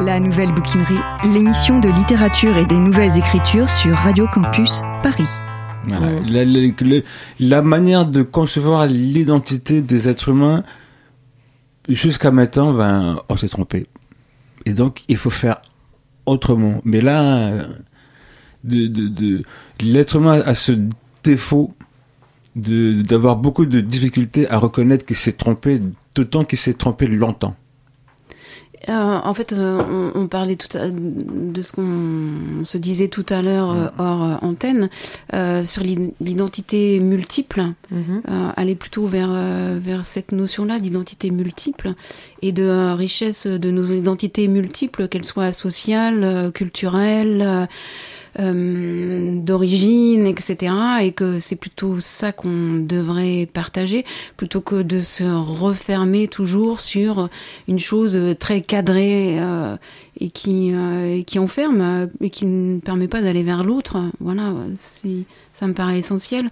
La 0.00 0.20
Nouvelle 0.20 0.52
Bouquinerie, 0.52 0.98
l'émission 1.24 1.78
de 1.78 1.88
littérature 1.88 2.56
et 2.58 2.66
des 2.66 2.78
nouvelles 2.78 3.16
écritures 3.18 3.70
sur 3.70 3.94
Radio 3.94 4.26
Campus 4.26 4.80
Paris. 5.02 5.28
Voilà. 5.86 6.20
La, 6.28 6.44
la- 6.44 6.60
la- 6.80 7.00
la 7.40 7.62
manière 7.62 8.04
de 8.06 8.22
concevoir 8.22 8.86
l'identité 8.86 9.80
des 9.80 10.08
êtres 10.08 10.30
humains, 10.30 10.64
jusqu'à 11.88 12.30
maintenant, 12.30 12.72
ben, 12.74 13.20
on 13.28 13.36
s'est 13.36 13.48
trompé. 13.48 13.86
Et 14.66 14.72
donc, 14.74 15.02
il 15.08 15.16
faut 15.16 15.30
faire 15.30 15.60
autrement. 16.26 16.80
Mais 16.84 17.00
là, 17.00 17.66
de, 18.64 19.42
l'être 19.80 20.16
humain 20.16 20.40
a 20.44 20.54
ce 20.54 20.72
défaut 21.22 21.72
d'avoir 22.54 23.36
beaucoup 23.36 23.66
de 23.66 23.80
difficultés 23.80 24.48
à 24.50 24.58
reconnaître 24.58 25.04
qu'il 25.04 25.16
s'est 25.16 25.32
trompé, 25.32 25.80
d'autant 26.14 26.44
qu'il 26.44 26.58
s'est 26.58 26.74
trompé 26.74 27.06
longtemps. 27.06 27.54
Euh, 28.88 28.92
en 29.24 29.34
fait, 29.34 29.52
euh, 29.52 29.80
on, 30.14 30.20
on 30.20 30.26
parlait 30.28 30.56
tout 30.56 30.76
à- 30.78 30.88
de 30.88 31.62
ce 31.62 31.72
qu'on 31.72 32.64
se 32.64 32.78
disait 32.78 33.08
tout 33.08 33.26
à 33.30 33.42
l'heure 33.42 33.70
euh, 33.70 33.86
hors 33.98 34.38
antenne 34.42 34.88
sur 35.64 35.82
l'i- 35.82 36.14
l'identité 36.20 37.00
multiple. 37.00 37.62
Mhm. 37.90 38.22
euh, 38.28 38.48
aller 38.56 38.74
plutôt 38.74 39.06
vers 39.06 39.30
vers 39.78 40.04
cette 40.06 40.32
notion-là 40.32 40.78
d'identité 40.80 41.30
multiple 41.30 41.94
et 42.42 42.52
de 42.52 42.92
richesse 42.94 43.46
de 43.46 43.70
nos 43.70 43.84
identités 43.84 44.48
multiples, 44.48 45.08
qu'elles 45.08 45.24
soient 45.24 45.52
sociales, 45.52 46.50
culturelles, 46.52 47.68
euh, 48.38 49.40
d'origine, 49.40 50.26
etc. 50.26 50.72
Et 51.02 51.12
que 51.12 51.38
c'est 51.38 51.56
plutôt 51.56 52.00
ça 52.00 52.32
qu'on 52.32 52.84
devrait 52.86 53.48
partager 53.52 54.04
plutôt 54.36 54.60
que 54.60 54.82
de 54.82 55.00
se 55.00 55.24
refermer 55.24 56.28
toujours 56.28 56.80
sur 56.80 57.28
une 57.68 57.78
chose 57.78 58.18
très 58.38 58.60
cadrée 58.60 59.36
euh, 59.38 59.76
et 60.20 60.30
qui 60.30 60.72
euh, 60.72 61.22
qui 61.22 61.38
enferme 61.38 61.80
euh, 61.80 62.06
et 62.20 62.30
qui 62.30 62.46
ne 62.46 62.80
permet 62.80 63.08
pas 63.08 63.20
d'aller 63.20 63.42
vers 63.42 63.64
l'autre. 63.64 63.98
Voilà, 64.20 64.54
ça 65.54 65.66
me 65.66 65.72
paraît 65.72 65.98
essentiel. 65.98 66.46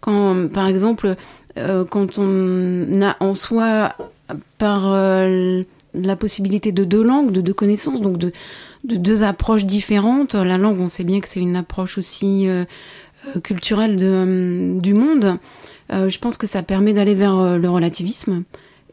Quand, 0.00 0.48
par 0.48 0.68
exemple, 0.68 1.16
euh, 1.56 1.84
quand 1.84 2.18
on 2.18 3.02
a 3.02 3.16
en 3.20 3.34
soi 3.34 3.94
par 4.58 4.90
la 5.94 6.16
possibilité 6.16 6.72
de 6.72 6.84
deux 6.84 7.02
langues, 7.02 7.32
de 7.32 7.40
deux 7.40 7.54
connaissances, 7.54 8.00
donc 8.00 8.18
de, 8.18 8.32
de 8.84 8.96
deux 8.96 9.22
approches 9.24 9.64
différentes. 9.64 10.34
La 10.34 10.58
langue, 10.58 10.80
on 10.80 10.88
sait 10.88 11.04
bien 11.04 11.20
que 11.20 11.28
c'est 11.28 11.40
une 11.40 11.56
approche 11.56 11.98
aussi 11.98 12.48
euh, 12.48 12.64
euh, 13.36 13.40
culturelle 13.40 13.96
de, 13.96 14.06
euh, 14.06 14.80
du 14.80 14.94
monde. 14.94 15.38
Euh, 15.92 16.08
je 16.08 16.18
pense 16.18 16.36
que 16.36 16.46
ça 16.46 16.62
permet 16.62 16.92
d'aller 16.92 17.14
vers 17.14 17.58
le 17.58 17.68
relativisme 17.70 18.44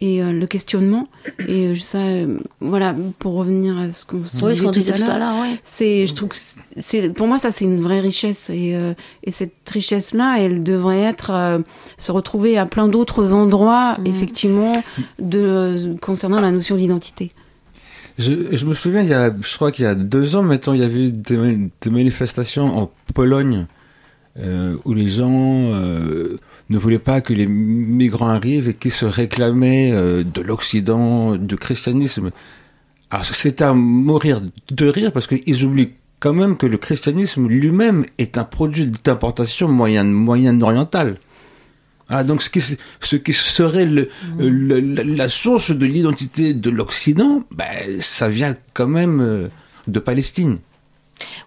et 0.01 0.21
euh, 0.21 0.31
le 0.33 0.45
questionnement. 0.47 1.07
Et 1.47 1.73
ça, 1.75 1.99
euh, 1.99 2.37
voilà, 2.59 2.93
pour 3.19 3.33
revenir 3.35 3.77
à 3.77 3.91
ce 3.93 4.05
qu'on 4.05 4.21
Oui, 4.43 4.53
disait 4.71 4.93
tout 4.93 5.09
à 5.09 5.17
l'heure, 5.17 5.39
ouais. 5.41 5.57
c'est, 5.63 6.05
je 6.05 6.13
trouve 6.13 6.29
c'est, 6.77 7.09
pour 7.09 7.27
moi, 7.27 7.39
ça, 7.39 7.51
c'est 7.53 7.63
une 7.65 7.79
vraie 7.81 7.99
richesse. 8.01 8.49
Et, 8.49 8.75
euh, 8.75 8.93
et 9.23 9.31
cette 9.31 9.69
richesse-là, 9.69 10.37
elle 10.39 10.63
devrait 10.63 11.01
être, 11.01 11.61
se 11.97 12.11
retrouver 12.11 12.57
à 12.57 12.65
plein 12.65 12.87
d'autres 12.89 13.31
endroits, 13.33 13.97
Mhm. 13.99 14.07
effectivement, 14.07 14.83
de, 15.19 15.95
concernant 16.01 16.41
la 16.41 16.51
notion 16.51 16.75
d'identité. 16.75 17.31
Je, 18.17 18.55
je 18.55 18.65
me 18.65 18.73
souviens, 18.73 19.01
il 19.01 19.09
y 19.09 19.13
a, 19.13 19.33
je 19.41 19.55
crois 19.55 19.71
qu'il 19.71 19.83
y 19.83 19.87
a 19.87 19.95
deux 19.95 20.35
ans 20.35 20.43
maintenant, 20.43 20.73
il 20.73 20.81
y 20.81 20.83
avait 20.85 21.07
eu 21.07 21.11
des, 21.11 21.37
ma- 21.37 21.67
des 21.81 21.89
manifestations 21.89 22.77
en 22.77 22.91
Pologne 23.13 23.65
euh, 24.37 24.77
où 24.85 24.93
les 24.93 25.07
gens 25.07 25.33
euh, 25.73 26.37
ne 26.69 26.77
voulaient 26.77 26.97
pas 26.99 27.19
que 27.19 27.33
les 27.33 27.45
migrants 27.45 28.29
arrivent 28.29 28.69
et 28.69 28.73
qui 28.73 28.89
se 28.89 29.05
réclamaient 29.05 29.91
euh, 29.91 30.23
de 30.23 30.41
l'Occident, 30.41 31.35
du 31.35 31.57
christianisme. 31.57 32.31
Alors 33.11 33.25
c'est 33.25 33.61
à 33.61 33.73
mourir 33.73 34.41
de 34.71 34.87
rire 34.87 35.11
parce 35.11 35.27
qu'ils 35.27 35.65
oublient 35.65 35.91
quand 36.19 36.33
même 36.33 36.55
que 36.57 36.65
le 36.65 36.77
christianisme 36.77 37.47
lui-même 37.47 38.05
est 38.17 38.37
un 38.37 38.45
produit 38.45 38.87
d'importation 39.03 39.67
moyenne, 39.67 40.11
moyenne 40.11 40.63
orientale. 40.63 41.17
Ah, 42.09 42.23
donc 42.23 42.41
ce 42.43 42.49
qui, 42.51 42.61
ce 43.01 43.15
qui 43.15 43.33
serait 43.33 43.85
le, 43.85 44.09
le- 44.37 44.79
la, 44.79 45.03
la 45.03 45.29
source 45.29 45.71
de 45.71 45.85
l'identité 45.85 46.53
de 46.53 46.69
l'Occident, 46.69 47.43
ben, 47.51 47.99
ça 47.99 48.29
vient 48.29 48.55
quand 48.73 48.87
même 48.87 49.21
euh, 49.21 49.47
de 49.87 49.99
Palestine. 49.99 50.59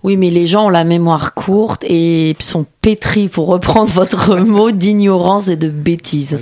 Oui, 0.03 0.17
mais 0.17 0.31
les 0.31 0.47
gens 0.47 0.67
ont 0.67 0.71
la 0.71 0.83
mémoire 0.85 1.35
courte 1.35 1.85
et 1.85 2.35
sont 2.41 2.67
pétris, 2.81 3.29
pour 3.29 3.47
reprendre 3.49 3.91
votre 3.91 4.37
mot, 4.39 4.71
d'ignorance 4.71 5.49
et 5.49 5.57
de 5.57 5.69
bêtise. 5.69 6.39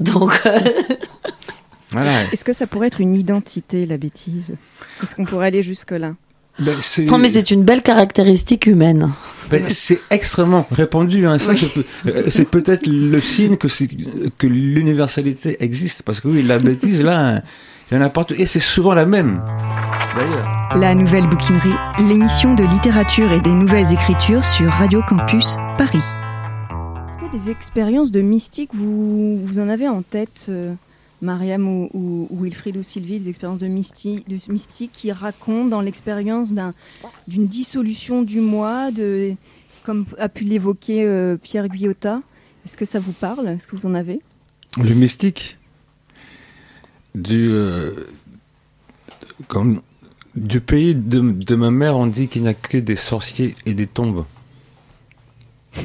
Donc, 0.00 0.40
euh, 0.46 0.58
Voilà. 1.90 2.24
Est-ce 2.32 2.44
que 2.44 2.52
ça 2.52 2.66
pourrait 2.66 2.88
être 2.88 3.00
une 3.00 3.14
identité, 3.14 3.86
la 3.86 3.96
bêtise? 3.96 4.54
Est-ce 5.02 5.14
qu'on 5.14 5.24
pourrait 5.24 5.46
aller 5.46 5.62
jusque-là? 5.62 6.12
Ben, 6.58 6.74
non, 7.06 7.18
mais 7.18 7.28
c'est 7.30 7.50
une 7.50 7.64
belle 7.64 7.82
caractéristique 7.82 8.66
humaine. 8.66 9.10
Ben, 9.50 9.62
c'est 9.68 10.00
extrêmement 10.10 10.66
répandu. 10.70 11.26
Hein. 11.26 11.38
Ça, 11.38 11.54
c'est, 11.56 11.72
peut- 11.72 11.84
euh, 12.06 12.22
c'est 12.30 12.48
peut-être 12.48 12.86
le 12.86 13.20
signe 13.20 13.56
que 13.56 14.46
l'universalité 14.46 15.56
existe. 15.62 16.02
Parce 16.02 16.20
que 16.20 16.28
oui, 16.28 16.42
la 16.42 16.58
bêtise, 16.58 17.02
là, 17.02 17.42
il 17.90 17.96
y 17.96 18.00
en 18.00 18.02
a 18.04 18.08
partout. 18.10 18.34
Et 18.38 18.46
c'est 18.46 18.60
souvent 18.60 18.94
la 18.94 19.06
même, 19.06 19.42
d'ailleurs. 20.16 20.68
La 20.76 20.94
Nouvelle 20.94 21.26
Bouquinerie, 21.26 21.72
l'émission 22.06 22.54
de 22.54 22.64
littérature 22.64 23.32
et 23.32 23.40
des 23.40 23.52
nouvelles 23.54 23.92
écritures 23.92 24.44
sur 24.44 24.70
Radio 24.70 25.00
Campus 25.08 25.56
Paris. 25.78 25.98
Est-ce 27.08 27.16
que 27.16 27.32
des 27.32 27.50
expériences 27.50 28.12
de 28.12 28.20
mystique, 28.20 28.70
vous, 28.74 29.38
vous 29.44 29.58
en 29.58 29.68
avez 29.68 29.88
en 29.88 30.02
tête, 30.02 30.46
euh, 30.50 30.74
Mariam 31.22 31.66
ou, 31.68 31.90
ou- 31.94 32.28
ou 32.30 32.42
Wilfried 32.44 32.76
ou 32.76 32.82
Sylvie, 32.82 33.18
des 33.18 33.28
expériences 33.28 33.58
de 33.58 33.66
mystique, 33.66 34.92
qui 34.92 35.10
racontent 35.12 35.66
dans 35.68 35.80
l'expérience 35.80 36.52
d'un- 36.54 36.74
d'une 37.26 37.46
dissolution 37.46 38.22
du 38.22 38.40
moi, 38.40 38.90
comme 39.84 40.06
a 40.18 40.28
pu 40.28 40.44
l'évoquer 40.44 41.04
euh, 41.04 41.36
Pierre 41.36 41.68
Guyotat. 41.68 42.20
Est-ce 42.64 42.76
que 42.76 42.84
ça 42.84 43.00
vous 43.00 43.12
parle? 43.12 43.48
Est-ce 43.48 43.66
que 43.66 43.76
vous 43.76 43.86
en 43.86 43.94
avez? 43.94 44.20
Le 44.76 44.94
mystique 44.94 45.56
du 47.14 47.48
euh, 47.50 47.92
pays 50.60 50.94
de, 50.94 51.20
de 51.20 51.54
ma 51.56 51.70
mère, 51.70 51.96
on 51.96 52.06
dit 52.06 52.28
qu'il 52.28 52.42
n'y 52.42 52.48
a 52.48 52.54
que 52.54 52.78
des 52.78 52.96
sorciers 52.96 53.56
et 53.66 53.74
des 53.74 53.86
tombes. 53.86 54.24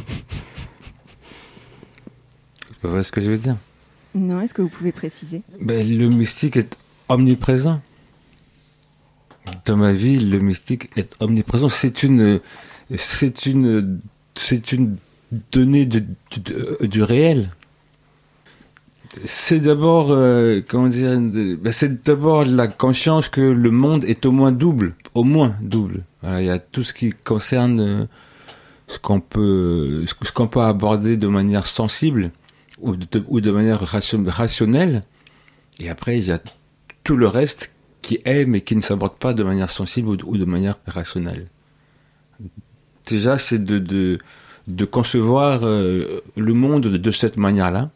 Vous 2.81 2.89
voyez 2.89 3.03
ce 3.03 3.11
que 3.13 3.21
je 3.21 3.29
veux 3.31 3.37
dire? 3.37 3.55
Non, 4.15 4.41
est-ce 4.41 4.53
que 4.53 4.61
vous 4.61 4.69
pouvez 4.69 4.91
préciser? 4.91 5.41
Ben, 5.59 5.87
Le 5.87 6.07
mystique 6.07 6.57
est 6.57 6.77
omniprésent. 7.09 7.81
Dans 9.65 9.77
ma 9.77 9.91
vie, 9.91 10.19
le 10.19 10.39
mystique 10.39 10.89
est 10.95 11.15
omniprésent. 11.19 11.69
C'est 11.69 12.03
une, 12.03 12.39
c'est 12.95 13.45
une, 13.45 13.99
c'est 14.35 14.71
une 14.71 14.97
donnée 15.51 15.85
du, 15.85 16.05
du, 16.81 17.03
réel. 17.03 17.49
C'est 19.25 19.59
d'abord, 19.59 20.11
euh, 20.11 20.61
comment 20.67 20.87
dire, 20.87 21.19
ben, 21.19 21.73
c'est 21.73 22.03
d'abord 22.05 22.45
la 22.45 22.67
conscience 22.67 23.29
que 23.29 23.41
le 23.41 23.71
monde 23.71 24.05
est 24.05 24.25
au 24.25 24.31
moins 24.31 24.51
double, 24.51 24.95
au 25.13 25.23
moins 25.23 25.55
double. 25.61 26.03
Il 26.23 26.45
y 26.45 26.49
a 26.49 26.59
tout 26.59 26.83
ce 26.83 26.93
qui 26.93 27.11
concerne 27.11 27.79
euh, 27.81 28.05
ce 28.87 28.97
qu'on 28.99 29.19
peut 30.47 30.61
aborder 30.61 31.17
de 31.17 31.27
manière 31.27 31.65
sensible 31.65 32.31
ou 32.83 32.95
de, 32.95 33.23
ou 33.27 33.41
de 33.41 33.51
manière 33.51 33.79
ration- 33.79 34.23
rationnelle. 34.27 35.03
Et 35.79 35.89
après, 35.89 36.19
il 36.19 36.25
y 36.25 36.31
a 36.31 36.39
tout 37.03 37.15
le 37.15 37.27
reste 37.27 37.73
qui 38.01 38.19
aime 38.25 38.53
et 38.53 38.61
qui 38.61 38.75
ne 38.75 38.81
s'aborde 38.81 39.17
pas 39.17 39.33
de 39.33 39.43
manière 39.43 39.69
sensible 39.69 40.09
ou 40.23 40.37
de, 40.37 40.45
manière 40.45 40.77
rationnelle. 40.85 41.47
Déjà, 43.07 43.37
c'est 43.37 43.63
de, 43.63 43.79
de, 43.79 44.17
de, 44.67 44.85
concevoir 44.85 45.61
euh, 45.63 46.21
le 46.35 46.53
monde 46.53 46.83
de 46.87 47.11
cette 47.11 47.37
manière-là. 47.37 47.89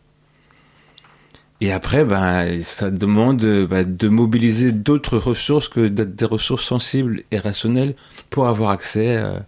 Et 1.60 1.72
après, 1.72 2.06
ben, 2.06 2.62
ça 2.62 2.90
demande 2.90 3.44
ben, 3.68 3.84
de 3.84 4.08
mobiliser 4.10 4.72
d'autres 4.72 5.18
ressources 5.18 5.68
que 5.70 5.88
des 5.88 6.26
ressources 6.26 6.66
sensibles 6.66 7.24
et 7.32 7.40
rationnelles 7.40 7.96
pour 8.30 8.48
avoir 8.48 8.70
accès 8.70 9.18
à, 9.18 9.46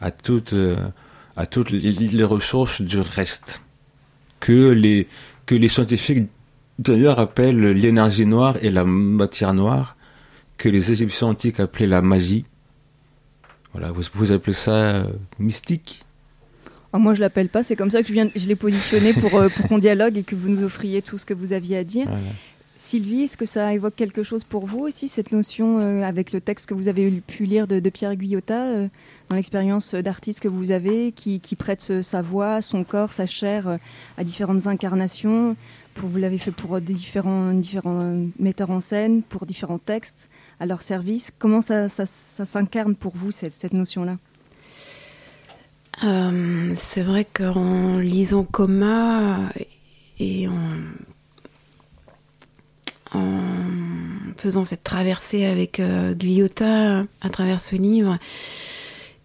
à 0.00 0.10
toutes, 0.10 0.52
euh, 0.52 0.76
à 1.36 1.46
toutes 1.46 1.70
les 1.70 2.24
ressources 2.24 2.82
du 2.82 3.00
reste 3.00 3.62
que 4.42 4.70
les, 4.70 5.06
que 5.46 5.54
les 5.54 5.68
scientifiques 5.68 6.24
d'ailleurs 6.78 7.20
appellent 7.20 7.70
l'énergie 7.72 8.26
noire 8.26 8.56
et 8.60 8.70
la 8.70 8.84
matière 8.84 9.54
noire, 9.54 9.96
que 10.58 10.68
les 10.68 10.90
Égyptiens 10.90 11.28
antiques 11.28 11.60
appelaient 11.60 11.86
la 11.86 12.02
magie. 12.02 12.44
Voilà, 13.72 13.92
vous, 13.92 14.02
vous 14.14 14.32
appelez 14.32 14.52
ça 14.52 14.72
euh, 14.72 15.04
mystique? 15.38 16.02
Ah, 16.92 16.98
Moi, 16.98 17.14
je 17.14 17.20
l'appelle 17.20 17.48
pas. 17.48 17.62
C'est 17.62 17.76
comme 17.76 17.90
ça 17.92 18.02
que 18.02 18.08
je, 18.08 18.12
viens, 18.12 18.28
je 18.34 18.48
l'ai 18.48 18.56
positionné 18.56 19.12
pour, 19.12 19.36
euh, 19.36 19.48
pour 19.48 19.68
qu'on 19.68 19.78
dialogue 19.78 20.18
et 20.18 20.24
que 20.24 20.34
vous 20.34 20.48
nous 20.48 20.64
offriez 20.64 21.02
tout 21.02 21.18
ce 21.18 21.24
que 21.24 21.34
vous 21.34 21.52
aviez 21.52 21.78
à 21.78 21.84
dire. 21.84 22.08
Sylvie, 22.78 23.22
est-ce 23.22 23.36
que 23.36 23.46
ça 23.46 23.72
évoque 23.72 23.94
quelque 23.94 24.24
chose 24.24 24.42
pour 24.42 24.66
vous 24.66 24.80
aussi, 24.80 25.06
cette 25.06 25.30
notion, 25.30 25.78
euh, 25.78 26.02
avec 26.02 26.32
le 26.32 26.40
texte 26.40 26.66
que 26.66 26.74
vous 26.74 26.88
avez 26.88 27.22
pu 27.24 27.44
lire 27.44 27.68
de, 27.68 27.78
Pierre 27.90 28.16
Guyotat, 28.16 28.88
dans 29.32 29.36
l'expérience 29.36 29.94
d'artiste 29.94 30.40
que 30.40 30.48
vous 30.48 30.72
avez, 30.72 31.10
qui, 31.10 31.40
prête 31.56 32.02
sa 32.02 32.20
voix, 32.20 32.60
son 32.60 32.84
corps, 32.84 33.14
sa 33.14 33.24
chair 33.24 33.78
à 34.18 34.24
différentes 34.24 34.66
incarnations 34.66 35.56
pour, 35.94 36.10
Vous 36.10 36.18
l'avez 36.18 36.36
fait 36.36 36.50
pour 36.50 36.78
différents, 36.82 37.54
différents 37.54 38.26
metteurs 38.38 38.70
en 38.70 38.80
scène, 38.80 39.22
pour 39.22 39.46
différents 39.46 39.78
textes 39.78 40.28
à 40.60 40.66
leur 40.66 40.82
service. 40.82 41.32
Comment 41.38 41.62
ça, 41.62 41.88
s'incarne 41.88 42.94
pour 42.94 43.16
vous, 43.16 43.30
cette, 43.30 43.72
notion-là? 43.72 44.18
Euh, 46.04 46.74
C'est 46.78 47.02
vrai 47.02 47.24
qu'en 47.24 48.00
lisant 48.00 48.44
Coma 48.44 49.38
et 50.20 50.46
en, 50.46 50.52
faisant 54.36 54.66
cette 54.66 54.84
traversée 54.84 55.46
avec 55.46 55.80
euh, 55.80 56.12
Guyotta 56.12 57.06
à 57.22 57.28
travers 57.30 57.60
ce 57.60 57.76
livre, 57.76 58.18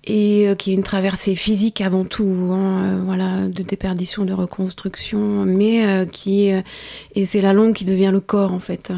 et 0.08 0.48
euh, 0.48 0.56
qui 0.56 0.72
est 0.72 0.74
une 0.74 0.84
traversée 0.84 1.36
physique 1.36 1.82
avant 1.82 2.06
tout, 2.06 2.50
hein, 2.52 2.84
euh, 2.84 3.02
voilà, 3.04 3.48
de 3.48 3.62
déperdition, 3.62 4.26
de 4.26 4.34
reconstruction, 4.34 5.44
mais 5.46 5.86
euh, 5.86 6.06
qui 6.06 6.50
et 7.16 7.26
c'est 7.26 7.42
la 7.42 7.54
langue 7.54 7.74
qui 7.74 7.86
devient 7.86 8.12
le 8.12 8.22
corps 8.22 8.54
en 8.54 8.60
fait. 8.60 8.92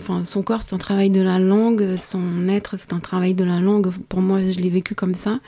Enfin, 0.00 0.24
son 0.24 0.42
corps, 0.42 0.62
c'est 0.62 0.74
un 0.74 0.78
travail 0.78 1.10
de 1.10 1.20
la 1.20 1.38
langue, 1.38 1.96
son 1.96 2.48
être, 2.48 2.76
c'est 2.78 2.92
un 2.92 2.98
travail 3.00 3.34
de 3.34 3.44
la 3.44 3.60
langue. 3.60 3.90
Pour 4.08 4.20
moi, 4.20 4.42
je 4.42 4.58
l'ai 4.58 4.70
vécu 4.70 4.94
comme 4.94 5.14
ça. 5.14 5.38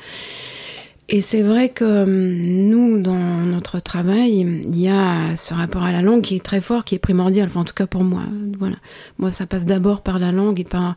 Et 1.11 1.22
c'est 1.22 1.40
vrai 1.40 1.70
que 1.70 2.04
nous, 2.04 3.00
dans 3.00 3.14
notre 3.14 3.80
travail, 3.80 4.40
il 4.40 4.78
y 4.78 4.88
a 4.88 5.34
ce 5.36 5.54
rapport 5.54 5.82
à 5.82 5.90
la 5.90 6.02
langue 6.02 6.20
qui 6.20 6.36
est 6.36 6.44
très 6.44 6.61
fort, 6.61 6.84
qui 6.84 6.94
est 6.94 6.98
primordial, 6.98 7.48
enfin 7.48 7.61
en 7.61 7.64
tout 7.64 7.72
cas 7.72 7.86
pour 7.86 8.04
moi. 8.04 8.24
Voilà. 8.59 8.76
Moi, 9.18 9.32
ça 9.32 9.46
passe 9.46 9.64
d'abord 9.64 10.02
par 10.02 10.18
la 10.18 10.32
langue 10.32 10.61
et 10.61 10.64
par 10.64 10.96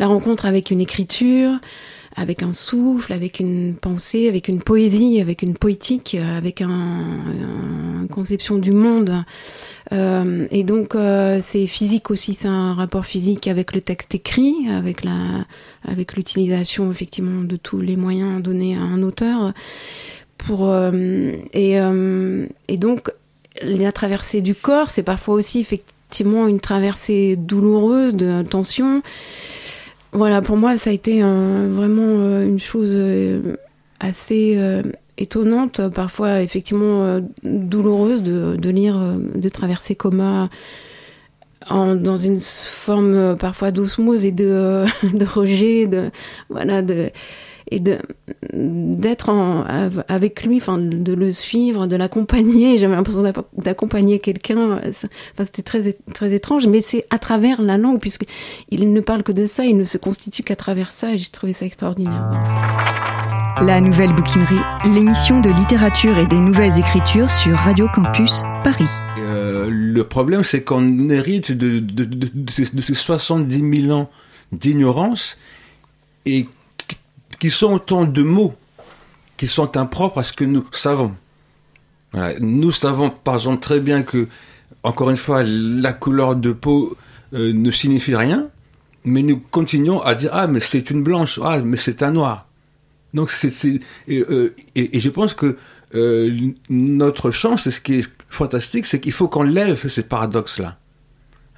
la 0.00 0.08
rencontre 0.08 0.46
avec 0.46 0.72
une 0.72 0.80
écriture, 0.80 1.52
avec 2.16 2.42
un 2.42 2.52
souffle, 2.52 3.12
avec 3.12 3.40
une 3.40 3.74
pensée, 3.74 4.28
avec 4.28 4.48
une 4.48 4.62
poésie, 4.62 5.20
avec 5.20 5.42
une 5.42 5.54
poétique, 5.54 6.14
avec 6.14 6.60
un, 6.60 7.20
une 8.02 8.08
conception 8.08 8.58
du 8.58 8.72
monde. 8.72 9.24
Euh, 9.92 10.46
et 10.50 10.64
donc 10.64 10.94
euh, 10.94 11.40
c'est 11.42 11.66
physique 11.66 12.10
aussi, 12.10 12.34
c'est 12.34 12.48
un 12.48 12.74
rapport 12.74 13.04
physique 13.04 13.48
avec 13.48 13.74
le 13.74 13.82
texte 13.82 14.14
écrit, 14.14 14.54
avec 14.70 15.04
la, 15.04 15.44
avec 15.86 16.16
l'utilisation 16.16 16.90
effectivement 16.90 17.42
de 17.42 17.56
tous 17.56 17.80
les 17.80 17.96
moyens 17.96 18.42
donnés 18.42 18.76
à 18.76 18.80
un 18.80 19.02
auteur. 19.02 19.52
Pour 20.38 20.68
euh, 20.68 21.32
et, 21.52 21.80
euh, 21.80 22.46
et 22.68 22.76
donc 22.76 23.10
la 23.62 23.92
traversée 23.92 24.40
du 24.40 24.54
corps, 24.54 24.90
c'est 24.90 25.02
parfois 25.02 25.34
aussi 25.34 25.60
effectivement 25.60 26.48
une 26.48 26.60
traversée 26.60 27.36
douloureuse 27.36 28.14
de 28.14 28.42
tension 28.42 29.02
voilà, 30.14 30.42
pour 30.42 30.56
moi, 30.56 30.76
ça 30.76 30.90
a 30.90 30.92
été 30.92 31.22
vraiment 31.22 32.02
euh, 32.02 32.46
une 32.46 32.60
chose 32.60 32.92
euh, 32.92 33.56
assez 33.98 34.54
euh, 34.56 34.82
étonnante, 35.18 35.88
parfois 35.88 36.40
effectivement 36.40 37.20
douloureuse 37.42 38.22
de, 38.22 38.70
lire, 38.70 38.96
de 39.34 39.48
traverser 39.48 39.96
coma 39.96 40.50
dans 41.70 42.16
une 42.16 42.40
forme 42.40 43.36
parfois 43.36 43.70
d'osmose 43.70 44.24
et 44.24 44.32
de, 44.32 44.84
de 45.14 45.24
rejet, 45.24 45.86
de 45.86 46.10
voilà, 46.48 46.82
de 46.82 47.10
et 47.70 47.80
de 47.80 47.98
d'être 48.52 49.30
avec 50.08 50.44
lui, 50.44 50.56
enfin 50.56 50.78
de 50.78 51.12
le 51.12 51.32
suivre, 51.32 51.86
de 51.86 51.96
l'accompagner. 51.96 52.78
J'avais 52.78 52.94
l'impression 52.94 53.24
d'accompagner 53.56 54.18
quelqu'un. 54.18 54.80
Enfin, 54.86 55.44
c'était 55.44 55.62
très 55.62 55.96
très 56.14 56.32
étrange, 56.32 56.66
mais 56.66 56.80
c'est 56.80 57.06
à 57.10 57.18
travers 57.18 57.62
la 57.62 57.78
langue 57.78 58.00
puisque 58.00 58.24
il 58.70 58.92
ne 58.92 59.00
parle 59.00 59.22
que 59.22 59.32
de 59.32 59.46
ça, 59.46 59.64
il 59.64 59.76
ne 59.76 59.84
se 59.84 59.98
constitue 59.98 60.42
qu'à 60.42 60.56
travers 60.56 60.92
ça. 60.92 61.12
Et 61.12 61.18
j'ai 61.18 61.30
trouvé 61.30 61.52
ça 61.52 61.66
extraordinaire. 61.66 62.30
La 63.60 63.80
nouvelle 63.80 64.12
bouquinerie, 64.12 64.58
l'émission 64.84 65.40
de 65.40 65.48
littérature 65.48 66.18
et 66.18 66.26
des 66.26 66.40
nouvelles 66.40 66.76
écritures 66.78 67.30
sur 67.30 67.56
Radio 67.56 67.86
Campus 67.94 68.42
Paris. 68.64 68.88
Euh, 69.18 69.68
le 69.70 70.04
problème, 70.04 70.42
c'est 70.42 70.62
qu'on 70.62 71.08
hérite 71.08 71.52
de, 71.52 71.78
de, 71.78 72.04
de, 72.04 72.28
de, 72.34 72.50
ces 72.82 72.94
70 72.94 73.82
000 73.86 73.96
ans 73.96 74.10
d'ignorance 74.50 75.38
et 76.26 76.46
qui 77.44 77.50
sont 77.50 77.74
autant 77.74 78.06
de 78.06 78.22
mots 78.22 78.54
qui 79.36 79.48
sont 79.48 79.76
impropres 79.76 80.16
à 80.16 80.22
ce 80.22 80.32
que 80.32 80.44
nous 80.44 80.64
savons. 80.72 81.14
Nous 82.40 82.72
savons 82.72 83.10
par 83.10 83.34
exemple 83.34 83.60
très 83.60 83.80
bien 83.80 84.02
que, 84.02 84.28
encore 84.82 85.10
une 85.10 85.18
fois, 85.18 85.42
la 85.44 85.92
couleur 85.92 86.36
de 86.36 86.52
peau 86.52 86.96
euh, 87.34 87.52
ne 87.52 87.70
signifie 87.70 88.16
rien, 88.16 88.48
mais 89.04 89.22
nous 89.22 89.38
continuons 89.38 90.00
à 90.00 90.14
dire 90.14 90.30
ah 90.32 90.46
mais 90.46 90.60
c'est 90.60 90.88
une 90.88 91.02
blanche, 91.02 91.38
ah 91.44 91.58
mais 91.60 91.76
c'est 91.76 92.02
un 92.02 92.12
noir. 92.12 92.48
Donc 93.12 93.30
c'est 93.30 93.52
et, 94.08 94.24
euh, 94.30 94.54
et, 94.74 94.98
je 94.98 95.10
pense 95.10 95.34
que 95.34 95.58
euh, 95.94 96.34
notre 96.70 97.30
chance, 97.30 97.66
et 97.66 97.70
ce 97.70 97.82
qui 97.82 97.96
est 97.96 98.08
fantastique, 98.30 98.86
c'est 98.86 99.00
qu'il 99.00 99.12
faut 99.12 99.28
qu'on 99.28 99.42
lève 99.42 99.86
ces 99.86 100.04
paradoxes 100.04 100.60
là. 100.60 100.78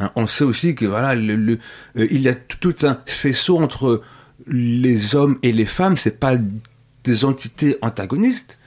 Hein, 0.01 0.11
on 0.17 0.27
sait 0.27 0.43
aussi 0.43 0.75
que 0.75 0.85
voilà, 0.85 1.15
le, 1.15 1.61
il 1.95 2.23
y 2.23 2.29
a 2.29 2.35
tout 2.35 2.75
un 2.83 2.99
faisceau 3.07 3.59
entre 3.59 4.03
les 4.47 5.15
hommes 5.15 5.39
et 5.43 5.53
les 5.53 5.67
femmes, 5.67 5.97
c'est 5.97 6.19
pas 6.19 6.37
des 7.05 7.25
entités 7.25 7.77
antagonistes. 7.83 8.59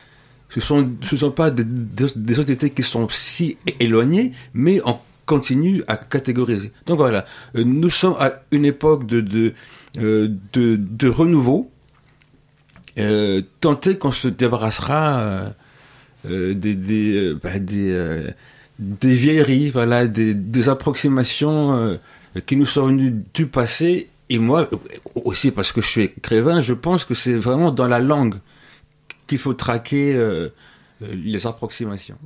Ce 0.49 0.59
sont, 0.59 0.91
ce 1.01 1.15
sont 1.17 1.31
pas 1.31 1.51
des, 1.51 1.63
des, 1.63 2.39
entités 2.39 2.71
qui 2.71 2.81
sont 2.81 3.07
si 3.09 3.57
éloignées, 3.79 4.31
mais 4.53 4.81
on 4.83 4.97
continue 5.27 5.83
à 5.87 5.95
catégoriser. 5.95 6.71
Donc 6.87 6.97
voilà, 6.97 7.25
euh, 7.55 7.63
nous 7.63 7.91
sommes 7.91 8.15
à 8.19 8.41
une 8.51 8.65
époque 8.65 9.05
de, 9.05 9.21
de, 9.21 9.53
euh, 9.99 10.27
de, 10.53 10.75
de 10.75 11.07
renouveau. 11.07 11.69
Euh, 12.97 13.43
tenter 13.61 13.97
qu'on 13.97 14.11
se 14.11 14.27
débarrassera 14.27 15.19
euh, 15.19 15.49
euh 16.25 16.53
des, 16.55 16.73
des, 16.73 17.33
bah, 17.41 17.59
des, 17.59 18.23
des, 18.79 19.13
vieilleries, 19.13 19.69
voilà, 19.69 20.07
des, 20.07 20.33
des 20.33 20.67
approximations 20.67 21.99
qui 22.47 22.55
nous 22.55 22.65
sont 22.65 22.87
venues 22.87 23.23
du 23.33 23.45
passé 23.45 24.08
et 24.29 24.39
moi, 24.39 24.69
aussi 25.15 25.51
parce 25.51 25.71
que 25.71 25.81
je 25.81 25.87
suis 25.87 26.03
écrivain, 26.03 26.61
je 26.61 26.73
pense 26.73 27.03
que 27.03 27.13
c'est 27.13 27.35
vraiment 27.35 27.71
dans 27.71 27.87
la 27.87 27.99
langue 27.99 28.35
qu'il 29.27 29.39
faut 29.39 29.53
traquer 29.53 30.15
euh, 30.15 30.49
euh 31.01 31.07
les 31.13 31.47
approximations. 31.47 32.17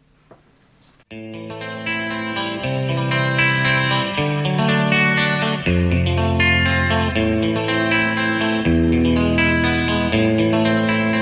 Thank 1.10 1.88
you. 1.88 1.93